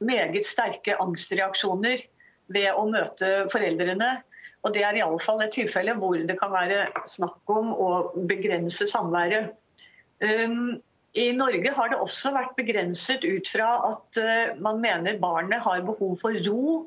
[0.02, 2.02] meget sterke angstreaksjoner
[2.52, 4.16] ved å møte foreldrene.
[4.62, 7.90] Og Det er iallfall et tilfelle hvor det kan være snakk om å
[8.30, 9.50] begrense samværet.
[10.22, 10.78] Um,
[11.12, 15.84] i Norge har det også vært begrenset ut fra at eh, man mener barnet har
[15.84, 16.86] behov for ro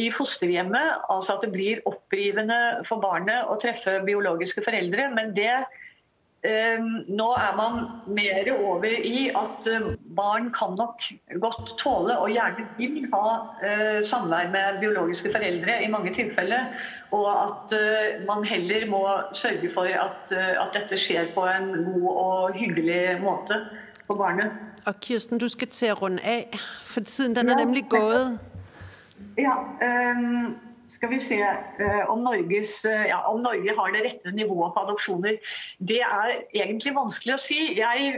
[0.00, 1.06] i fosterhjemmet.
[1.12, 2.58] Altså at det blir opprivende
[2.88, 5.08] for barnet å treffe biologiske foreldre.
[5.16, 5.64] Men det
[6.42, 9.84] nå er man mer over i at eh,
[10.16, 11.04] barn kan nok
[11.40, 13.28] godt tåle og gjerne vil ha
[13.62, 16.72] eh, samvær med biologiske foreldre i mange tilfeller.
[17.14, 19.04] Og at eh, man heller må
[19.38, 23.62] sørge for at, at dette skjer på en god og hyggelig måte
[24.08, 24.50] for barnet.
[24.86, 28.42] Og Kirsten, du skal til å runde av, for tiden den er nemlig gått.
[29.38, 34.34] Ja, um skal vi se eh, om, Norges, eh, ja, om, Norge har det rette
[34.36, 35.38] nivået på adopsjoner.
[35.78, 37.58] Det er egentlig vanskelig å si.
[37.78, 38.12] Jeg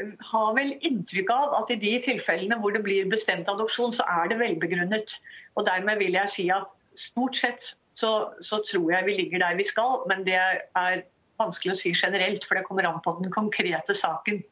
[0.00, 4.06] eh, har vel inntrykk av at i de tilfellene hvor det blir bestemt adopsjon, så
[4.18, 5.18] er det velbegrunnet.
[5.58, 9.58] Og dermed vil jeg si at stort sett så, så tror jeg vi ligger der
[9.58, 11.04] vi skal, men det er
[11.40, 14.42] vanskelig å si generelt, for det kommer an på den konkrete saken.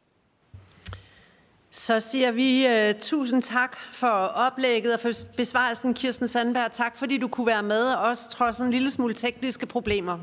[1.74, 6.73] Så siger vi uh, tusind tak for oplægget og for besvarelsen, Kirsten Sandberg.
[6.73, 10.19] Tak fordi du kunne være med, også trods en lille smule tekniske problemer.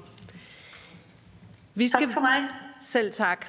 [1.76, 2.48] Vi skal, tak for mig.
[2.82, 3.46] Selv tak.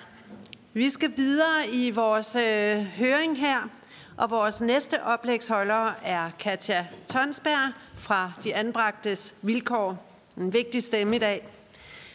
[0.72, 2.42] Vi skal videre i vores uh,
[2.82, 3.68] høring her,
[4.16, 10.06] og vores næste oplægsholder er Katja Tonsberg fra De Anbragtes Vilkår.
[10.36, 11.48] En vigtig stemme i dag.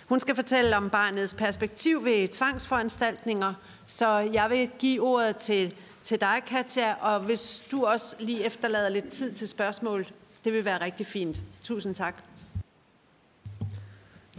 [0.05, 3.53] Hun skal fortælle om barnets perspektiv ved tvangsforanstaltninger,
[3.85, 8.89] så jeg vil give ordet til, til dig, Katja, og hvis du også lige efterlader
[8.89, 10.07] lidt tid til spørgsmål,
[10.45, 11.41] det vil være rigtig fint.
[11.63, 12.15] Tusind tak.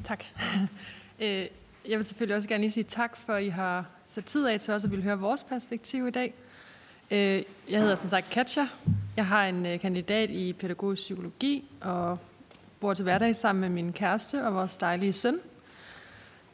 [0.05, 0.24] Tak.
[1.20, 1.47] Øh,
[1.89, 4.74] jeg vil selvfølgelig også gerne lige sige tak for, I har sat tid af til
[4.74, 6.35] også at ville høre vores perspektiv i dag.
[7.10, 8.68] Øh, jeg hedder som sagt Katja.
[9.16, 12.18] Jeg har en øh, kandidat i pædagogisk psykologi og
[12.81, 15.40] bor til hverdag sammen med min kæreste og vores dejlige søn.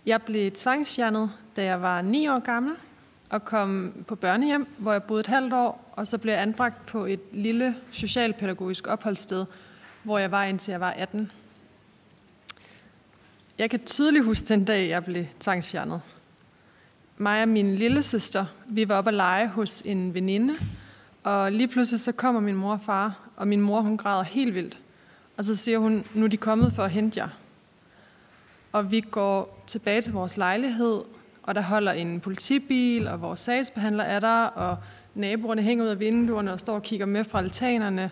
[0.06, 2.74] Jeg blev tvangsfjernet, da jeg var 9 år gammel,
[3.30, 6.86] og kom på børnehjem, hvor jeg boede et halvt år, og så blev jeg anbragt
[6.86, 9.46] på et lille socialpædagogisk opholdssted,
[10.02, 11.30] hvor jeg var indtil jeg var 18.
[13.58, 16.00] Jeg kan tydeligt huske den dag, jeg blev tvangsfjernet.
[17.16, 20.54] Mig og min lille søster, vi var oppe at lege hos en veninde,
[21.22, 24.54] og lige pludselig så kommer min mor og far, og min mor hun græder helt
[24.54, 24.80] vildt.
[25.36, 27.28] Og så siger hun, nu er de kommet for at hente jer.
[28.72, 31.02] Og vi går tilbage til vores lejlighed,
[31.42, 34.76] og der holder en politibil, og vores sagsbehandler er der, og
[35.14, 38.10] naboerne hænger ud af vinduerne og står og kigger med fra altanerne.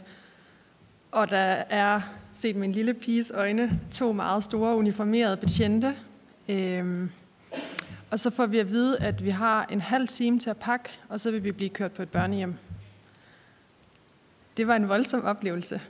[1.13, 2.01] Og der er,
[2.33, 5.97] set min lille piges øjne, to meget store uniformerede betjente.
[6.49, 7.11] Øhm,
[8.11, 10.91] og så får vi at vide, at vi har en halv time til at pakke,
[11.09, 12.55] og så vil vi blive kørt på et børnehjem.
[14.57, 15.81] Det var en voldsom oplevelse.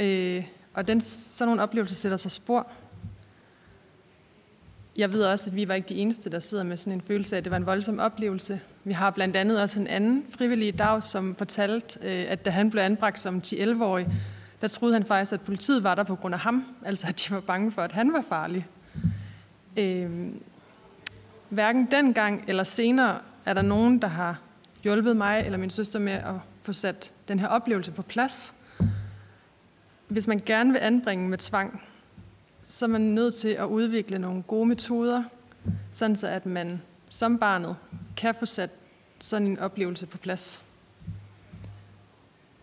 [0.00, 0.44] Øh,
[0.74, 2.66] og den, sådan nogle oplevelser sætter sig spor
[4.98, 7.36] jeg ved også, at vi var ikke de eneste, der sidder med sådan en følelse
[7.36, 8.60] af, at det var en voldsom oplevelse.
[8.84, 12.50] Vi har blandt andet også en anden frivillig i dag, som fortalte, øh, at da
[12.50, 14.06] han blev anbragt som 10-11-årig,
[14.60, 16.64] der troede han faktisk, at politiet var der på grund af ham.
[16.86, 18.66] Altså, at de var bange for, at han var farlig.
[19.76, 20.10] Øh,
[21.48, 24.40] hverken dengang eller senere er der nogen, der har
[24.82, 28.54] hjulpet mig eller min søster med at få sat den her oplevelse på plads.
[30.08, 31.82] Hvis man gerne vil anbringe med tvang,
[32.66, 35.22] så er man nødt til at udvikle nogle gode metoder,
[35.90, 37.76] sådan så at man som barnet
[38.16, 38.70] kan få sat
[39.20, 40.62] sådan en oplevelse på plads.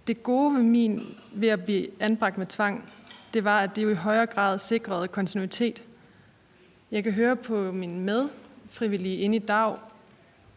[0.07, 0.99] Det gode ved, min,
[1.33, 2.89] ved at blive anbragt med tvang,
[3.33, 5.83] det var, at det jo i højere grad sikrede kontinuitet.
[6.91, 9.75] Jeg kan høre på mine medfrivillige inde i dag,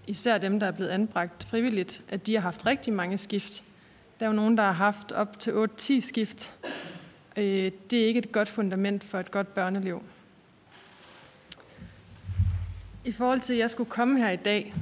[0.07, 3.65] især dem, der er blevet anbragt frivilligt, at de har haft rigtig mange skift.
[4.21, 6.55] Der er jo nogen, der har haft op til 8-10 skift.
[7.37, 10.03] Øh, det er ikke et godt fundament for et godt børneliv.
[13.05, 14.75] I forhold til, at jeg skulle komme her i dag,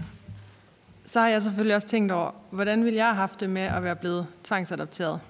[1.05, 3.83] så har jeg selvfølgelig også tænkt over, hvordan ville jeg have haft det med at
[3.83, 5.21] være blevet tvangsadopteret?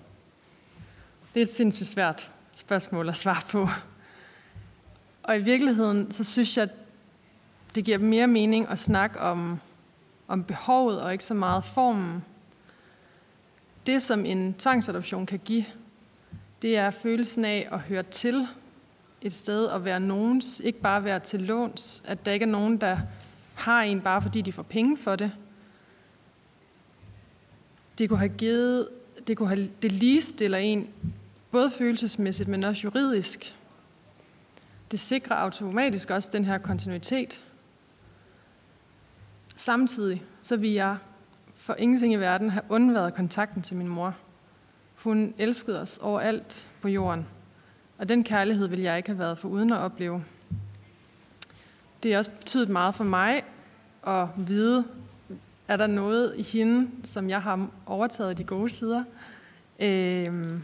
[1.34, 3.68] Det er et sindssygt svært spørgsmål at svare på.
[5.22, 6.68] Og i virkeligheden, så synes jeg,
[7.74, 9.60] det giver mere mening at snakke om,
[10.28, 12.24] om behovet og ikke så meget formen.
[13.86, 15.64] Det, som en tvangsadoption kan give,
[16.64, 18.48] det er følelsen af at høre til
[19.22, 22.76] et sted og være nogens, ikke bare være til låns, at der ikke er nogen,
[22.76, 22.98] der
[23.54, 25.32] har en bare fordi de får penge for det.
[27.98, 28.88] Det kunne have givet,
[29.26, 30.90] det kunne have, det ligestiller en,
[31.50, 33.54] både følelsesmæssigt, men også juridisk.
[34.90, 37.42] Det sikrer automatisk også den her kontinuitet.
[39.56, 40.96] Samtidig så vil jeg
[41.54, 44.16] for ingenting i verden have undværet kontakten til min mor.
[45.04, 47.26] Hun elskede os overalt på jorden,
[47.98, 50.24] og den kærlighed ville jeg ikke have været for uden at opleve.
[52.02, 53.42] Det har også betydet meget for mig
[54.06, 54.84] at vide,
[55.68, 59.04] er der noget i hende, som jeg har overtaget de gode sider.
[59.80, 60.62] Øhm,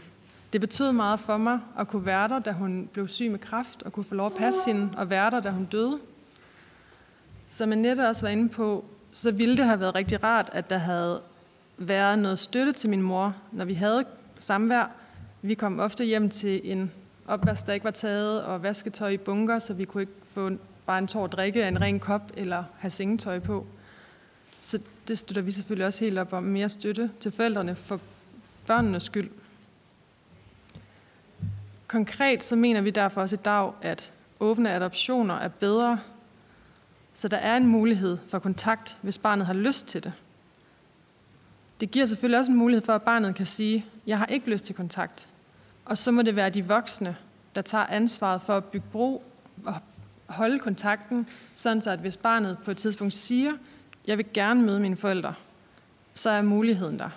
[0.53, 3.83] det betød meget for mig at kunne være der, da hun blev syg med kræft,
[3.83, 5.99] og kunne få lov at passe hende, og være der, da hun døde.
[7.49, 10.77] Som Annette også var inde på, så ville det have været rigtig rart, at der
[10.77, 11.21] havde
[11.77, 14.05] været noget støtte til min mor, når vi havde
[14.41, 14.91] samvær.
[15.41, 16.91] Vi kom ofte hjem til en
[17.27, 20.51] opvask, der ikke var taget, og vasketøj i bunker, så vi kunne ikke få
[20.85, 23.65] bare en tår drikke af en ren kop, eller have sengetøj på.
[24.59, 26.43] Så det støtter vi selvfølgelig også helt op om.
[26.43, 27.99] Mere støtte til forældrene for
[28.67, 29.29] børnenes skyld.
[31.87, 35.99] Konkret så mener vi derfor også i dag, at åbne adoptioner er bedre,
[37.13, 40.13] så der er en mulighed for kontakt, hvis barnet har lyst til det.
[41.81, 44.65] Det giver selvfølgelig også en mulighed for, at barnet kan sige, jeg har ikke lyst
[44.65, 45.29] til kontakt.
[45.85, 47.15] Og så må det være de voksne,
[47.55, 49.23] der tager ansvaret for at bygge bro
[49.65, 49.75] og
[50.25, 53.51] holde kontakten, sådan så at hvis barnet på et tidspunkt siger,
[54.07, 55.33] jeg vil gerne møde mine forældre,
[56.13, 57.09] så er muligheden der.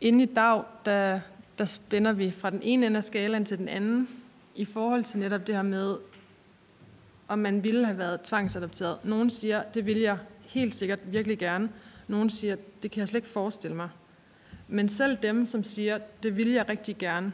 [0.00, 1.20] Inden i dag, der,
[1.58, 4.08] der spænder vi fra den ene ende af skalaen til den anden,
[4.54, 5.96] i forhold til netop det her med,
[7.28, 8.98] om man ville have været tvangsadopteret.
[9.04, 11.68] Nogen siger, det vil jeg helt sikkert virkelig gerne.
[12.10, 13.88] Nogen siger, det kan jeg slet ikke forestille mig.
[14.68, 17.32] Men selv dem, som siger, det vil jeg rigtig gerne,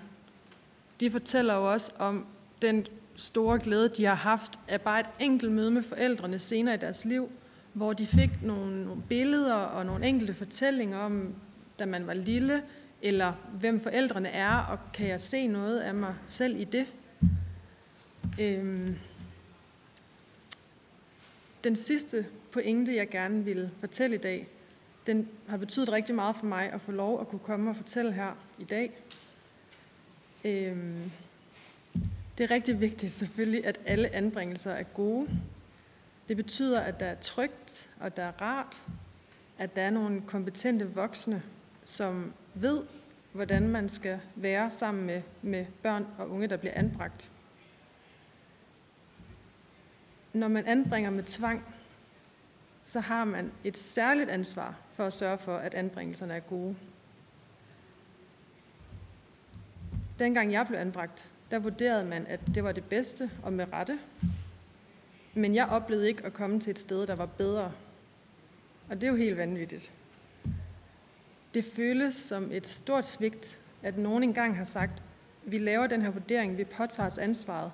[1.00, 2.26] de fortæller jo også om
[2.62, 2.86] den
[3.16, 7.04] store glæde, de har haft af bare et enkelt møde med forældrene senere i deres
[7.04, 7.30] liv,
[7.72, 11.34] hvor de fik nogle, nogle billeder og nogle enkelte fortællinger om,
[11.78, 12.62] da man var lille,
[13.02, 16.86] eller hvem forældrene er, og kan jeg se noget af mig selv i det.
[18.40, 18.96] Øhm.
[21.64, 24.48] Den sidste pointe, jeg gerne vil fortælle i dag,
[25.06, 28.12] den har betydet rigtig meget for mig at få lov at kunne komme og fortælle
[28.12, 28.92] her i dag.
[30.44, 31.10] Øhm,
[32.38, 35.28] det er rigtig vigtigt selvfølgelig, at alle anbringelser er gode.
[36.28, 38.84] Det betyder, at der er trygt, og der er rart,
[39.58, 41.42] at der er nogle kompetente voksne,
[41.84, 42.82] som ved,
[43.32, 47.32] hvordan man skal være sammen med, med børn og unge, der bliver anbragt.
[50.32, 51.75] Når man anbringer med tvang,
[52.86, 56.76] så har man et særligt ansvar for at sørge for, at anbringelserne er gode.
[60.18, 63.98] Dengang jeg blev anbragt, der vurderede man, at det var det bedste og med rette.
[65.34, 67.72] Men jeg oplevede ikke at komme til et sted, der var bedre.
[68.88, 69.92] Og det er jo helt vanvittigt.
[71.54, 75.02] Det føles som et stort svigt, at nogen engang har sagt,
[75.44, 77.72] vi laver den her vurdering, vi påtager os ansvaret,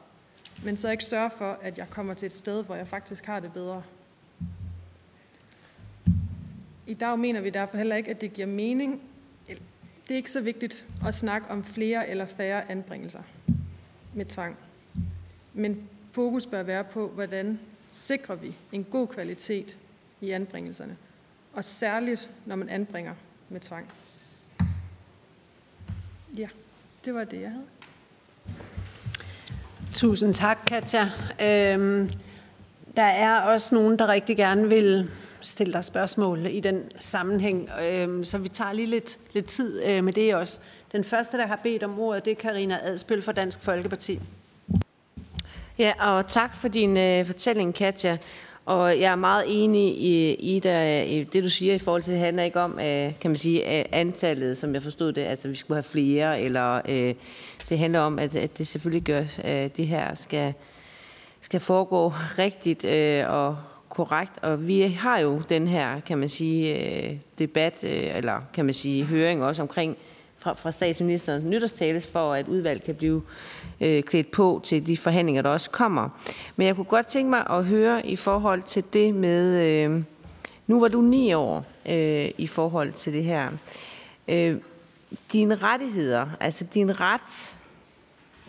[0.65, 3.41] men så ikke sørger for, at jeg kommer til et sted, hvor jeg faktisk har
[3.41, 3.83] det bedre.
[6.87, 9.01] I dag mener vi derfor heller ikke, at det giver mening.
[10.09, 13.23] Det er ikke så vigtigt at snakke om flere eller færre anbringelser
[14.15, 14.57] med tvang.
[15.55, 17.61] Men fokus bør være på, hvordan
[17.93, 19.79] sikrer vi en god kvalitet
[20.21, 20.97] i anbringelserne.
[21.53, 23.15] Og særligt, når man anbringer
[23.49, 23.91] med tvang.
[26.39, 26.49] Ja,
[27.05, 27.67] det var det, jeg havde.
[29.95, 31.11] Tusind tak, Katja.
[31.43, 32.11] Øhm,
[32.97, 35.11] der er også nogen, der rigtig gerne vil
[35.43, 40.05] stille dig spørgsmål i den sammenhæng, øhm, så vi tager lige lidt, lidt tid øh,
[40.05, 40.61] med det også.
[40.93, 44.21] Den første, der har bedt om ordet, det er Karina Adspøl fra Dansk Folkeparti.
[45.79, 48.19] Ja, og tak for din øh, fortælling, Katja.
[48.67, 52.13] Og jeg er meget enig i, i, der, i det, du siger i forhold til,
[52.13, 55.49] det handler ikke om, øh, kan man sige, øh, antallet, som jeg forstod det, altså
[55.49, 57.15] vi skulle have flere, eller øh,
[57.69, 60.55] det handler om, at, at det selvfølgelig gør, at det her skal,
[61.41, 62.09] skal foregå
[62.39, 63.57] rigtigt øh, og
[63.93, 64.39] korrekt.
[64.43, 68.75] Og vi har jo den her, kan man sige, øh, debat, øh, eller kan man
[68.75, 69.97] sige, høring også omkring
[70.39, 73.23] fra, fra statsministerens nytårstale, for at udvalget kan blive
[73.81, 76.09] øh, klædt på til de forhandlinger, der også kommer.
[76.57, 80.03] Men jeg kunne godt tænke mig at høre i forhold til det med, øh,
[80.67, 83.51] nu var du ni år øh, i forhold til det her.
[84.29, 84.57] Øh,
[85.33, 87.55] dine rettigheder, altså din ret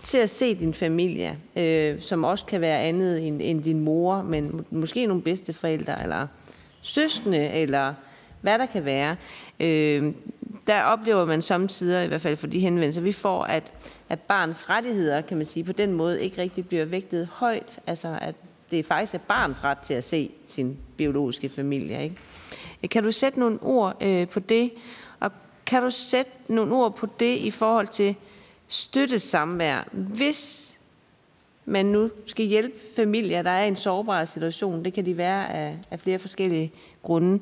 [0.04, 4.22] til at se din familie, øh, som også kan være andet end, end din mor,
[4.22, 6.28] men måske nogle bedsteforældre, eller
[6.82, 7.94] søskende, eller
[8.42, 9.16] hvad der kan være.
[9.60, 10.14] Øh,
[10.68, 13.74] der oplever man samtidig, i hvert fald for de henvendelser, vi får, at,
[14.10, 17.80] at barns rettigheder, kan man sige, på den måde ikke rigtig bliver vægtet højt.
[17.88, 18.36] Altså, at
[18.72, 22.04] det faktisk er barns ret til at se sin biologiske familie.
[22.04, 22.16] Ikke?
[22.84, 24.72] Øh, kan du sætte nogle ord øh, på det?
[25.20, 25.32] Og
[25.66, 28.16] kan du sætte nogle ord på det i forhold til
[28.74, 30.74] støtte samvær, hvis
[31.66, 34.86] man nu skal hjælpe familier, der er i en sårbar situation.
[34.86, 36.72] Det kan de være af, af flere forskellige
[37.04, 37.40] grunde.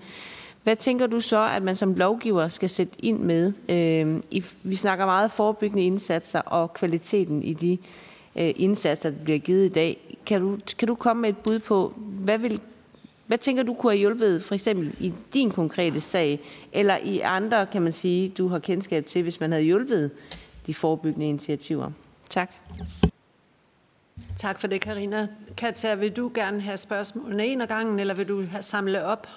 [0.64, 3.54] Hvad tænker du så, at man som lovgiver skal sætte ind med?
[3.70, 7.78] Øh, i, vi snakker meget forebyggende indsatser og kvaliteten i de
[8.36, 10.18] øh, indsatser, der bliver givet i dag.
[10.26, 12.60] Kan du, kan du komme med et bud på, hvad, vil,
[13.28, 16.40] hvad tænker du kunne have hjulpet for eksempel i din konkrete sag,
[16.74, 20.12] eller i andre, kan man sige, du har kendskab til, hvis man havde hjulpet
[20.68, 21.92] de forebyggende initiativer?
[22.30, 22.52] Tak.
[24.38, 25.28] Tak for det, Karina.
[25.58, 29.28] Katja, vil du gerne have spørgsmålene en af gangen, eller vil du have samle op?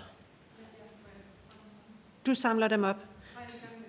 [2.27, 2.97] Du samler dem op.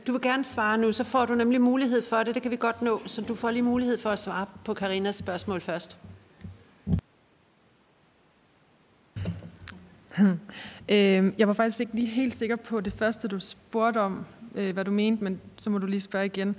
[0.08, 2.36] Du vil gerne svare nu, så får du nemlig mulighed for det.
[2.36, 5.16] Det kan vi godt nå, så du får lige mulighed for at svare på Karinas
[5.16, 5.98] spørgsmål først.
[10.90, 14.26] Øhm, jeg var faktisk ikke lige helt sikker på det første, du spurgte om,
[14.56, 16.56] øh, hvad du mente, men så må du lige spørge igen.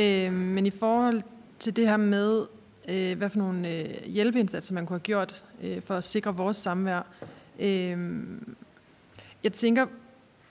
[0.00, 1.22] Øhm, men i forhold
[1.58, 2.46] til det her med,
[2.88, 6.56] øh, hvad for nogle øh, hjælpeindsatser man kunne have gjort øh, for at sikre vores
[6.56, 7.06] samvær.
[7.60, 7.98] Øh,
[9.44, 9.86] jeg tænker,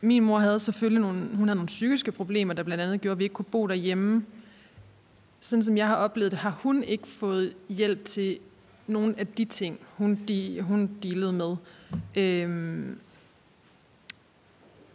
[0.01, 3.19] min mor havde selvfølgelig nogle, hun havde nogle psykiske problemer, der blandt andet gjorde, at
[3.19, 4.25] vi ikke kunne bo derhjemme.
[5.41, 8.39] Sådan som jeg har oplevet det, har hun ikke fået hjælp til
[8.87, 11.55] nogle af de ting, hun, de, hun dealede med.
[12.17, 12.99] Øhm,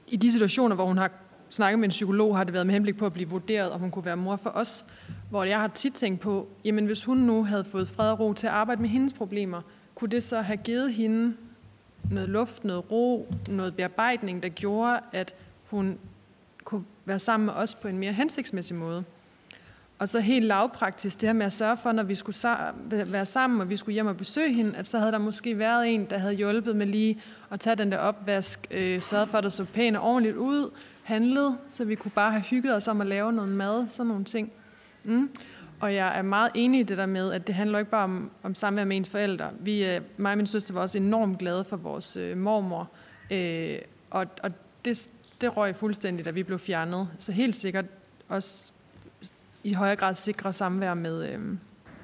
[0.09, 1.11] I de situationer, hvor hun har
[1.55, 3.91] snakket med en psykolog, har det været med henblik på at blive vurderet, om hun
[3.91, 4.85] kunne være mor for os.
[5.31, 8.33] Hvor jeg har tit tænkt på, jamen hvis hun nu havde fået fred og ro
[8.33, 9.63] til at arbejde med hendes problemer,
[9.95, 11.35] kunne det så have givet hende
[12.11, 15.35] noget luft, noget ro, noget bearbejdning, der gjorde, at
[15.71, 15.99] hun
[16.65, 19.05] kunne være sammen med os på en mere hensigtsmæssig måde.
[19.99, 22.37] Og så helt lavpraktisk, det her med at sørge for, når vi skulle
[22.91, 25.95] være sammen, og vi skulle hjem og besøge hende, at så havde der måske været
[25.95, 27.21] en, der havde hjulpet med lige
[27.51, 30.71] at tage den der opvask, øh, sørget for, at der så pænt og ordentligt ud,
[31.05, 34.25] handlet, så vi kunne bare have hygget os om at lave noget mad, sådan nogle
[34.25, 34.53] ting.
[35.05, 35.31] Mm.
[35.81, 38.31] Og jeg er meget enig i det der med, at det handler ikke bare om,
[38.43, 39.51] om samvær med ens forældre.
[39.61, 42.91] Vi, øh, mig og min søster var også enormt glade for vores øh, mormor,
[43.31, 43.79] øh,
[44.11, 44.51] og, og
[44.85, 45.11] det,
[45.41, 47.09] det røg fuldstændig, da vi blev fjernet.
[47.19, 47.85] Så helt sikkert
[48.29, 48.73] også
[49.65, 51.41] i højere grad sikre samvær med, øh,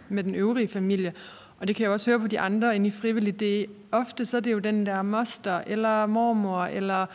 [0.09, 1.13] med den øvrige familie.
[1.59, 3.33] Og det kan jeg også høre på de andre inde i frivillige.
[3.33, 7.07] Det, ofte så er det jo den der moster, eller mormor, eller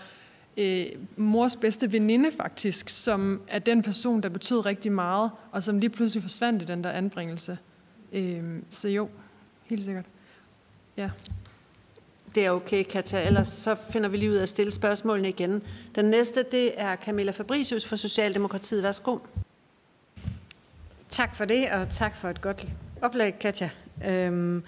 [0.58, 0.86] øh,
[1.18, 5.90] mors bedste veninde faktisk, som er den person, der betød rigtig meget, og som lige
[5.90, 7.58] pludselig forsvandt i den der anbringelse.
[8.14, 9.10] Øh, så jo,
[9.64, 10.06] helt sikkert.
[10.98, 11.10] Ja.
[12.36, 13.28] Det er okay, Katja.
[13.28, 15.64] Ellers så finder vi lige ud af at stille spørgsmålene igen.
[15.96, 18.84] Den næste, det er Camilla Fabricius fra Socialdemokratiet.
[18.84, 19.18] Værsgo.
[21.10, 22.68] Tak for det, og tak for et godt
[23.02, 23.70] oplæg, Katja.
[24.06, 24.64] Øhm,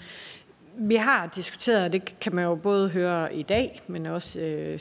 [0.77, 4.79] vi har diskuteret, det kan man jo både høre i dag, men også øh,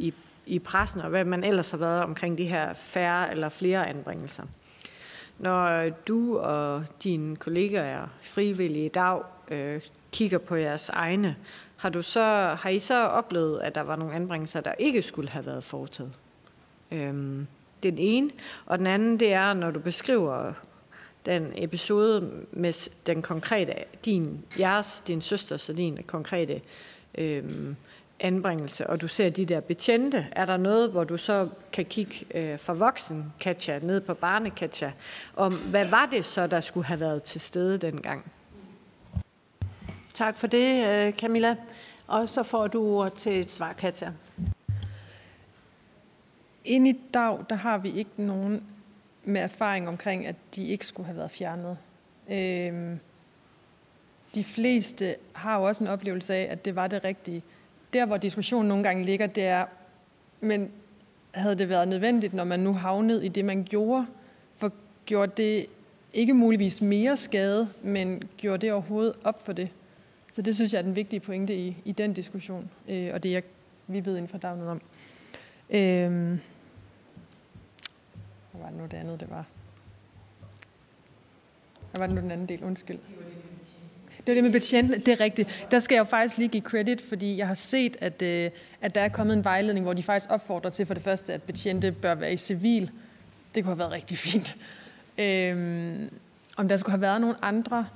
[0.00, 0.14] i,
[0.46, 4.42] i pressen, og hvad man ellers har været omkring de her færre eller flere anbringelser.
[5.38, 9.80] Når øh, du og dine kollegaer frivillige i dag øh,
[10.12, 11.36] kigger på jeres egne,
[11.76, 15.30] har, du så, har I så oplevet, at der var nogle anbringelser, der ikke skulle
[15.30, 16.12] have været foretaget?
[16.90, 17.46] Øhm,
[17.82, 18.30] den ene.
[18.66, 20.52] Og den anden, det er, når du beskriver
[21.26, 23.74] den episode med den konkrete,
[24.04, 26.60] din, jeres, din søsters og din konkrete
[27.18, 27.44] øh,
[28.20, 32.14] anbringelse, og du ser de der betjente, er der noget, hvor du så kan kigge
[32.34, 34.92] øh, for voksen Katja ned på barne Katja,
[35.36, 38.32] om hvad var det så, der skulle have været til stede dengang?
[40.14, 41.56] Tak for det, øh, Camilla.
[42.06, 44.12] Og så får du ord til et svar, Katja.
[46.64, 48.64] Ind i dag, der har vi ikke nogen
[49.24, 51.78] med erfaring omkring, at de ikke skulle have været fjernet.
[52.28, 53.00] Øhm,
[54.34, 57.42] de fleste har jo også en oplevelse af, at det var det rigtige.
[57.92, 59.66] Der, hvor diskussionen nogle gange ligger, det er,
[60.40, 60.70] men
[61.34, 64.06] havde det været nødvendigt, når man nu havnede i det, man gjorde,
[64.56, 64.72] for
[65.06, 65.66] gjorde det
[66.12, 69.68] ikke muligvis mere skade, men gjorde det overhovedet op for det?
[70.32, 73.30] Så det synes jeg er den vigtige pointe i, i den diskussion, øh, og det
[73.32, 73.42] jeg,
[73.86, 74.80] vi ved inden for dagen om.
[75.70, 76.38] Øh,
[78.50, 79.46] hvad var det nu det andet, det var?
[81.92, 82.64] Hvad var det nu den anden del?
[82.64, 82.98] Undskyld.
[84.30, 85.66] Det var det med betjentene, det er rigtigt.
[85.70, 88.50] Der skal jeg jo faktisk lige give credit, fordi jeg har set, at, øh,
[88.80, 91.42] at der er kommet en vejledning, hvor de faktisk opfordrer til for det første, at
[91.42, 92.90] betjente bør være i civil.
[93.54, 94.56] Det kunne have været rigtig fint.
[95.18, 96.10] Øhm,
[96.56, 97.86] om der skulle have været nogle andre.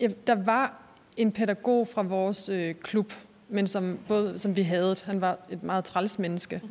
[0.00, 0.82] Ja, der var
[1.16, 3.12] en pædagog fra vores øh, klub,
[3.48, 4.96] men som, både, som vi havde.
[5.04, 6.62] Han var et meget træls menneske.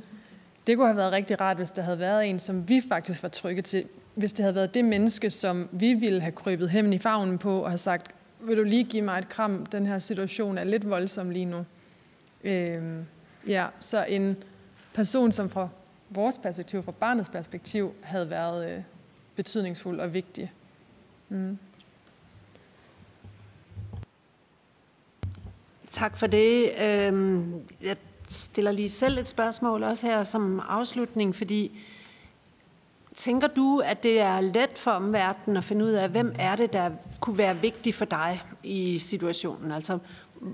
[0.67, 3.29] Det kunne have været rigtig rart, hvis der havde været en, som vi faktisk var
[3.29, 3.85] trygge til.
[4.19, 7.59] Hvis det havde været det menneske, som vi ville have krybet hen i favnen på
[7.59, 10.89] og have sagt, vil du lige give mig et kram, den her situation er lidt
[10.89, 11.65] voldsom lige nu.
[12.43, 13.03] Øh,
[13.47, 14.37] ja, så en
[14.93, 15.69] person, som fra
[16.09, 18.81] vores perspektiv, fra barnets perspektiv, havde været øh,
[19.35, 20.51] betydningsfuld og vigtig.
[21.29, 21.57] Mm.
[25.91, 26.69] Tak for det.
[26.83, 27.97] Øhm, jeg
[28.29, 31.79] stiller lige selv et spørgsmål også her som afslutning, fordi
[33.19, 36.73] tænker du, at det er let for omverdenen at finde ud af, hvem er det,
[36.73, 36.89] der
[37.19, 39.71] kunne være vigtig for dig i situationen?
[39.71, 39.99] Altså,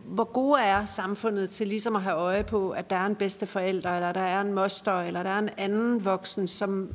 [0.06, 3.46] hvor gode er samfundet til ligesom at have øje på, at der er en bedste
[3.46, 6.90] forælder, eller der er en moster, eller der er en anden voksen, som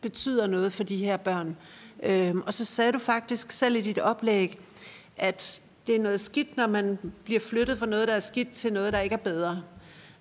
[0.00, 1.56] betyder noget for de her børn?
[2.02, 4.58] Øhm, og så sagde du faktisk selv i dit oplæg,
[5.16, 8.72] at det er noget skidt, når man bliver flyttet fra noget, der er skidt, til
[8.72, 9.62] noget, der ikke er bedre.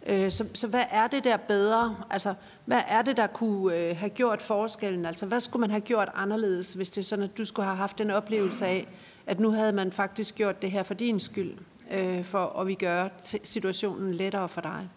[0.05, 1.97] Øh, så, så hvad er det der bedre?
[2.09, 2.33] Altså,
[2.65, 5.05] hvad er det, der kunne øh, have gjort forskellen?
[5.05, 7.77] Altså, hvad skulle man have gjort anderledes, hvis det er sådan, at du skulle have
[7.77, 8.87] haft den oplevelse af,
[9.27, 11.53] at nu havde man faktisk gjort det her for din skyld,
[11.91, 13.09] øh, for at vi gøre
[13.43, 14.89] situationen lettere for dig?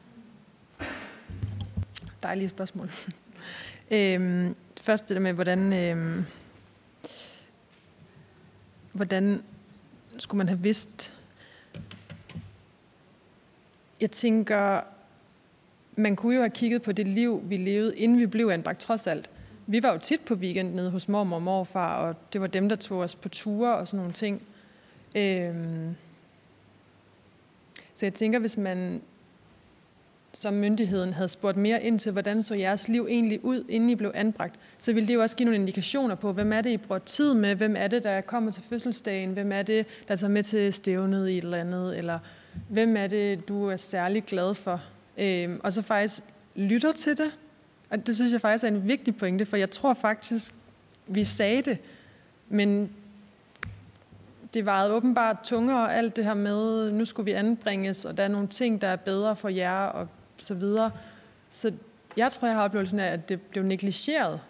[2.23, 2.91] Dejlige spørgsmål.
[3.91, 6.25] øhm, først det der med, hvordan, øhm,
[8.93, 9.43] hvordan
[10.19, 11.15] skulle man have vidst?
[14.01, 14.81] Jeg tænker,
[15.99, 19.07] man kunne jo have kigget på det liv, vi levede, inden vi blev anbragt, trods
[19.07, 19.31] alt.
[19.67, 22.69] Vi var jo tit på weekend nede hos mormor og morfar, og det var dem,
[22.69, 24.43] der tog os på ture og sådan nogle ting.
[25.17, 25.95] Øhm
[27.99, 29.03] så jeg tænker, hvis man
[30.33, 33.95] som myndigheden havde spurgt mere ind til, hvordan så jeres liv egentlig ud, inden I
[33.95, 36.77] blev anbragt, så ville det jo også give nogle indikationer på, hvem er det, I
[36.77, 40.31] bruger tid med, hvem er det, der kommer til fødselsdagen, hvem er det, der tager
[40.31, 42.19] med til stævnet i et eller andet, eller
[42.69, 44.83] hvem er det, du er særlig glad for.
[45.19, 46.23] Øhm, og så faktisk
[46.55, 47.33] lytter til det.
[47.91, 50.55] Og det synes jeg faktisk er en vigtig pointe, for jeg tror faktisk,
[51.07, 51.79] vi sagde det,
[52.49, 52.91] men
[54.55, 58.29] det var åbenbart tungere, alt det her med, nu skulle vi anbringes, og der er
[58.29, 60.91] nogle ting, der er bedre for jer, og så videre.
[61.51, 61.73] Så
[62.17, 64.41] jeg tror, jeg har oplevelsen af, at det blev negligeret.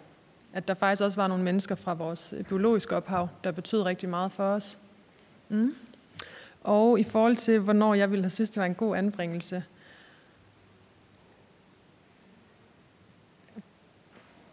[0.53, 4.31] At der faktisk også var nogle mennesker fra vores biologiske ophav, der betød rigtig meget
[4.31, 4.77] for os.
[5.49, 5.75] Mm.
[6.63, 9.63] Og i forhold til, hvornår jeg ville have synes, det var en god anbringelse.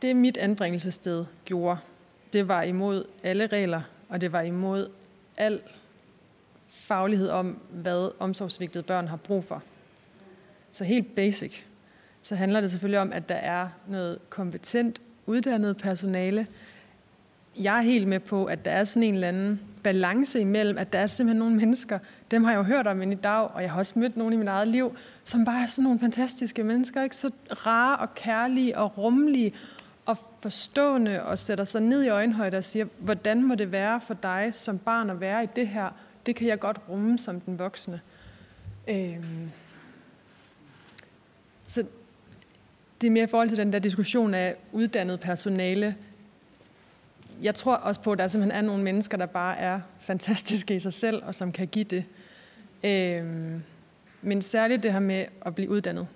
[0.07, 1.79] Det mit anbringelsessted gjorde,
[2.33, 4.89] det var imod alle regler, og det var imod
[5.37, 5.61] al
[6.69, 9.63] faglighed om, hvad omsorgsvigtede børn har brug for.
[10.71, 11.55] Så helt basic,
[12.23, 16.47] så handler det selvfølgelig om, at der er noget kompetent, uddannet personale.
[17.59, 20.93] Jeg er helt med på, at der er sådan en eller anden balance imellem, at
[20.93, 21.99] der er simpelthen nogle mennesker,
[22.31, 24.39] dem har jeg jo hørt om i dag, og jeg har også mødt nogle i
[24.39, 27.17] mit eget liv, som bare er sådan nogle fantastiske mennesker, ikke?
[27.17, 29.53] så rare og kærlige og rummelige
[30.07, 34.15] og forstående og sætter sig ned i øjenhøjde og siger, hvordan må det være for
[34.15, 35.91] dig som barn at være i det her?
[36.27, 38.01] Det kan jeg godt rumme som den voksne.
[38.89, 39.51] Øhm.
[41.69, 41.85] Så
[43.01, 45.97] det er mere i forhold til den der diskussion af uddannet personale.
[47.43, 50.79] Jeg tror også på, at der simpelthen er nogle mennesker, der bare er fantastiske i
[50.79, 52.05] sig selv, og som kan give det.
[52.85, 53.63] Øhm.
[54.23, 56.07] Men særligt det her med at blive uddannet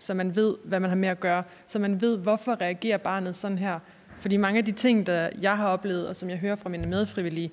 [0.00, 3.36] så man ved, hvad man har med at gøre, så man ved, hvorfor reagerer barnet
[3.36, 3.78] sådan her.
[4.18, 6.86] Fordi mange af de ting, der jeg har oplevet, og som jeg hører fra mine
[6.86, 7.50] medfrivillige,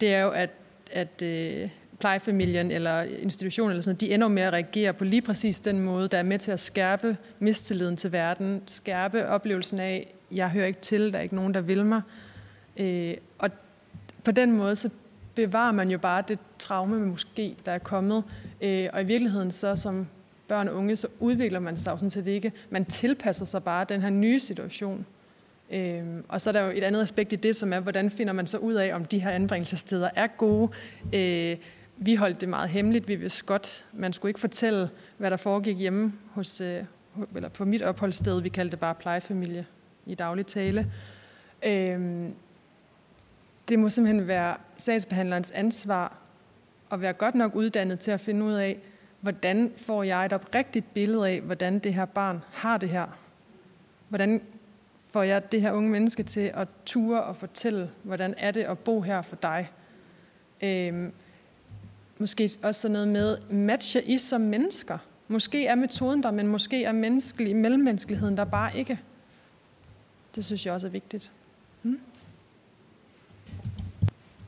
[0.00, 0.50] det er jo, at,
[0.92, 1.68] at øh,
[1.98, 6.08] plejefamilien eller institutionen eller sådan de ender med at reagere på lige præcis den måde,
[6.08, 10.80] der er med til at skærpe mistilliden til verden, skærpe oplevelsen af, jeg hører ikke
[10.80, 12.02] til, der er ikke nogen, der vil mig.
[12.76, 13.50] Øh, og
[14.24, 14.90] på den måde, så
[15.34, 18.24] bevarer man jo bare det traume, måske, der er kommet.
[18.60, 20.06] Øh, og i virkeligheden så som
[20.48, 22.52] børn og unge, så udvikler man sig jo sådan set ikke.
[22.70, 25.06] Man tilpasser sig bare den her nye situation.
[25.70, 28.32] Øhm, og så er der jo et andet aspekt i det, som er, hvordan finder
[28.32, 30.72] man så ud af, om de her anbringelsessteder er gode.
[31.14, 31.56] Øh,
[31.96, 33.08] vi holdt det meget hemmeligt.
[33.08, 36.82] Vi vidste godt, man skulle ikke fortælle, hvad der foregik hjemme hos, øh,
[37.34, 38.40] eller på mit opholdssted.
[38.40, 39.66] Vi kaldte det bare plejefamilie
[40.06, 40.92] i daglig tale.
[41.66, 42.34] Øhm,
[43.68, 46.16] det må simpelthen være sagsbehandlerens ansvar
[46.92, 48.78] at være godt nok uddannet til at finde ud af,
[49.26, 53.06] hvordan får jeg et oprigtigt billede af, hvordan det her barn har det her?
[54.08, 54.42] Hvordan
[55.10, 58.78] får jeg det her unge menneske til at ture og fortælle, hvordan er det at
[58.78, 59.70] bo her for dig?
[60.62, 61.12] Øhm,
[62.18, 64.98] måske også sådan noget med, matcher I som mennesker?
[65.28, 69.00] Måske er metoden der, men måske er menneskelig, mellemmenneskeligheden der bare ikke.
[70.34, 71.32] Det synes jeg også er vigtigt.
[71.82, 72.00] Hmm?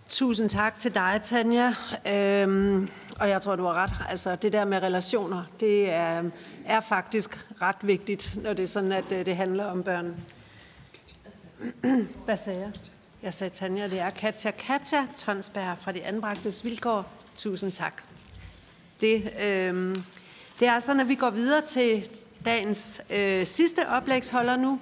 [0.09, 1.75] Tusind tak til dig, Tanja.
[2.13, 2.89] Øhm,
[3.19, 3.93] og jeg tror, du har ret.
[4.09, 6.23] Altså, det der med relationer, det er,
[6.67, 10.17] er faktisk ret vigtigt, når det er sådan, at øh, det handler om børn.
[12.25, 12.73] Hvad sagde jeg?
[13.23, 14.51] Jeg sagde Tanja, det er Katja.
[14.51, 17.07] Katja Tonsberg fra De Anbragtes Vilkår.
[17.37, 18.03] Tusind tak.
[19.01, 19.97] Det, øh,
[20.61, 22.11] det er sådan, at vi går videre til
[22.45, 24.81] dagens øh, sidste oplægsholder nu.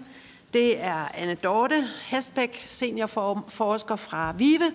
[0.53, 4.73] Det er Anne Dorte Hestbæk, seniorforsker fra VIVE.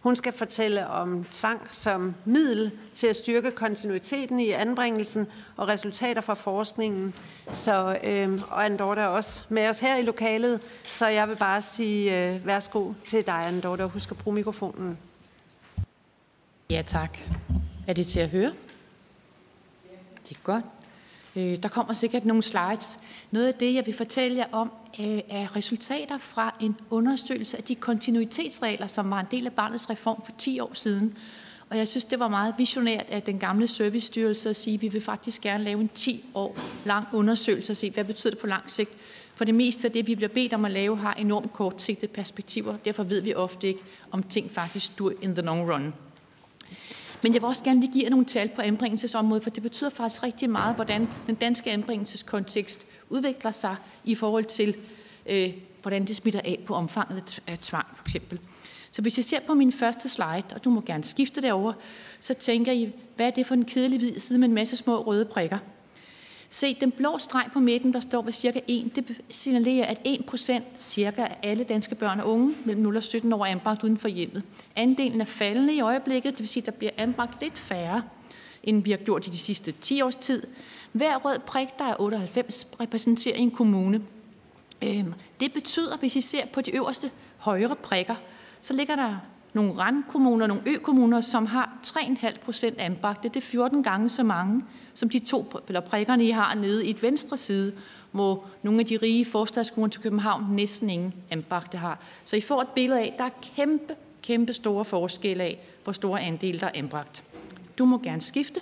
[0.00, 6.20] Hun skal fortælle om tvang som middel til at styrke kontinuiteten i anbringelsen og resultater
[6.20, 7.14] fra forskningen.
[7.52, 10.60] Så, øh, og Anne er også med os her i lokalet,
[10.90, 14.98] så jeg vil bare sige øh, værsgo til dig, Anne og husk at bruge mikrofonen.
[16.70, 17.18] Ja, tak.
[17.88, 18.52] Er det til at høre?
[20.28, 20.64] Det er godt.
[21.36, 22.98] Øh, der kommer sikkert nogle slides.
[23.30, 27.64] Noget af det, jeg vil fortælle jer om, øh, er resultater fra en undersøgelse af
[27.64, 31.16] de kontinuitetsregler, som var en del af barnets reform for 10 år siden.
[31.70, 34.88] Og jeg synes, det var meget visionært af den gamle servicestyrelse at sige, at vi
[34.88, 38.46] vil faktisk gerne lave en 10 år lang undersøgelse og se, hvad betyder det på
[38.46, 38.90] lang sigt.
[39.34, 42.76] For det meste af det, vi bliver bedt om at lave, har enormt kortsigtede perspektiver.
[42.84, 43.80] Derfor ved vi ofte ikke,
[44.10, 45.94] om ting faktisk dur in the long run.
[47.22, 49.90] Men jeg vil også gerne lige give jer nogle tal på anbringelsesområdet, for det betyder
[49.90, 54.76] faktisk rigtig meget, hvordan den danske anbringelseskontekst udvikler sig i forhold til,
[55.26, 55.52] øh,
[55.82, 58.40] hvordan det smitter af på omfanget af tvang, for eksempel.
[58.90, 61.72] Så hvis jeg ser på min første slide, og du må gerne skifte derover,
[62.20, 65.02] så tænker I, hvad er det for en kedelig hvid side med en masse små
[65.02, 65.58] røde prikker?
[66.52, 70.26] Se, den blå streg på midten, der står ved cirka 1, det signalerer, at 1
[70.26, 73.84] procent cirka af alle danske børn og unge mellem 0 og 17 år er anbragt
[73.84, 74.42] uden for hjemmet.
[74.76, 78.02] Andelen er faldende i øjeblikket, det vil sige, at der bliver anbragt lidt færre,
[78.62, 80.42] end vi har gjort i de sidste 10 års tid.
[80.92, 84.02] Hver rød prik, der er 98, repræsenterer en kommune.
[84.84, 88.14] Øhm, det betyder, hvis I ser på de øverste højre prikker,
[88.60, 89.16] så ligger der
[89.52, 93.28] nogle randkommuner, nogle økommuner, som har 3,5 procent anbragte.
[93.28, 94.64] Det er 14 gange så mange,
[94.94, 97.72] som de to eller prikkerne, I har nede i et venstre side,
[98.10, 101.98] hvor nogle af de rige forstadskommuner til København næsten ingen anbragte har.
[102.24, 105.92] Så I får et billede af, at der er kæmpe, kæmpe store forskelle af, hvor
[105.92, 107.22] store andel der er anbragt.
[107.78, 108.60] Du må gerne skifte.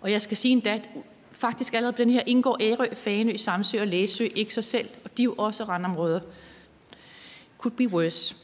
[0.00, 0.88] Og jeg skal sige endda, at
[1.32, 5.16] faktisk allerede på den her indgår Ærø, Fanø, Samsø og Læsø ikke sig selv, og
[5.16, 6.20] de er jo også randområder.
[7.58, 8.34] Could be worse.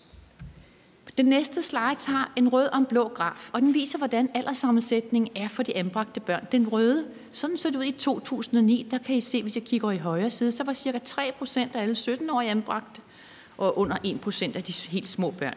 [1.19, 5.31] Den næste slide har en rød og en blå graf, og den viser, hvordan alderssammensætningen
[5.37, 6.45] er for de anbragte børn.
[6.53, 9.91] Den røde, sådan så det ud i 2009, der kan I se, hvis jeg kigger
[9.91, 13.01] i højre side, så var cirka 3 procent af alle 17-årige anbragte,
[13.59, 15.55] og under 1 procent af de helt små børn.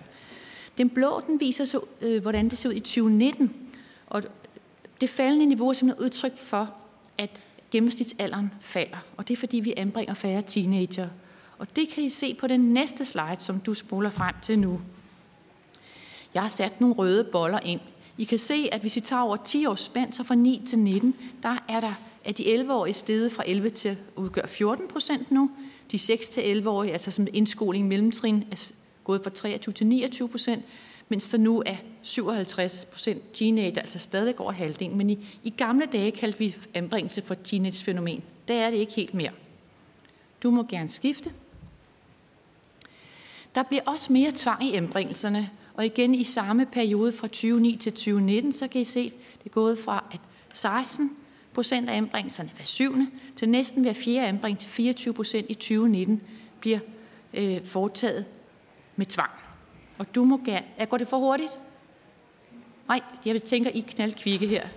[0.77, 3.53] Den blå, den viser så, øh, hvordan det ser ud i 2019,
[4.07, 4.23] og
[5.02, 6.73] det faldende niveau er simpelthen udtryk for,
[7.18, 7.41] at
[7.72, 11.07] gennemsnitsalderen falder, og det er fordi, vi anbringer færre teenager.
[11.57, 14.81] Og det kan I se på den næste slide, som du spoler frem til nu.
[16.34, 17.82] Jeg har sat nogle røde boller ind.
[18.18, 20.80] I kan se, at hvis vi tager over 10 års spænd, så fra 9 til
[20.80, 21.94] 19, der er der
[22.26, 25.52] at de 11-årige steget fra 11 til at udgøre 14 procent nu.
[25.92, 28.72] De 6-11-årige, altså som indskoling mellemtrin, er
[29.04, 30.66] gået fra 23 til 29 procent,
[31.10, 34.98] mens der nu er 57 procent teenager, altså stadig over halvdelen.
[34.98, 38.24] Men i, i gamle dage kaldte vi anbringelse for teenagefænomen.
[38.48, 39.32] Der er det ikke helt mere.
[40.44, 41.32] Du må gerne skifte.
[43.56, 45.50] Der bliver også mere tvang i anbringelserne,
[45.80, 49.04] og igen i samme periode fra 2009 til 2019, så kan I se,
[49.38, 50.20] det er gået fra, at
[50.54, 51.12] 16
[51.54, 56.22] procent af anbringelserne hver syvende, til næsten hver fjerde anbringelse til 24 procent i 2019
[56.60, 56.80] bliver
[57.34, 58.26] øh, foretaget
[58.96, 59.30] med tvang.
[59.98, 60.66] Og du må gerne...
[60.80, 61.60] Ja, går det for hurtigt?
[62.88, 64.68] Nej, jeg tænker, I knaldkvikke her.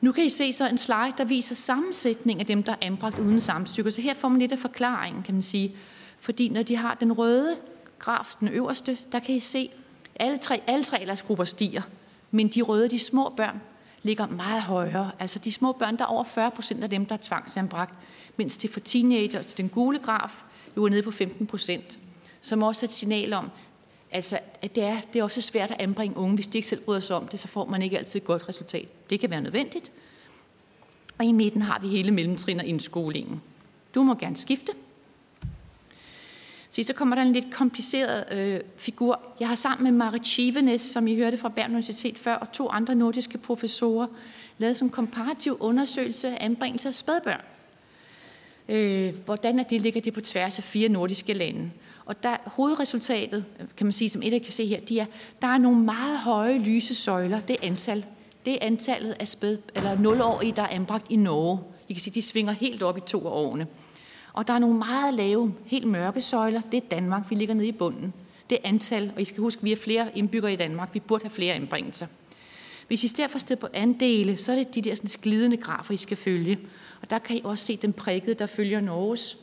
[0.00, 3.18] Nu kan I se så en slide, der viser sammensætning af dem, der er anbragt
[3.18, 3.90] uden samtykke.
[3.90, 5.76] Så her får man lidt af forklaringen, kan man sige.
[6.20, 7.56] Fordi når de har den røde
[7.98, 9.70] graf, den øverste, der kan I se,
[10.14, 11.82] alle tre, alle tre aldersgrupper stiger.
[12.30, 13.60] Men de røde, de små børn,
[14.02, 15.10] ligger meget højere.
[15.18, 17.94] Altså de små børn, der er over 40 procent af dem, der er tvangsanbragt.
[18.36, 20.44] Mens det for teenager til den gule graf,
[20.76, 21.98] jo er nede på 15 procent.
[22.40, 23.50] Som også er et signal om,
[24.10, 26.34] altså, at det er, det er også svært at anbringe unge.
[26.34, 28.48] Hvis de ikke selv bryder sig om det, så får man ikke altid et godt
[28.48, 29.10] resultat.
[29.10, 29.92] Det kan være nødvendigt.
[31.18, 33.42] Og i midten har vi hele mellemtrin og indskolingen.
[33.94, 34.72] Du må gerne skifte.
[36.76, 39.20] Se, så kommer der en lidt kompliceret øh, figur.
[39.40, 42.68] Jeg har sammen med Marit Chivenes, som I hørte fra Bergen Universitet før, og to
[42.68, 44.06] andre nordiske professorer,
[44.58, 47.40] lavet en komparativ undersøgelse af anbringelse af spædbørn.
[48.68, 51.70] Øh, hvordan er det, ligger det på tværs af fire nordiske lande.
[52.04, 53.44] Og der, hovedresultatet,
[53.76, 55.06] kan man sige, som et af kan se her, de er,
[55.42, 57.40] der er nogle meget høje lyse søjler.
[57.40, 58.04] Det er antal.
[58.44, 61.58] Det er antallet af spæd, eller 0-årige, der er anbragt i Norge.
[61.88, 63.66] I kan sige, de svinger helt op i to af årene.
[64.36, 66.60] Og der er nogle meget lave, helt mørke søjler.
[66.60, 67.30] Det er Danmark.
[67.30, 68.12] Vi ligger nede i bunden.
[68.50, 70.94] Det er antal, og I skal huske, at vi er flere indbyggere i Danmark.
[70.94, 72.06] Vi burde have flere anbringelser.
[72.88, 75.94] Hvis I stedet for sted på andele, så er det de der sådan, glidende grafer,
[75.94, 76.58] I skal følge.
[77.02, 79.38] Og der kan I også se den prikkede, der følger Norges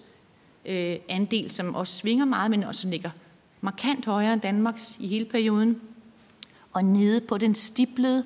[0.65, 3.09] øh, andel, som også svinger meget, men også ligger
[3.61, 5.81] markant højere end Danmarks i hele perioden.
[6.73, 8.25] Og nede på den stiplede,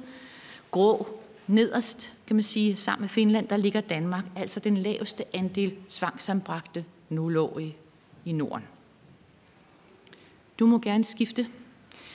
[0.72, 1.07] grå,
[1.48, 6.85] nederst, kan man sige, sammen med Finland, der ligger Danmark, altså den laveste andel tvangsanbragte
[7.09, 7.75] nulårige
[8.25, 8.63] i Norden.
[10.59, 11.47] Du må gerne skifte.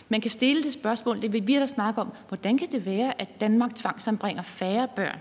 [0.08, 3.20] Man kan stille det spørgsmål, det vil vi der snakke om, hvordan kan det være,
[3.20, 5.18] at Danmark tvangsanbringer færre børn?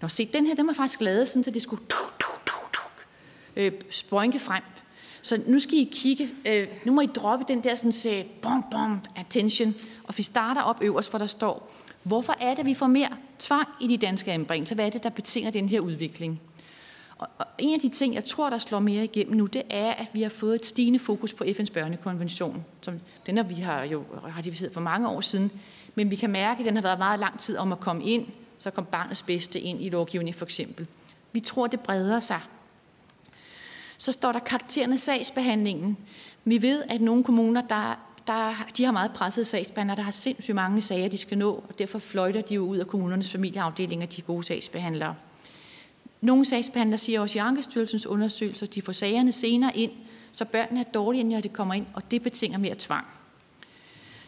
[0.00, 1.82] Nå, se, den her, den var faktisk lavet sådan, at det skulle
[3.56, 4.62] øh, sprøjnke frem.
[5.22, 8.24] Så nu skal I kigge, øh, nu må I droppe den der sådan, øh, så,
[8.42, 9.74] bom, bom, attention,
[10.04, 11.72] og vi starter op øverst, hvor der står,
[12.02, 13.08] hvorfor er det, at vi får mere
[13.38, 14.74] tvang i de danske anbringelser?
[14.74, 16.40] Hvad er det, der betinger den her udvikling?
[17.18, 17.28] Og,
[17.58, 20.22] en af de ting, jeg tror, der slår mere igennem nu, det er, at vi
[20.22, 22.64] har fået et stigende fokus på FN's børnekonvention.
[22.80, 24.04] Som, den har vi har jo
[24.36, 25.50] ratificeret for mange år siden,
[25.94, 28.26] men vi kan mærke, at den har været meget lang tid om at komme ind,
[28.58, 30.86] så kom barnets bedste ind i lovgivning for eksempel.
[31.32, 32.40] Vi tror, det breder sig.
[33.98, 35.96] Så står der karakterende sagsbehandlingen.
[36.44, 37.98] Vi ved, at nogle kommuner, der,
[38.30, 41.78] der, de har meget presset sagsbehandlere, der har sindssygt mange sager, de skal nå, og
[41.78, 45.14] derfor fløjter de jo ud af kommunernes familieafdelinger, de gode sagsbehandlere.
[46.20, 49.92] Nogle sagsbehandlere siger også i Ankestyrelsens undersøgelser, at de får sagerne senere ind,
[50.32, 53.06] så børnene er dårlige, når de kommer ind, og det betinger mere tvang.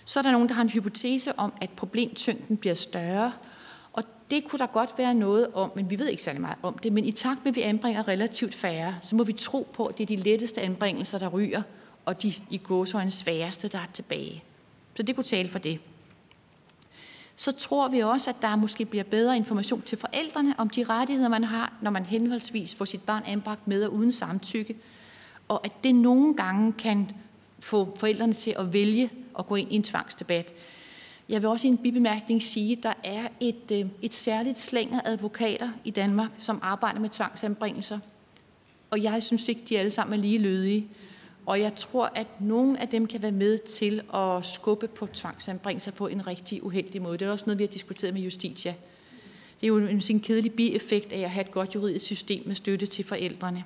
[0.04, 3.32] Så er der nogen, der har en hypotese om, at problemtyngden bliver større,
[3.92, 6.78] og det kunne der godt være noget om, men vi ved ikke særlig meget om
[6.78, 6.92] det.
[6.92, 9.98] Men i takt med, at vi anbringer relativt færre, så må vi tro på, at
[9.98, 11.62] det er de letteste anbringelser, der ryger,
[12.04, 14.42] og de i gåsøjne sværeste, der er tilbage.
[14.94, 15.78] Så det kunne tale for det.
[17.36, 21.28] Så tror vi også, at der måske bliver bedre information til forældrene om de rettigheder,
[21.28, 24.76] man har, når man henholdsvis får sit barn anbragt med og uden samtykke.
[25.48, 27.10] Og at det nogle gange kan
[27.60, 30.52] få forældrene til at vælge at gå ind i en tvangsdebat.
[31.28, 34.92] Jeg vil også i en bibemærkning sige, at der er et, øh, et særligt slæng
[34.92, 37.98] af advokater i Danmark, som arbejder med tvangsanbringelser.
[38.90, 40.88] Og jeg synes ikke, de alle sammen er lige lødige.
[41.46, 45.92] Og jeg tror, at nogle af dem kan være med til at skubbe på tvangsanbringelser
[45.92, 47.18] på en rigtig uheldig måde.
[47.18, 48.74] Det er også noget, vi har diskuteret med Justitia.
[49.60, 52.54] Det er jo en, en kedelig bieffekt af at have et godt juridisk system med
[52.54, 53.64] støtte til forældrene.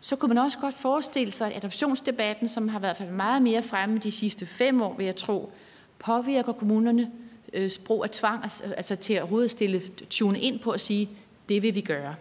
[0.00, 3.98] Så kunne man også godt forestille sig, at adoptionsdebatten, som har været meget mere fremme
[3.98, 5.52] de sidste fem år, vil jeg tro,
[5.98, 7.10] påvirker kommunerne
[7.52, 11.08] øh, sprog af tvang, altså, altså til at hovedstille, tune ind på at sige,
[11.48, 12.14] det vil vi gøre.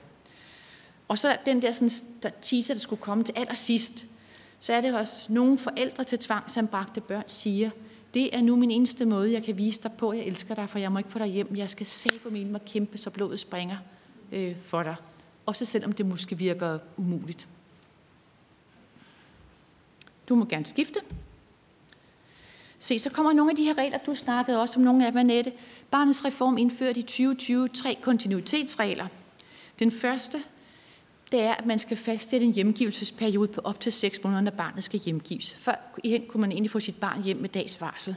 [1.10, 1.90] Og så den der, sådan,
[2.23, 4.06] der teaser, der skulle komme til allersidst,
[4.60, 7.69] så er det også nogle forældre til tvangsanbragte børn siger,
[8.14, 10.80] det er nu min eneste måde, jeg kan vise dig på, jeg elsker dig, for
[10.80, 11.56] jeg må ikke få dig hjem.
[11.56, 13.77] Jeg skal sæbe min og kæmpe, så blodet springer
[14.31, 14.95] øh, for dig.
[15.45, 17.48] Også selvom det måske virker umuligt.
[20.30, 20.99] Du må gerne skifte.
[22.80, 25.19] Se, så kommer nogle af de her regler, du snakkede også om nogle af dem,
[25.19, 25.53] Annette.
[25.91, 29.07] Barnets reform indførte i 2020 tre kontinuitetsregler.
[29.80, 30.44] Den første,
[31.31, 34.84] det er, at man skal fastsætte en hjemgivelsesperiode på op til 6 måneder, når barnet
[34.84, 35.53] skal hjemgives.
[35.53, 38.15] Før hen kunne man egentlig få sit barn hjem med dags varsel.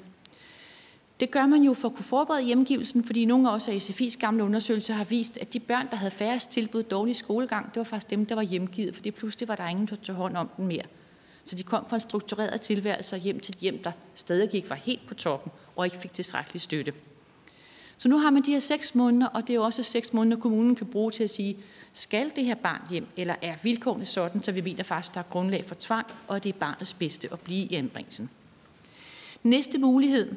[1.21, 4.19] Det gør man jo for at kunne forberede hjemgivelsen, fordi nogle af os af SFI's
[4.19, 7.85] gamle undersøgelser har vist, at de børn, der havde færrest tilbud dårlig skolegang, det var
[7.85, 10.67] faktisk dem, der var hjemgivet, fordi pludselig var der ingen, der tog hånd om den
[10.67, 10.83] mere.
[11.45, 14.77] Så de kom fra en struktureret tilværelse hjem til et hjem, der stadig ikke var
[14.77, 16.93] helt på toppen og ikke fik tilstrækkelig støtte.
[18.03, 20.77] Så nu har man de her seks måneder, og det er også seks måneder, kommunen
[20.77, 21.57] kan bruge til at sige,
[21.93, 25.25] skal det her barn hjem, eller er vilkårene sådan, så vi mener faktisk, der er
[25.31, 28.31] grundlag for tvang, og det er barnets bedste at blive i anbringelsen.
[29.43, 30.35] Næste mulighed,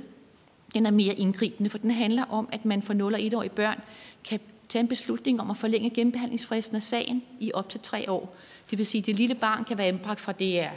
[0.74, 3.82] den er mere indgribende, for den handler om, at man for 0 og 1-årige børn
[4.24, 4.40] kan
[4.70, 8.36] tage en beslutning om at forlænge genbehandlingsfristen af sagen i op til tre år.
[8.70, 10.72] Det vil sige, at det lille barn kan være anbragt fra det er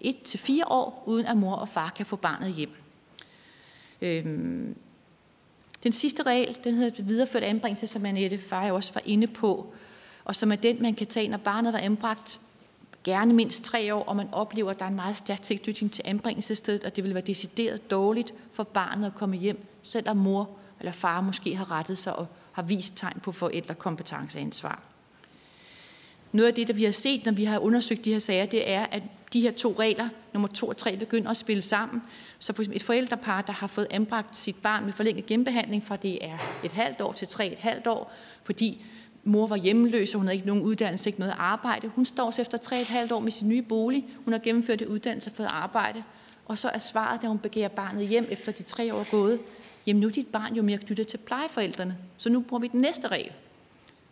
[0.00, 2.70] 1 til 4 år, uden at mor og far kan få barnet hjem.
[4.00, 4.76] Øhm,
[5.84, 9.74] den sidste regel, den hedder videreført anbringelse, som Annette Far også var inde på,
[10.24, 12.40] og som er den, man kan tage, når barnet var anbragt
[13.04, 16.02] gerne mindst tre år, og man oplever, at der er en meget stærk tilknytning til
[16.06, 20.50] anbringelsesstedet, og det vil være decideret dårligt for barnet at komme hjem, selvom mor
[20.80, 24.93] eller far måske har rettet sig og har vist tegn på forældrekompetenceansvar.
[26.34, 28.70] Noget af det, der vi har set, når vi har undersøgt de her sager, det
[28.70, 29.02] er, at
[29.32, 32.02] de her to regler, nummer to og tre, begynder at spille sammen.
[32.38, 35.96] Så for eksempel et forældrepar, der har fået anbragt sit barn med forlænget genbehandling fra
[35.96, 38.12] det er et halvt år til tre et halvt år,
[38.44, 38.84] fordi
[39.24, 41.88] mor var hjemmeløs, og hun havde ikke nogen uddannelse, ikke noget arbejde.
[41.88, 44.04] Hun står så efter tre et halvt år med sin nye bolig.
[44.24, 46.02] Hun har gennemført et uddannelse og fået arbejde.
[46.46, 49.40] Og så er svaret, da hun begærer barnet hjem efter de tre år gået,
[49.86, 52.80] jamen nu er dit barn jo mere knyttet til plejeforældrene, så nu bruger vi den
[52.80, 53.32] næste regel.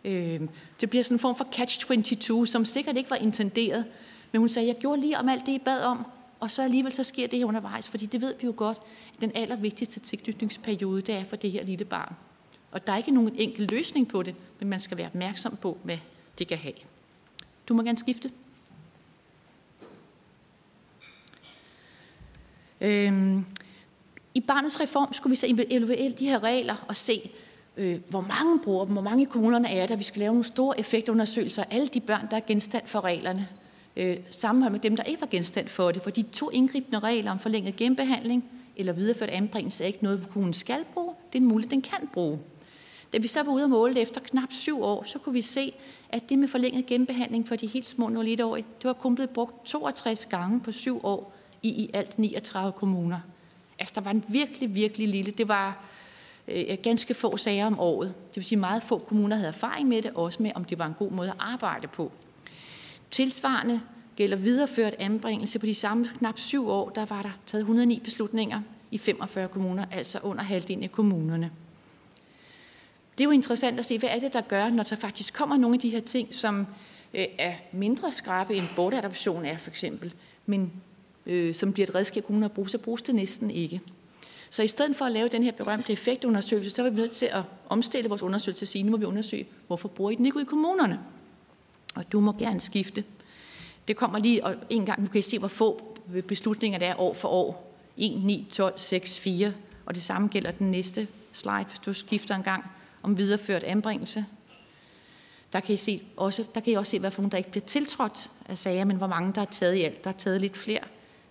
[0.05, 0.41] Øh,
[0.81, 3.85] det bliver sådan en form for catch-22, som sikkert ikke var intenderet,
[4.31, 6.05] men hun sagde, jeg gjorde lige om alt det, I bad om,
[6.39, 8.77] og så alligevel så sker det her undervejs, fordi det ved vi jo godt,
[9.13, 12.15] at den allervigtigste tilknytningsperiode, det er for det her lille barn.
[12.71, 15.77] Og der er ikke nogen enkel løsning på det, men man skal være opmærksom på,
[15.83, 15.97] hvad
[16.39, 16.73] det kan have.
[17.69, 18.31] Du må gerne skifte.
[22.81, 23.45] Øhm,
[24.33, 27.31] I barnets reform skulle vi så evaluere de her regler og se,
[27.77, 29.95] øh, hvor mange bruger dem, hvor mange kommunerne er der.
[29.95, 33.47] Vi skal lave nogle store effektundersøgelser af alle de børn, der er genstand for reglerne.
[33.97, 36.03] Øh, sammenhold med dem, der ikke var genstand for det.
[36.03, 38.43] For de to indgribende regler om forlænget genbehandling
[38.75, 41.13] eller videreført anbringelse er ikke noget, kommunen skal bruge.
[41.33, 42.39] Det er en mulighed, den kan bruge.
[43.13, 45.41] Da vi så var ude og måle det efter knap syv år, så kunne vi
[45.41, 45.73] se,
[46.09, 49.65] at det med forlænget genbehandling for de helt små 0-1-årige, det var kun blevet brugt
[49.65, 53.19] 62 gange på syv år i i alt 39 kommuner.
[53.79, 55.31] Altså, der var en virkelig, virkelig lille.
[55.31, 55.92] Det var øh,
[56.47, 58.07] Øh, ganske få sager om året.
[58.07, 60.85] Det vil sige, meget få kommuner havde erfaring med det, også med, om det var
[60.85, 62.11] en god måde at arbejde på.
[63.11, 63.81] Tilsvarende
[64.15, 68.61] gælder videreført anbringelse på de samme knap syv år, der var der taget 109 beslutninger
[68.91, 71.51] i 45 kommuner, altså under halvdelen af kommunerne.
[73.17, 75.57] Det er jo interessant at se, hvad er det, der gør, når der faktisk kommer
[75.57, 76.67] nogle af de her ting, som
[77.13, 80.13] øh, er mindre skrappe end bortadoption er for eksempel,
[80.45, 80.71] men
[81.25, 83.81] øh, som bliver et redskab, kommuner bruger, så bruges det næsten ikke.
[84.53, 87.25] Så i stedet for at lave den her berømte effektundersøgelse, så er vi nødt til
[87.25, 90.37] at omstille vores undersøgelse og sige, nu må vi undersøge, hvorfor bruger I den ikke
[90.37, 90.99] ud i kommunerne?
[91.95, 93.03] Og du må gerne skifte.
[93.87, 95.97] Det kommer lige og en gang, nu kan I se, hvor få
[96.27, 97.75] beslutninger der er år for år.
[97.97, 99.53] 1, 9, 12, 6, 4.
[99.85, 102.65] Og det samme gælder den næste slide, hvis du skifter en gang
[103.03, 104.25] om videreført anbringelse.
[105.53, 107.51] Der kan I, se også, der kan I også se, hvad for nogen, der ikke
[107.51, 110.03] bliver tiltrådt af sager, men hvor mange der er taget i alt.
[110.03, 110.81] Der er taget lidt flere.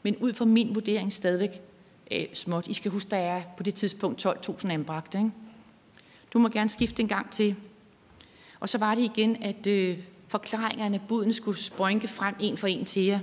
[0.03, 1.63] Men ud fra min vurdering stadigvæk
[2.13, 2.67] øh, småt.
[2.69, 5.19] I skal huske, der er på det tidspunkt 12.000 anbragte.
[5.19, 5.31] Ikke?
[6.33, 7.57] Du må gerne skifte en gang til.
[8.61, 9.99] Og så var det igen, at øh,
[10.29, 13.21] forklaringerne, buden skulle sprønke frem en for en til jer.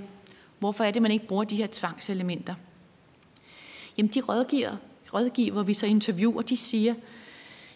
[0.58, 2.54] Hvorfor er det, man ikke bruger de her tvangselementer?
[3.98, 4.76] Jamen, de rådgiver,
[5.14, 6.94] rådgiver vi så interviewer, de siger,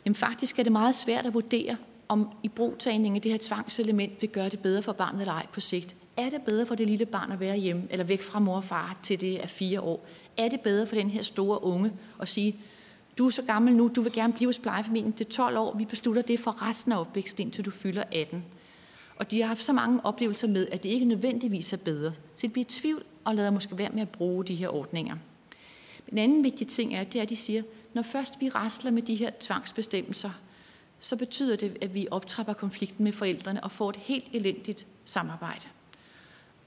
[0.05, 1.77] jamen faktisk er det meget svært at vurdere,
[2.09, 5.47] om i brugtagning af det her tvangselement vil gøre det bedre for barnet eller ej
[5.53, 5.97] på sigt.
[6.17, 8.65] Er det bedre for det lille barn at være hjemme, eller væk fra mor og
[8.65, 10.07] far til det er fire år?
[10.37, 12.57] Er det bedre for den her store unge at sige,
[13.19, 15.85] du er så gammel nu, du vil gerne blive hos plejefamilien til 12 år, vi
[15.85, 18.45] beslutter det for resten af opvæksten, indtil du fylder 18.
[19.17, 22.13] Og de har haft så mange oplevelser med, at det ikke nødvendigvis er bedre.
[22.13, 25.17] Så de bliver i tvivl og lader måske være med at bruge de her ordninger.
[26.09, 27.63] En anden vigtig ting er, det er, at de siger,
[27.95, 30.31] når først vi rasler med de her tvangsbestemmelser,
[31.01, 35.65] så betyder det, at vi optrapper konflikten med forældrene og får et helt elendigt samarbejde.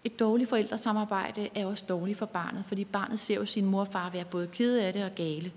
[0.07, 3.88] Et dårligt forældresamarbejde er også dårligt for barnet, fordi barnet ser jo sin mor og
[3.88, 5.51] far være både kede af det og gale,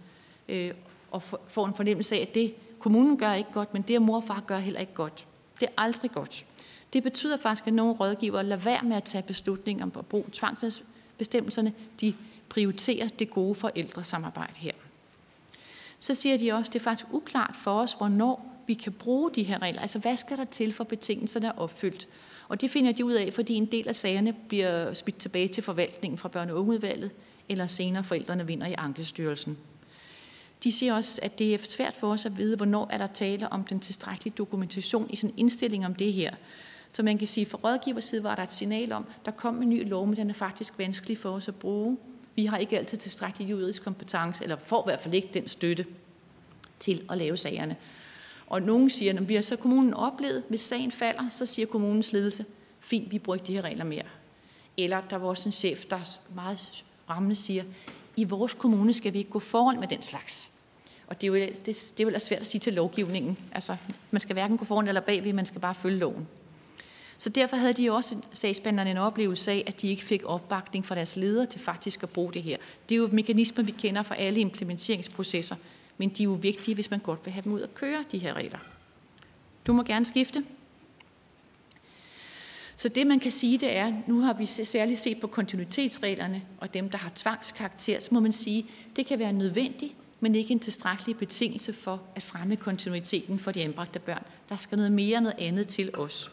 [0.48, 0.74] øh,
[1.10, 4.24] og får en fornemmelse af, at det kommunen gør ikke godt, men det, mor og
[4.24, 5.26] far gør heller ikke godt.
[5.60, 6.46] Det er aldrig godt.
[6.92, 10.24] Det betyder faktisk, at nogle rådgivere lader være med at tage beslutninger om at bruge
[10.32, 11.72] tvangsbestemmelserne.
[12.00, 12.14] De
[12.48, 14.72] prioriterer det gode forældresamarbejde her.
[15.98, 19.30] Så siger de også, at det er faktisk uklart for os, hvornår vi kan bruge
[19.34, 19.80] de her regler.
[19.80, 22.08] Altså, hvad skal der til for betingelserne er opfyldt?
[22.50, 25.62] Og det finder de ud af, fordi en del af sagerne bliver smidt tilbage til
[25.62, 27.10] forvaltningen fra børne- og ungeudvalget,
[27.48, 29.58] eller senere forældrene vinder i Ankestyrelsen.
[30.64, 33.52] De siger også, at det er svært for os at vide, hvornår er der tale
[33.52, 36.34] om den tilstrækkelige dokumentation i sådan en indstilling om det her.
[36.92, 39.68] Så man kan sige, at fra rådgiverside var der et signal om, der kom en
[39.68, 41.96] ny lov, men den er faktisk vanskelig for os at bruge.
[42.34, 45.86] Vi har ikke altid tilstrækkelig juridisk kompetence, eller får i hvert fald ikke den støtte.
[46.78, 47.76] til at lave sagerne.
[48.50, 52.12] Og nogen siger, at vi har så kommunen oplevet, hvis sagen falder, så siger kommunens
[52.12, 52.44] ledelse,
[52.80, 54.02] fint, vi bruger ikke de her regler mere.
[54.76, 57.64] Eller der var også en chef, der meget rammende siger,
[58.16, 60.50] i vores kommune skal vi ikke gå foran med den slags.
[61.06, 63.38] Og det er jo, det, det er jo svært at sige til lovgivningen.
[63.52, 63.76] Altså,
[64.10, 66.28] man skal hverken gå foran eller bagved, man skal bare følge loven.
[67.18, 70.94] Så derfor havde de også sagsbehandlerne en oplevelse af, at de ikke fik opbakning fra
[70.94, 72.56] deres ledere til faktisk at bruge det her.
[72.88, 75.56] Det er jo mekanismer, vi kender fra alle implementeringsprocesser,
[76.00, 78.18] men de er jo vigtige, hvis man godt vil have dem ud at køre, de
[78.18, 78.58] her regler.
[79.66, 80.44] Du må gerne skifte.
[82.76, 86.74] Så det, man kan sige, det er, nu har vi særligt set på kontinuitetsreglerne og
[86.74, 88.66] dem, der har tvangskarakter, så må man sige,
[88.96, 93.62] det kan være nødvendigt, men ikke en tilstrækkelig betingelse for at fremme kontinuiteten for de
[93.62, 94.22] anbragte børn.
[94.48, 96.30] Der skal noget mere noget andet til os.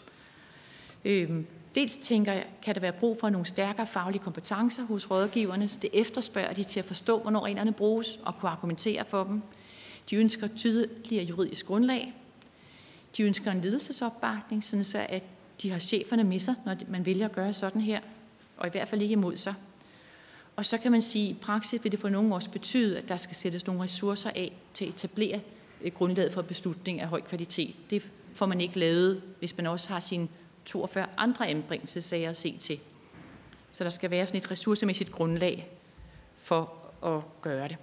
[1.05, 1.45] Øhm,
[1.77, 5.69] dels tænker jeg, kan der være brug for nogle stærkere faglige kompetencer hos rådgiverne.
[5.69, 9.41] Så det efterspørger de til at forstå, hvornår reglerne bruges og kunne argumentere for dem.
[10.09, 12.13] De ønsker tydeligere juridisk grundlag.
[13.17, 15.23] De ønsker en ledelsesopbakning, sådan så at
[15.61, 17.99] de har cheferne med sig, når man vælger at gøre sådan her,
[18.57, 19.53] og i hvert fald ikke imod sig.
[20.55, 23.09] Og så kan man sige, at i praksis vil det for nogle også betyde, at
[23.09, 25.39] der skal sættes nogle ressourcer af til at etablere
[25.81, 27.75] øh, grundlaget for beslutning af høj kvalitet.
[27.89, 30.29] Det får man ikke lavet, hvis man også har sin
[30.67, 32.79] 42 andre anbringelsessager at se til.
[33.71, 35.67] Så der skal være sådan et ressourcemæssigt grundlag
[36.37, 36.73] for
[37.03, 37.77] at gøre det.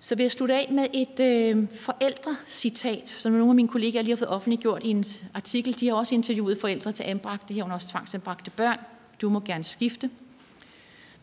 [0.00, 4.12] Så vil jeg slutte af med et øh, forældrecitat, som nogle af mine kollegaer lige
[4.12, 5.04] har fået offentliggjort i en
[5.34, 5.80] artikel.
[5.80, 8.78] De har også interviewet forældre til anbragte, herunder også tvangsanbragte børn.
[9.20, 10.10] Du må gerne skifte.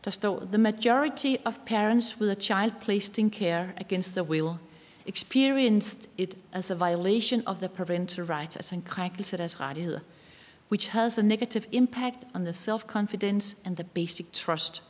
[0.05, 4.68] Der står, The majority of parents with a child placed in care against their will
[5.09, 9.99] experienced it as a violation of their parental rights, altså en krænkelse af deres rettigheder,
[10.71, 14.83] which has a negative impact on their self-confidence and their basic trust.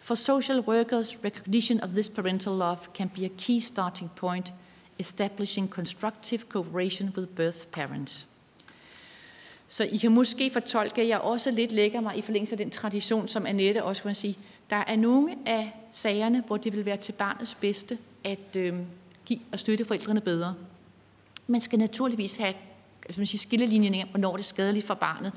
[0.00, 4.52] For social workers, recognition of this parental love can be a key starting point,
[4.98, 8.26] establishing constructive cooperation with birth parents.
[9.68, 12.70] Så I kan måske fortolke, at jeg også lidt lægger mig i forlængelse af den
[12.70, 14.38] tradition, som Annette også kan sige.
[14.72, 18.74] Der er nogle af sagerne, hvor det vil være til barnets bedste at øh,
[19.26, 20.54] give og støtte forældrene bedre.
[21.46, 22.54] Man skal naturligvis have
[23.16, 25.32] man siger, skillelinjen af, hvornår det er skadeligt for barnet.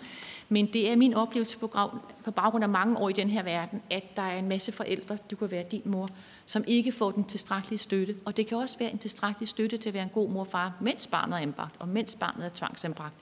[0.49, 1.89] Men det er min oplevelse på,
[2.23, 5.17] på baggrund af mange år i den her verden, at der er en masse forældre,
[5.29, 6.09] det kunne være din mor,
[6.45, 8.15] som ikke får den tilstrækkelige støtte.
[8.25, 10.47] Og det kan også være en tilstrækkelig støtte til at være en god mor og
[10.47, 13.13] far, mens barnet er anbragt, og mens barnet er tvangsanbragt.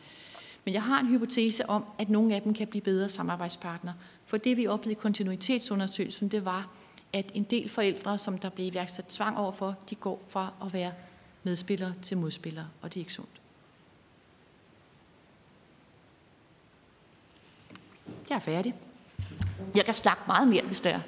[0.66, 3.94] Men jeg har en hypotese om, at nogle af dem kan blive bedre samarbejdspartnere.
[4.34, 6.70] For det vi oplevede i kontinuitetsundersøgelsen, det var,
[7.14, 10.92] at en del forældre, som der blev iværksat tvang overfor, de går fra at være
[11.44, 13.30] medspillere til modspillere, og det er ikke sundt.
[18.30, 18.74] Jeg er færdig.
[19.76, 21.02] Jeg kan snakke meget mere, hvis det er.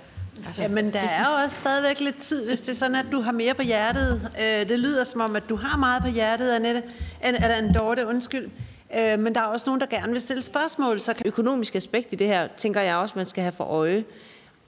[0.47, 1.11] Altså, Jamen, der det...
[1.11, 3.61] er jo også stadigvæk lidt tid, hvis det er sådan, at du har mere på
[3.61, 4.31] hjertet.
[4.39, 6.83] Øh, det lyder som om, at du har meget på hjertet, Annette.
[7.21, 8.49] Eller en Dorte, undskyld.
[8.97, 11.01] Øh, men der er også nogen, der gerne vil stille spørgsmål.
[11.01, 11.27] Så kan...
[11.27, 14.03] Økonomisk aspekt i det her, tænker jeg også, man skal have for øje.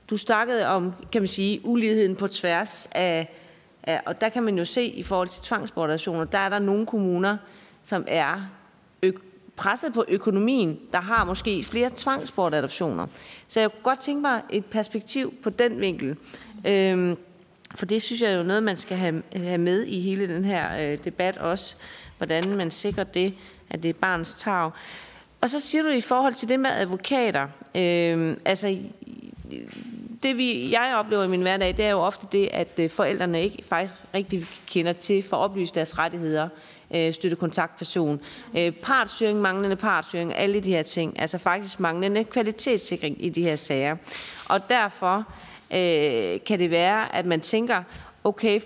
[0.10, 3.30] Du snakkede om, kan man sige, uligheden på tværs af,
[3.84, 6.86] af og der kan man jo se i forhold til tvangsbordationer, der er der nogle
[6.86, 7.38] kommuner,
[7.84, 8.42] som er
[9.58, 13.08] presset på økonomien, der har måske flere tvangsbortadoptioner.
[13.48, 16.18] Så jeg kunne godt tænke mig et perspektiv på den vinkel.
[16.68, 17.18] Øhm,
[17.76, 20.46] for det synes jeg er jo noget, man skal have, have med i hele den
[20.46, 21.76] her øh, debat også.
[22.18, 23.34] Hvordan man sikrer det,
[23.70, 24.72] at det er barnets tag.
[25.42, 27.48] Og så siger du i forhold til det med advokater.
[27.76, 28.78] Øh, altså,
[30.24, 33.44] det vi, jeg oplever i min hverdag, det er jo ofte det, at øh, forældrene
[33.44, 36.50] ikke faktisk rigtig kender til for at oplyse deres rettigheder
[36.92, 38.20] øh, støttekontaktperson,
[38.58, 41.20] øh, partsyring, manglende partsyring, alle de her ting.
[41.20, 43.96] Altså faktisk manglende kvalitetssikring i de her sager.
[44.46, 45.16] Og derfor
[45.74, 47.84] øh, kan det være, at man tænker,
[48.24, 48.60] okay,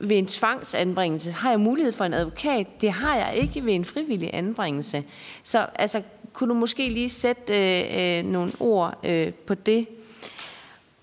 [0.00, 2.80] ved en tvangsanbringelse har jeg mulighed for en advokat.
[2.80, 5.04] Det har jeg ikke ved en frivillig anbringelse.
[5.42, 6.02] Så altså,
[6.32, 9.86] kunne du måske lige sætte øh, øh, nogle ord øh, på det?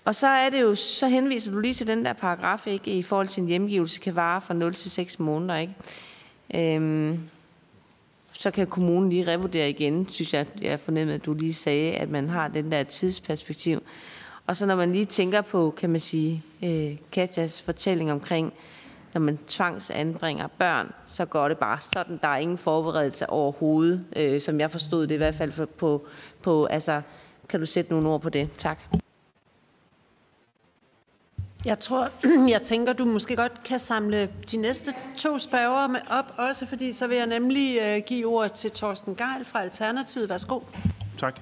[0.04, 3.02] Og så er det jo, så henviser du lige til den der paragraf, ikke, i
[3.02, 5.74] forhold til en hjemgivelse kan vare fra 0 til 6 måneder, ikke?
[6.54, 7.20] Øhm,
[8.32, 12.10] så kan kommunen lige revurdere igen, synes jeg, jeg fornemmer, at du lige sagde, at
[12.10, 13.82] man har den der tidsperspektiv.
[14.46, 18.52] Og så når man lige tænker på, kan man sige, øh, Katjas fortælling omkring,
[19.14, 22.18] når man tvangsanbringer børn, så går det bare sådan.
[22.22, 26.06] Der er ingen forberedelse overhovedet, øh, som jeg forstod det i hvert fald på,
[26.42, 27.02] på, altså,
[27.48, 28.50] kan du sætte nogle ord på det?
[28.58, 28.78] Tak.
[31.64, 32.08] Jeg tror,
[32.54, 37.06] jeg tænker, du måske godt kan samle de næste to spørgere op også, fordi så
[37.06, 40.28] vil jeg nemlig øh, give ordet til Torsten Geil fra Alternativet.
[40.28, 40.60] Værsgo.
[41.18, 41.40] Tak.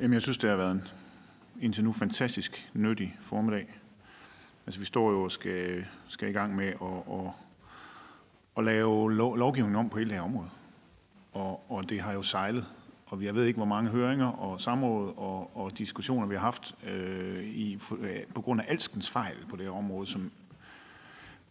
[0.00, 0.88] Jamen, jeg synes, det har været en
[1.60, 3.79] indtil nu fantastisk nyttig formiddag.
[4.70, 7.32] Altså vi står jo og skal, skal i gang med at, at,
[8.56, 10.48] at lave lov, lovgivning om på hele det her område.
[11.32, 12.66] Og, og det har jo sejlet.
[13.06, 16.74] Og jeg ved ikke, hvor mange høringer og samråd og, og diskussioner vi har haft
[16.90, 20.30] øh, i, øh, på grund af alskens fejl på det her område, som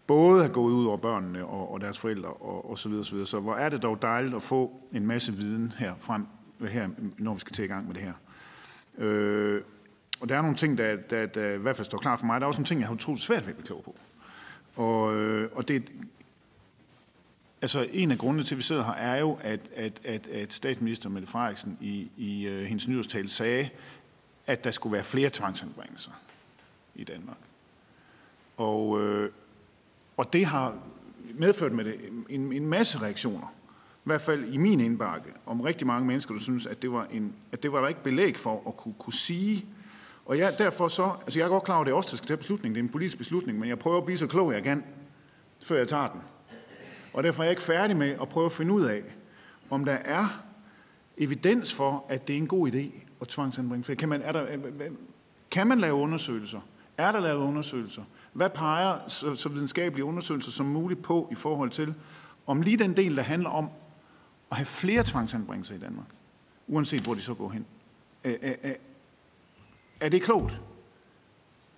[0.08, 3.12] både har gået ud over børnene og, og deres forældre og, og så videre, så
[3.12, 3.28] videre.
[3.28, 6.28] Så hvor er det dog dejligt at få en masse viden her frem,
[6.70, 8.14] her, når vi skal til i gang med det her.
[8.98, 9.62] Øh,
[10.20, 12.42] og der er nogle ting, der, der, der i hvert fald står klart for mig.
[12.42, 13.96] Der er også nogle ting, jeg har utroligt svært ved at blive klog på.
[14.76, 15.92] Og, øh, og det,
[17.62, 20.54] altså en af grundene til, at vi sidder her, er jo, at, at, at, at
[20.54, 23.70] statsminister Mette Frederiksen i, i uh, hendes nyårstale sagde,
[24.48, 26.12] at der skulle være flere tvangsanbringelser
[26.96, 27.38] i Danmark.
[28.58, 29.30] Og, øh,
[30.18, 30.78] og det har
[31.34, 31.96] medført med det
[32.30, 33.54] en, en masse reaktioner,
[33.98, 37.08] i hvert fald i min indbakke, om rigtig mange mennesker, der synes, at det var,
[37.12, 39.66] en, at det var der ikke belæg for at kunne, kunne sige.
[40.30, 42.18] Og jeg, derfor så, altså jeg er godt klar over, at det er os, der
[42.18, 42.76] skal tage beslutningen.
[42.76, 44.84] Det er en politisk beslutning, men jeg prøver at blive så klog, jeg kan,
[45.64, 46.22] før jeg tager den.
[47.14, 49.04] Og derfor er jeg ikke færdig med at prøve at finde ud af,
[49.70, 50.44] om der er
[51.18, 54.92] evidens for, at det er en god idé at tvangsanbringe Kan man, er der, øh,
[55.52, 56.60] kan man lave undersøgelser?
[56.98, 58.04] Er der lavet undersøgelser?
[58.34, 61.94] Hvad peger så, så videnskabelige undersøgelser som muligt på i forhold til,
[62.48, 63.70] om lige den del, der handler om
[64.52, 66.08] at have flere tvangsanbringelser i Danmark,
[66.68, 67.66] uanset hvor de så går hen.
[70.00, 70.62] Er, det klogt?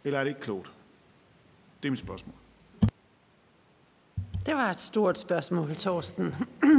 [0.03, 0.72] Eller er det ikke klogt?
[1.84, 2.35] Det er mit spørgsmål.
[4.45, 6.35] Det var et stort spørgsmål, Torsten.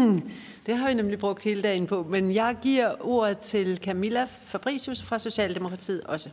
[0.67, 5.03] Det har vi nemlig brugt hele dagen på, men jeg giver ordet til Camilla Fabricius
[5.03, 6.31] fra Socialdemokratiet også.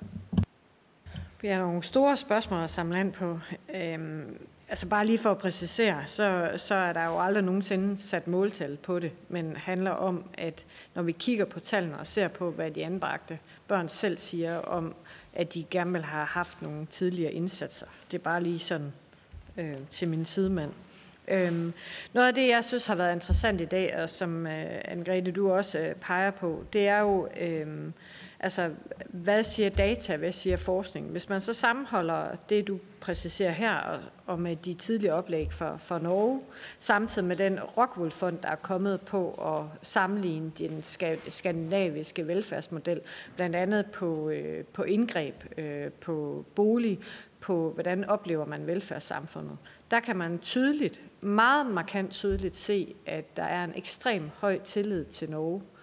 [1.41, 3.39] Vi har nogle store spørgsmål at samle ind på.
[3.73, 4.37] Øhm,
[4.69, 8.77] altså bare lige for at præcisere, så, så er der jo aldrig nogensinde sat måltal
[8.77, 10.65] på det, men handler om, at
[10.95, 13.39] når vi kigger på tallene og ser på, hvad de anbragte
[13.69, 14.95] børn selv siger om,
[15.33, 17.87] at de gerne vil have haft nogle tidligere indsatser.
[18.11, 18.93] Det er bare lige sådan
[19.57, 20.71] øh, til min sidemand.
[21.27, 21.73] Øhm,
[22.13, 25.51] noget af det, jeg synes har været interessant i dag, og som øh, Anne-Grethe, du
[25.51, 27.67] også øh, peger på, det er jo, øh,
[28.39, 28.69] altså,
[29.09, 31.07] hvad siger data, hvad siger forskning?
[31.07, 35.77] Hvis man så sammenholder det, du præciserer her, og, og med de tidlige oplæg for,
[35.77, 36.41] for Norge,
[36.79, 40.83] samtidig med den Rockwool-fond, der er kommet på at sammenligne den
[41.29, 43.01] skandinaviske velfærdsmodel,
[43.35, 46.99] blandt andet på, øh, på indgreb, øh, på bolig,
[47.39, 49.57] på hvordan oplever man velfærdssamfundet.
[49.91, 55.05] Der kan man tydeligt meget markant tydeligt se, at der er en ekstrem høj tillid
[55.05, 55.78] til Norge, øh,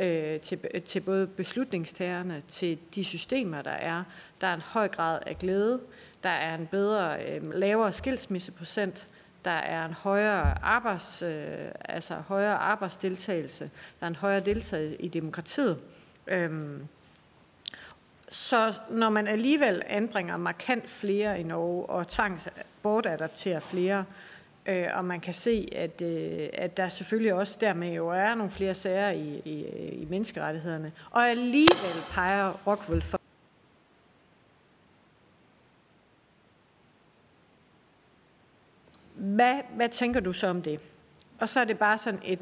[0.00, 4.04] Øh, til, til både beslutningstagerne, til de systemer, der er.
[4.40, 5.80] Der er en høj grad af glæde,
[6.22, 9.08] der er en bedre, øh, lavere skilsmisseprocent,
[9.44, 13.70] der er en højere, arbejds, øh, altså højere arbejdsdeltagelse,
[14.00, 15.78] der er en højere deltagelse i demokratiet.
[16.26, 16.86] Øhm,
[18.30, 24.29] så når man alligevel anbringer markant flere i Norge og tvangsbortadapterer flere, Øh,
[24.70, 28.50] Øh, og man kan se, at, øh, at der selvfølgelig også dermed jo er nogle
[28.50, 30.92] flere sager i, i, i menneskerettighederne.
[31.10, 33.20] Og alligevel peger Rockwool for
[39.14, 40.80] Hvad, hvad tænker du så om det?
[41.40, 42.38] Og så er det bare sådan et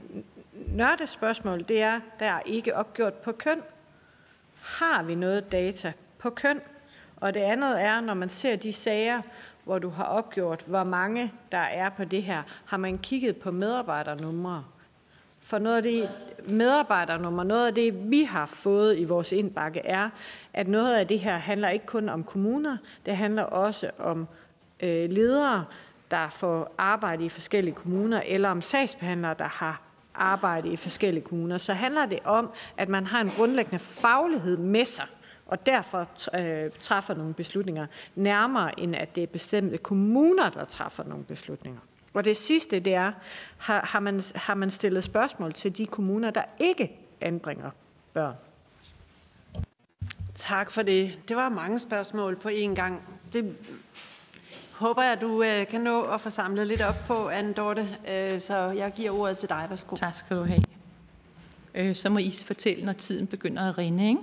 [0.54, 3.62] nørdespørgsmål, det er, der er ikke opgjort på køn.
[4.62, 6.60] Har vi noget data på køn?
[7.16, 9.22] Og det andet er, når man ser de sager,
[9.68, 12.42] hvor du har opgjort, hvor mange der er på det her.
[12.64, 14.64] Har man kigget på medarbejdernumre?
[15.42, 16.08] For noget af det
[16.48, 20.10] medarbejdernummer, noget af det, vi har fået i vores indbakke, er,
[20.52, 22.76] at noget af det her handler ikke kun om kommuner,
[23.06, 24.28] det handler også om
[24.80, 25.64] øh, ledere,
[26.10, 29.80] der får arbejde i forskellige kommuner, eller om sagsbehandlere, der har
[30.14, 31.58] arbejde i forskellige kommuner.
[31.58, 35.04] Så handler det om, at man har en grundlæggende faglighed med sig,
[35.48, 41.04] og derfor øh, træffer nogle beslutninger, nærmere end at det er bestemte kommuner, der træffer
[41.04, 41.80] nogle beslutninger.
[42.14, 43.12] Og det sidste, det er,
[43.58, 47.70] har, har, man, har man stillet spørgsmål til de kommuner, der ikke anbringer
[48.12, 48.34] børn?
[50.34, 51.18] Tak for det.
[51.28, 53.02] Det var mange spørgsmål på én gang.
[53.32, 53.56] Det
[54.72, 57.88] håber jeg, du øh, kan nå at få samlet lidt op på, Anne Dorte.
[58.12, 59.66] Øh, så jeg giver ordet til dig.
[59.68, 59.96] Værsgo.
[59.96, 61.94] Tak skal du have.
[61.94, 64.20] Så må I fortælle, når tiden begynder at rinde, ikke?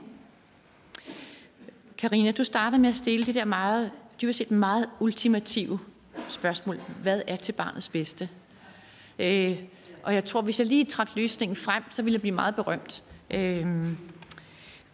[2.10, 3.92] Karina, du startede med at stille det der meget,
[4.22, 5.80] dybest set meget ultimative
[6.30, 6.80] spørgsmål.
[7.02, 8.30] Hvad er til barnets bedste?
[9.20, 9.60] Øh,
[10.04, 13.04] og jeg tror, hvis jeg lige trak løsningen frem, så ville jeg blive meget berømt.
[13.32, 13.66] Øh,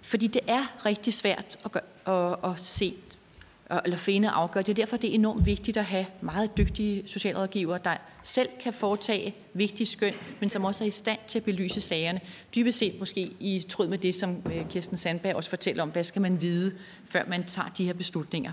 [0.02, 2.94] fordi det er rigtig svært at, gøre, at, at se
[3.85, 4.61] eller finde afgør.
[4.61, 8.73] Det er derfor, det er enormt vigtigt at have meget dygtige socialrådgivere, der selv kan
[8.73, 12.22] foretage vigtige skøn, men som også er i stand til at belyse sagerne.
[12.56, 16.03] Dybest set måske i tråd med det, som øh, Kirsten Sandberg også fortæller om, hvad
[16.03, 16.73] skal man vide,
[17.10, 18.52] før man tager de her beslutninger.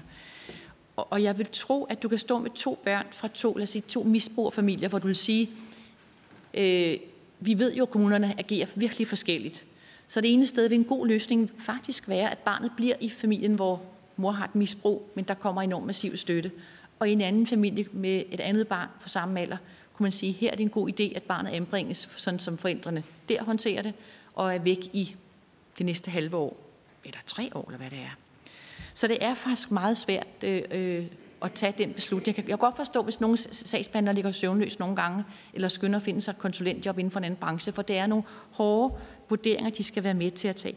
[0.97, 3.63] Og, og jeg vil tro, at du kan stå med to børn fra to, lad
[3.63, 5.51] os sige, to misbrugerfamilier, hvor du vil sige,
[6.55, 6.97] øh,
[7.41, 9.65] vi ved jo, at kommunerne agerer virkelig forskelligt.
[10.09, 13.55] Så det ene sted vil en god løsning faktisk være, at barnet bliver i familien,
[13.55, 13.83] hvor
[14.19, 16.51] mor har et misbrug, men der kommer enormt massiv støtte.
[16.99, 19.57] Og i en anden familie med et andet barn på samme alder,
[19.95, 23.03] kunne man sige, her er det en god idé, at barnet anbringes, sådan som forældrene
[23.29, 23.95] der håndterer det,
[24.35, 25.17] og er væk i
[25.79, 26.57] det næste halve år,
[27.05, 28.17] eller tre år, eller hvad det er.
[28.95, 31.07] Så det er faktisk meget svært øh,
[31.43, 32.27] at tage den beslutning.
[32.27, 35.25] Jeg kan, jeg kan godt forstå, hvis nogle sagsbehandlere ligger søvnløs nogle gange,
[35.55, 38.07] eller skynder at finde sig et konsulentjob inden for en anden branche, for det er
[38.07, 38.95] nogle hårde
[39.29, 40.77] vurderinger, de skal være med til at tage.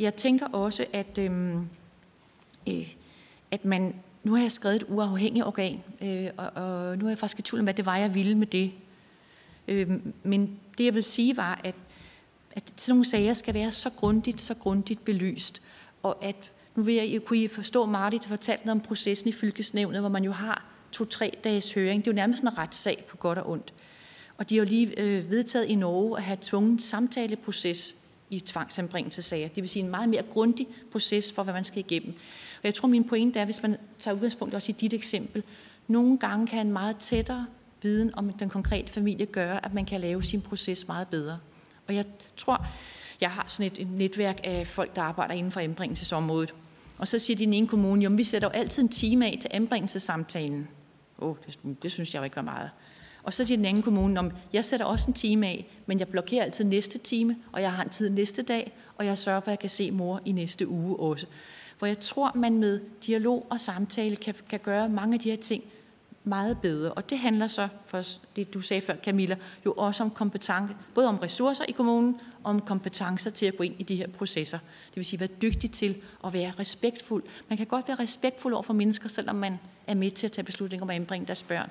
[0.00, 1.56] Jeg tænker også, at, øh, øh,
[3.50, 3.94] at man
[4.24, 7.42] nu har jeg skrevet et uafhængigt organ, øh, og, og nu er jeg faktisk i
[7.42, 8.72] tvivl om, hvad det var, jeg ville med det.
[9.68, 9.90] Øh,
[10.22, 11.74] men det, jeg vil sige, var, at,
[12.52, 15.62] at sådan nogle sager skal være så grundigt, så grundigt belyst,
[16.02, 20.00] og at nu vil jeg, kunne I forstå, Martin fortalte noget om processen i fylkesnævnet,
[20.00, 22.04] hvor man jo har to-tre dages høring.
[22.04, 23.72] Det er jo nærmest en retssag på godt og ondt.
[24.36, 27.96] Og de har jo lige øh, vedtaget i Norge at have tvunget samtaleproces
[28.30, 29.48] i tvangsanbringelsesager.
[29.48, 32.14] Det vil sige en meget mere grundig proces for, hvad man skal igennem.
[32.58, 35.42] Og jeg tror, min pointe er, hvis man tager udgangspunkt også i dit eksempel,
[35.88, 37.46] nogle gange kan en meget tættere
[37.82, 41.38] viden om den konkrete familie gøre, at man kan lave sin proces meget bedre.
[41.88, 42.04] Og jeg
[42.36, 42.66] tror,
[43.20, 46.54] jeg har sådan et, et netværk af folk, der arbejder inden for anbringelsesområdet.
[46.98, 49.26] Og så siger de i den ene kommune, jo, vi sætter jo altid en time
[49.26, 50.68] af til anbringelsesamtalen.
[51.18, 52.70] Åh, oh, det, det synes jeg jo ikke var meget.
[53.22, 56.08] Og så siger den anden kommune, om jeg sætter også en time af, men jeg
[56.08, 59.46] blokerer altid næste time, og jeg har en tid næste dag, og jeg sørger for,
[59.46, 61.26] at jeg kan se mor i næste uge også
[61.78, 65.36] hvor jeg tror, man med dialog og samtale kan, kan gøre mange af de her
[65.36, 65.64] ting
[66.24, 66.92] meget bedre.
[66.92, 68.02] Og det handler så, for
[68.36, 69.36] det du sagde før, Camilla,
[69.66, 73.62] jo også om kompetence, både om ressourcer i kommunen og om kompetencer til at gå
[73.62, 74.58] ind i de her processer.
[74.58, 77.22] Det vil sige, være dygtig til at være respektfuld.
[77.48, 80.44] Man kan godt være respektfuld over for mennesker, selvom man er med til at tage
[80.44, 81.70] beslutninger om at anbringe deres børn.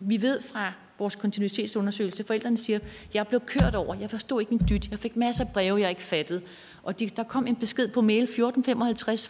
[0.00, 2.78] Vi ved fra vores kontinuitetsundersøgelse, forældrene siger,
[3.14, 5.90] jeg blev kørt over, jeg forstod ikke en dyt, jeg fik masser af breve, jeg
[5.90, 6.42] ikke fattede.
[6.82, 8.34] Og de, der kom en besked på mail 14.55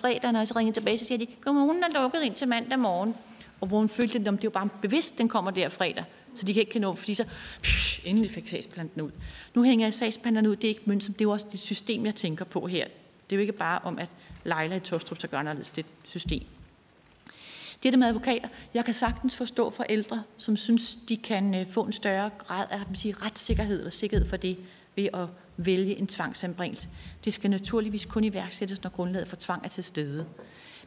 [0.01, 2.79] fredag, når jeg så ringede tilbage, så siger de, kommunen er lukket ind til mandag
[2.79, 3.15] morgen.
[3.61, 6.05] Og hvor hun følte, at det var bare bevidst, den kommer der fredag.
[6.35, 7.24] Så de kan ikke nå, fordi så
[7.62, 9.11] psh, endelig fik sagsplanten ud.
[9.55, 11.61] Nu hænger jeg sagsbehandleren ud, det er ikke mønt, som det er jo også det
[11.61, 12.87] system, jeg tænker på her.
[13.31, 14.09] Det er jo ikke bare om, at
[14.45, 16.43] Leila i Tostrup så gør anderledes, det system.
[17.83, 18.49] Det med advokater.
[18.74, 22.79] Jeg kan sagtens forstå forældre, som synes, de kan øh, få en større grad af
[22.87, 24.59] man sige, retssikkerhed eller sikkerhed for det
[24.97, 25.27] ved at
[25.57, 26.89] vælge en tvangsanbringelse.
[27.24, 30.27] Det skal naturligvis kun iværksættes, når grundlaget for tvang er til stede.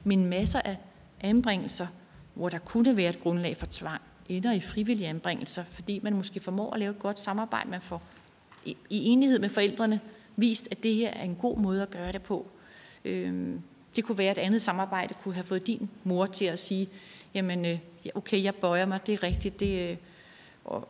[0.03, 0.77] Men masser af
[1.21, 1.87] anbringelser,
[2.33, 6.39] hvor der kunne være et grundlag for tvang, ender i frivillige anbringelser, fordi man måske
[6.39, 8.03] formår at lave et godt samarbejde, man får
[8.65, 9.99] i enighed med forældrene
[10.35, 12.47] vist, at det her er en god måde at gøre det på.
[13.05, 13.61] Øhm,
[13.95, 16.89] det kunne være, at et andet samarbejde kunne have fået din mor til at sige,
[17.33, 17.79] jamen øh,
[18.15, 19.97] okay, jeg bøjer mig, det er rigtigt, det, øh,
[20.65, 20.87] og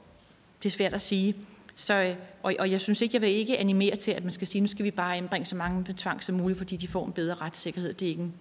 [0.63, 1.35] det er svært at sige.
[1.75, 4.47] Så, øh, og, og jeg synes ikke, jeg vil ikke animere til, at man skal
[4.47, 7.05] sige, nu skal vi bare indbringe så mange med tvang som muligt, fordi de får
[7.05, 7.93] en bedre retssikkerhed.
[7.93, 8.33] Det er ikke en,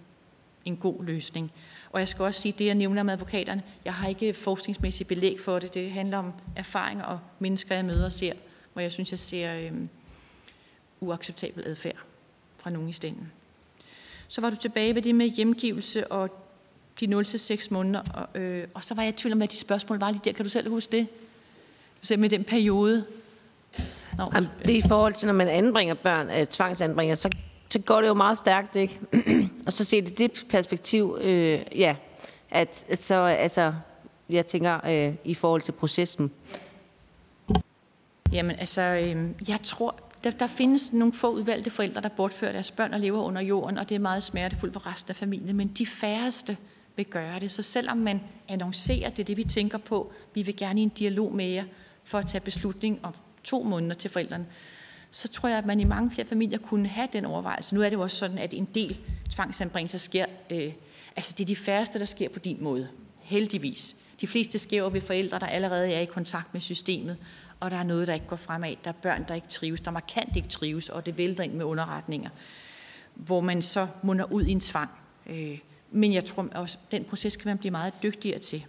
[0.64, 1.52] en god løsning.
[1.90, 5.40] Og jeg skal også sige, det jeg nævner med advokaterne, jeg har ikke forskningsmæssigt belæg
[5.40, 5.74] for det.
[5.74, 8.32] Det handler om erfaring og mennesker, jeg møder og ser,
[8.72, 9.88] hvor jeg synes, jeg ser øhm,
[11.00, 11.96] uacceptabel adfærd
[12.58, 13.32] fra nogen i stænden.
[14.28, 16.30] Så var du tilbage ved det med hjemgivelse og
[17.00, 19.98] de 0-6 måneder, og, øh, og så var jeg i tvivl om, hvad de spørgsmål
[19.98, 20.32] var lige der.
[20.32, 21.06] Kan du selv huske det?
[22.02, 23.06] Du ser med den periode.
[24.18, 27.28] Nå, Jamen, det er i forhold til, når man anbringer børn, øh, tvangsanbringer, så,
[27.70, 29.00] så går det jo meget stærkt, ikke?
[29.66, 31.96] og så ser det det perspektiv, øh, ja,
[32.50, 33.72] at, at så, altså,
[34.30, 36.30] jeg tænker, øh, i forhold til processen.
[38.32, 39.94] Jamen, altså, øh, jeg tror,
[40.24, 43.78] der, der findes nogle få udvalgte forældre, der bortfører deres børn og lever under jorden,
[43.78, 46.56] og det er meget smertefuldt for resten af familien, men de færreste
[46.96, 47.50] vil gøre det.
[47.50, 50.88] Så selvom man annoncerer, det er det, vi tænker på, vi vil gerne i en
[50.88, 51.64] dialog med jer
[52.04, 53.14] for at tage beslutning om
[53.44, 54.46] to måneder til forældrene,
[55.10, 57.74] så tror jeg, at man i mange flere familier kunne have den overvejelse.
[57.74, 59.00] Nu er det jo også sådan, at en del
[59.30, 60.72] tvangsanbringelser sker, øh,
[61.16, 62.88] altså det er de færreste, der sker på din måde,
[63.20, 63.96] heldigvis.
[64.20, 67.16] De fleste sker jo ved forældre, der allerede er i kontakt med systemet,
[67.60, 68.74] og der er noget, der ikke går fremad.
[68.84, 71.64] Der er børn, der ikke trives, der markant ikke trives, og det vælter ind med
[71.64, 72.30] underretninger,
[73.14, 74.90] hvor man så munder ud i en tvang.
[75.26, 75.58] Øh,
[75.90, 78.64] men jeg tror også, at den proces kan man blive meget dygtigere til.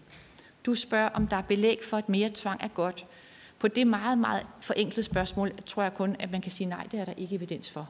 [0.65, 3.05] Du spørger, om der er belæg for, at mere tvang er godt.
[3.59, 6.99] På det meget, meget forenklede spørgsmål, tror jeg kun, at man kan sige, nej, det
[6.99, 7.89] er der ikke evidens for.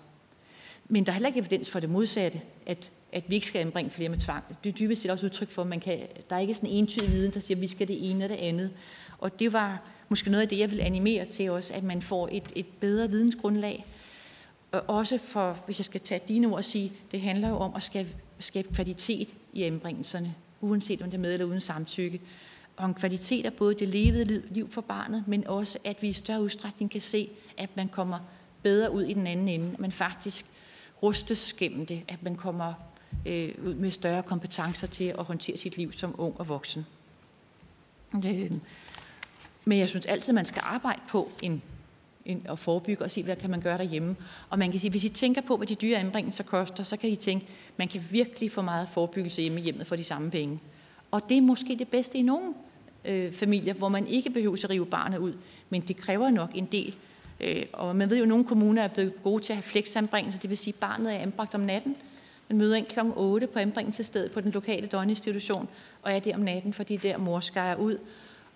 [0.89, 3.91] Men der er heller ikke evidens for det modsatte, at, at vi ikke skal anbringe
[3.91, 4.43] flere med tvang.
[4.63, 6.75] Det er dybest set også udtryk for, at man kan, der er ikke sådan en
[6.75, 8.71] entydig viden, der siger, at vi skal det ene og det andet.
[9.17, 12.29] Og det var måske noget af det, jeg vil animere til også, at man får
[12.31, 13.85] et, et bedre vidensgrundlag.
[14.71, 17.75] Og også for, hvis jeg skal tage dine ord og sige, det handler jo om
[17.75, 18.09] at skabe,
[18.39, 20.35] skabe kvalitet i anbringelserne.
[20.61, 22.21] uanset om det er med eller uden samtykke.
[22.77, 26.13] Og kvaliteter, kvalitet af både det levede liv for barnet, men også at vi i
[26.13, 28.19] større udstrækning kan se, at man kommer
[28.63, 29.71] bedre ud i den anden ende.
[29.73, 30.45] At man faktisk
[31.03, 32.73] rustes gennem det, at man kommer
[33.25, 36.85] øh, ud med større kompetencer til at håndtere sit liv som ung og voksen.
[38.15, 38.51] Øh,
[39.65, 41.61] men jeg synes altid, man skal arbejde på en,
[42.25, 44.15] en, at forebygge og se, hvad kan man gøre derhjemme.
[44.49, 47.09] Og man kan sige, hvis I tænker på, hvad de dyre anbringelser koster, så kan
[47.09, 47.47] I tænke,
[47.77, 50.59] man kan virkelig få meget forebyggelse hjemme i hjemmet for de samme penge.
[51.15, 52.53] Og det er måske det bedste i nogle
[53.05, 55.33] øh, familier, hvor man ikke behøver at rive barnet ud,
[55.69, 56.95] men det kræver nok en del.
[57.39, 60.39] Øh, og man ved jo, at nogle kommuner er blevet gode til at have fleksanbringelser,
[60.39, 61.95] det vil sige, at barnet er anbragt om natten.
[62.49, 62.99] Man møder ind kl.
[63.15, 65.67] 8 på anbringelsesstedet på den lokale døgninstitution,
[66.01, 67.97] og er der om natten, fordi der mor skærer ud.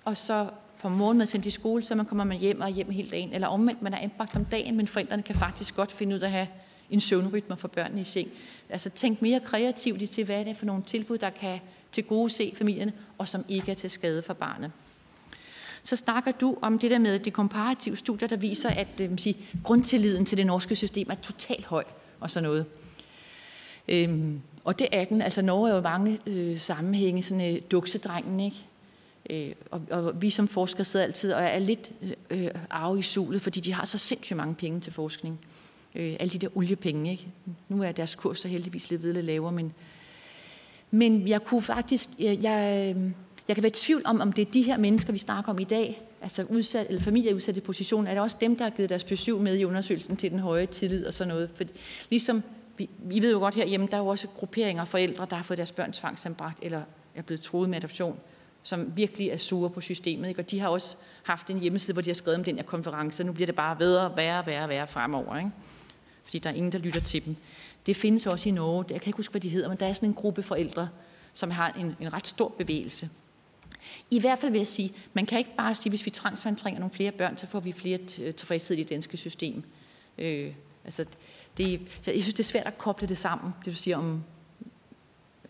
[0.06, 0.48] Og så
[0.82, 3.34] på morgen med sendt i skole, så man kommer man hjem og hjem hele dagen.
[3.34, 6.26] Eller omvendt, man er anbragt om dagen, men forældrene kan faktisk godt finde ud af
[6.26, 6.48] at have
[6.90, 8.30] en søvnrytme for børnene i seng.
[8.70, 11.60] Altså tænk mere kreativt til, hvad er det for nogle tilbud, der kan
[11.92, 14.72] til gode se familierne, og som ikke er til skade for barnet.
[15.84, 19.38] Så snakker du om det der med de komparative studier, der viser, at øh, sige,
[19.64, 21.84] grundtilliden til det norske system er totalt høj
[22.20, 22.66] og sådan noget.
[23.88, 25.22] Øhm, og det er den.
[25.22, 28.66] Altså Norge er jo mange øh, sammenhænge, sådan øh, duksedrengen, ikke?
[29.30, 33.02] Øh, og, og vi som forskere sidder altid og er lidt øh, øh arve i
[33.02, 35.40] sulet, fordi de har så sindssygt mange penge til forskning.
[35.96, 37.28] Øh, alle de der oliepenge, ikke?
[37.70, 39.74] Nu er deres kurs så heldigvis lidt lidt lavere, men,
[40.92, 43.14] men jeg kunne faktisk, jeg, jeg, øhm,
[43.48, 45.60] jeg kan være i tvivl om, om det er de her mennesker, vi snakker om
[45.60, 48.72] i dag, altså udsat, eller familier i udsatte position, er det også dem, der har
[48.72, 51.50] givet deres besøg med i undersøgelsen til den høje tillid og sådan noget.
[51.56, 51.64] For
[52.10, 52.44] ligesom,
[52.78, 55.44] vi, vi ved jo godt herhjemme, der er jo også grupperinger af forældre, der har
[55.44, 56.82] fået deres børn tvangsanbragt eller
[57.16, 58.20] er blevet troet med adoption
[58.64, 60.30] som virkelig er sure på systemet.
[60.30, 60.42] Ikke?
[60.42, 63.24] Og de har også haft en hjemmeside, hvor de har skrevet om den her konference.
[63.24, 65.38] Nu bliver det bare bedre, værre, værre, værre fremover.
[65.38, 65.52] Ikke?
[66.24, 67.36] Fordi der er ingen, der lytter til dem.
[67.86, 68.86] Det findes også i Norge.
[68.90, 70.90] Jeg kan ikke huske, hvad de hedder, men der er sådan en gruppe forældre,
[71.34, 73.10] som har en, en ret stor bevægelse.
[74.12, 76.94] I hvert fald vil jeg sige, man kan ikke bare sige, hvis vi transferanbringer nogle
[76.94, 79.64] flere børn, så får vi flere øh, tilfredshed i det danske system.
[80.18, 80.54] Øh,
[80.86, 81.06] altså,
[81.58, 84.24] det, så jeg synes, det er svært at koble det sammen, det du siger om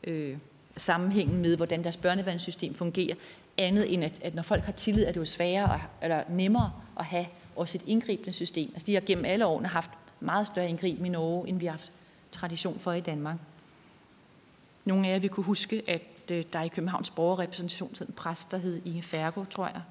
[0.04, 0.38] øh,
[0.78, 3.16] sammenhængen med, hvordan deres børnevandssystem fungerer,
[3.58, 6.72] andet end at, at når folk har tillid, er det jo sværere at, eller nemmere
[7.00, 7.26] at have
[7.56, 8.70] også et indgribende system.
[8.74, 9.90] Altså de har gennem alle årene haft
[10.20, 11.92] meget større indgriben i Norge, end vi har haft
[12.32, 13.38] tradition for i Danmark.
[14.86, 18.58] Nogle af jer vil kunne huske, at øh, der i Københavns borgerrepræsentation en præst, der
[18.58, 19.82] hed Inge Fergo, tror jeg,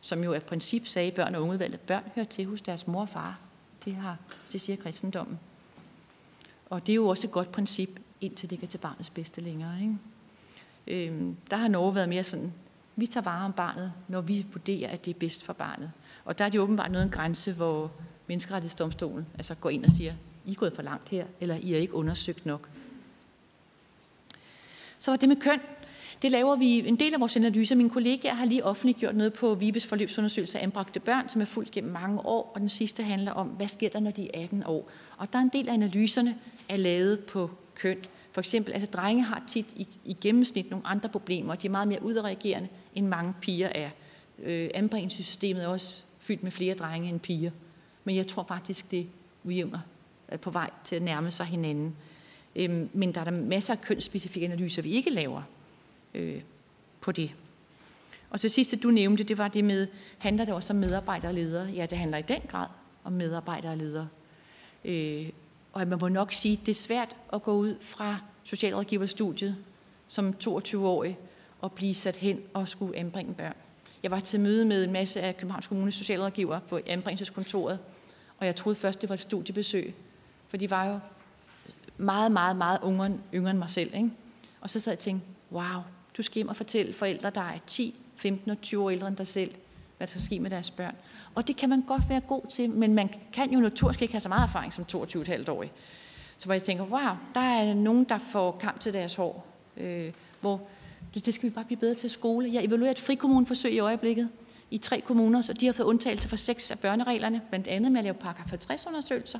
[0.00, 3.00] som jo af princip sagde børn og ungeudvalget, at børn hører til hos deres mor
[3.00, 3.38] og far.
[3.84, 4.16] Det, har,
[4.52, 5.38] det siger kristendommen.
[6.70, 9.80] Og det er jo også et godt princip, indtil det kan til barnets bedste længere.
[9.80, 9.96] Ikke?
[10.86, 12.52] Øhm, der har Norge været mere sådan,
[12.96, 15.92] vi tager vare om barnet, når vi vurderer, at det er bedst for barnet.
[16.24, 17.90] Og der er det åbenbart noget en grænse, hvor
[18.26, 20.14] menneskerettighedsdomstolen altså går ind og siger,
[20.46, 22.68] i er gået for langt her, eller I er ikke undersøgt nok.
[24.98, 25.60] Så det med køn,
[26.22, 27.76] det laver vi en del af vores analyser.
[27.76, 31.70] Min kollega har lige offentliggjort noget på Vives forløbsundersøgelse af anbragte børn, som er fuldt
[31.70, 34.62] gennem mange år, og den sidste handler om, hvad sker der, når de er 18
[34.66, 34.90] år.
[35.16, 36.38] Og der er en del af analyserne
[36.68, 37.98] er lavet på køn.
[38.32, 41.70] For eksempel, altså drenge har tit i, i gennemsnit nogle andre problemer, og de er
[41.70, 43.90] meget mere udreagerende, end mange piger er.
[44.42, 47.50] Øh, anbringelsessystemet er også fyldt med flere drenge end piger.
[48.04, 49.06] Men jeg tror faktisk, det
[49.44, 49.78] ujævner
[50.32, 51.96] Øh, på vej til at nærme sig hinanden.
[52.56, 55.42] Øhm, men der er der masser af kønsspecifikke analyser, vi ikke laver
[56.14, 56.40] øh,
[57.00, 57.34] på det.
[58.30, 59.86] Og til sidst, du nævnte, det var det med,
[60.18, 61.66] handler det også om medarbejdere og ledere?
[61.66, 62.66] Ja, det handler i den grad
[63.04, 64.08] om medarbejdere og ledere.
[64.84, 65.28] Øh,
[65.72, 69.56] og man må nok sige, at det er svært at gå ud fra socialrådgiverstudiet
[70.08, 71.18] som 22-årig
[71.60, 73.54] og blive sat hen og skulle anbringe børn.
[74.02, 77.78] Jeg var til møde med en masse af Københavns Kommunes socialrådgiver på anbringelseskontoret,
[78.38, 79.94] og jeg troede først, det var et studiebesøg,
[80.50, 80.98] for de var jo
[81.98, 83.94] meget, meget, meget yngre, yngre end mig selv.
[83.94, 84.10] Ikke?
[84.60, 85.82] Og så sad jeg og tænkte, wow,
[86.16, 89.16] du skal hjem og fortælle forældre, der er 10, 15 og 20 år ældre end
[89.16, 89.50] dig selv,
[89.96, 90.94] hvad der skal ske med deres børn.
[91.34, 94.20] Og det kan man godt være god til, men man kan jo naturligt ikke have
[94.20, 95.72] så meget erfaring som 22,5-årig.
[96.36, 99.46] Så hvor jeg tænker, wow, der er nogen, der får kamp til deres hår,
[99.76, 100.60] øh, hvor
[101.14, 102.50] det skal vi bare blive bedre til skole.
[102.52, 104.28] Jeg evaluerer et frikommuneforsøg i øjeblikket
[104.70, 107.98] i tre kommuner, så de har fået undtagelse for seks af børnereglerne, blandt andet med
[108.00, 109.38] at lave paragraf 50-undersøgelser,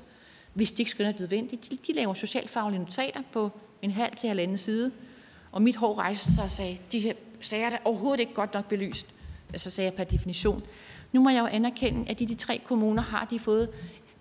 [0.55, 1.70] hvis de ikke skønner det nødvendigt.
[1.70, 3.51] De, de laver socialfaglige notater på
[3.83, 4.93] en halv til halvanden side,
[5.53, 8.69] og mit hår rejste sig og sagde, de her sager er overhovedet ikke godt nok
[8.69, 9.07] belyst.
[9.57, 10.62] Så sagde jeg per definition,
[11.12, 13.69] nu må jeg jo anerkende, at i de tre kommuner har de fået,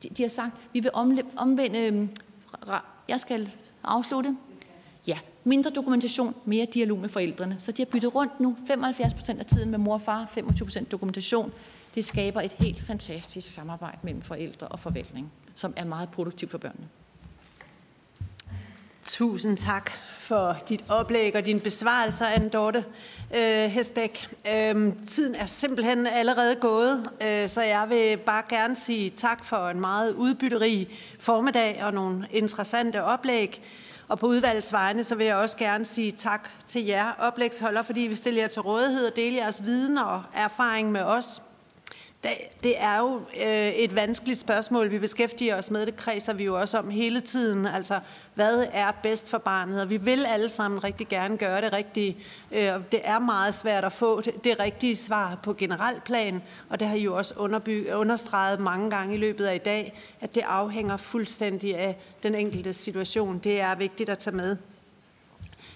[0.04, 0.92] de, de har sagt, vi vil
[1.36, 2.10] omvende, øhm,
[3.08, 3.50] jeg skal
[3.84, 4.38] afslutte.
[5.08, 7.56] Ja, mindre dokumentation, mere dialog med forældrene.
[7.60, 10.66] Så de har byttet rundt nu, 75 procent af tiden med mor og far, 25
[10.66, 11.52] procent dokumentation.
[11.96, 16.58] Det skaber et helt fantastisk samarbejde mellem forældre og forvaltning, som er meget produktiv for
[16.58, 16.88] børnene.
[19.06, 22.86] Tusind tak for dit oplæg og din besvarelse, Anne Dorte
[23.36, 24.30] øh, Hestbæk.
[24.48, 29.70] Øh, tiden er simpelthen allerede gået, øh, så jeg vil bare gerne sige tak for
[29.70, 30.90] en meget udbytterig
[31.20, 33.62] formiddag og nogle interessante oplæg.
[34.08, 38.02] Og på udvalgets vegne, så vil jeg også gerne sige tak til jer oplægsholder, fordi
[38.02, 41.42] vi stiller jer til rådighed og deler jeres viden og erfaring med os.
[42.64, 45.86] Det er jo øh, et vanskeligt spørgsmål, vi beskæftiger os med.
[45.86, 47.66] Det kredser vi jo også om hele tiden.
[47.66, 48.00] Altså,
[48.34, 49.82] hvad er bedst for barnet?
[49.82, 52.18] Og vi vil alle sammen rigtig gerne gøre det rigtige.
[52.52, 56.88] Øh, det er meget svært at få det rigtige svar på generelt plan, og det
[56.88, 60.44] har I jo også underby- understreget mange gange i løbet af i dag, at det
[60.48, 63.40] afhænger fuldstændig af den enkelte situation.
[63.40, 64.58] Det er vigtigt at tage med.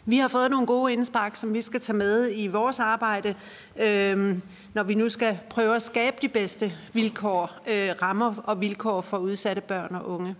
[0.05, 3.35] Vi har fået nogle gode indspark, som vi skal tage med i vores arbejde,
[3.81, 4.37] øh,
[4.73, 9.17] når vi nu skal prøve at skabe de bedste vilkår, øh, rammer og vilkår for
[9.17, 10.35] udsatte børn og unge.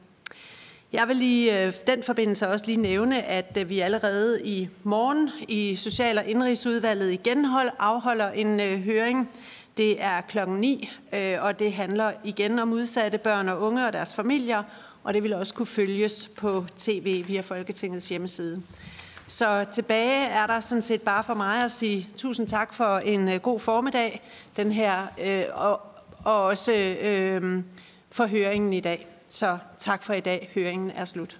[0.93, 5.29] Jeg vil i øh, den forbindelse også lige nævne, at øh, vi allerede i morgen
[5.47, 9.29] i Social- og Indrigsudvalget igen hold, afholder en øh, høring.
[9.77, 13.93] Det er klokken 9, øh, og det handler igen om udsatte børn og unge og
[13.93, 14.63] deres familier,
[15.03, 18.63] og det vil også kunne følges på tv via Folketingets hjemmeside.
[19.27, 23.29] Så tilbage er der sådan set bare for mig at sige tusind tak for en
[23.29, 24.21] øh, god formiddag,
[24.57, 25.81] den her, øh, og,
[26.25, 27.63] og også øh,
[28.11, 29.07] for høringen i dag.
[29.29, 30.51] Så tak for i dag.
[30.55, 31.39] Høringen er slut.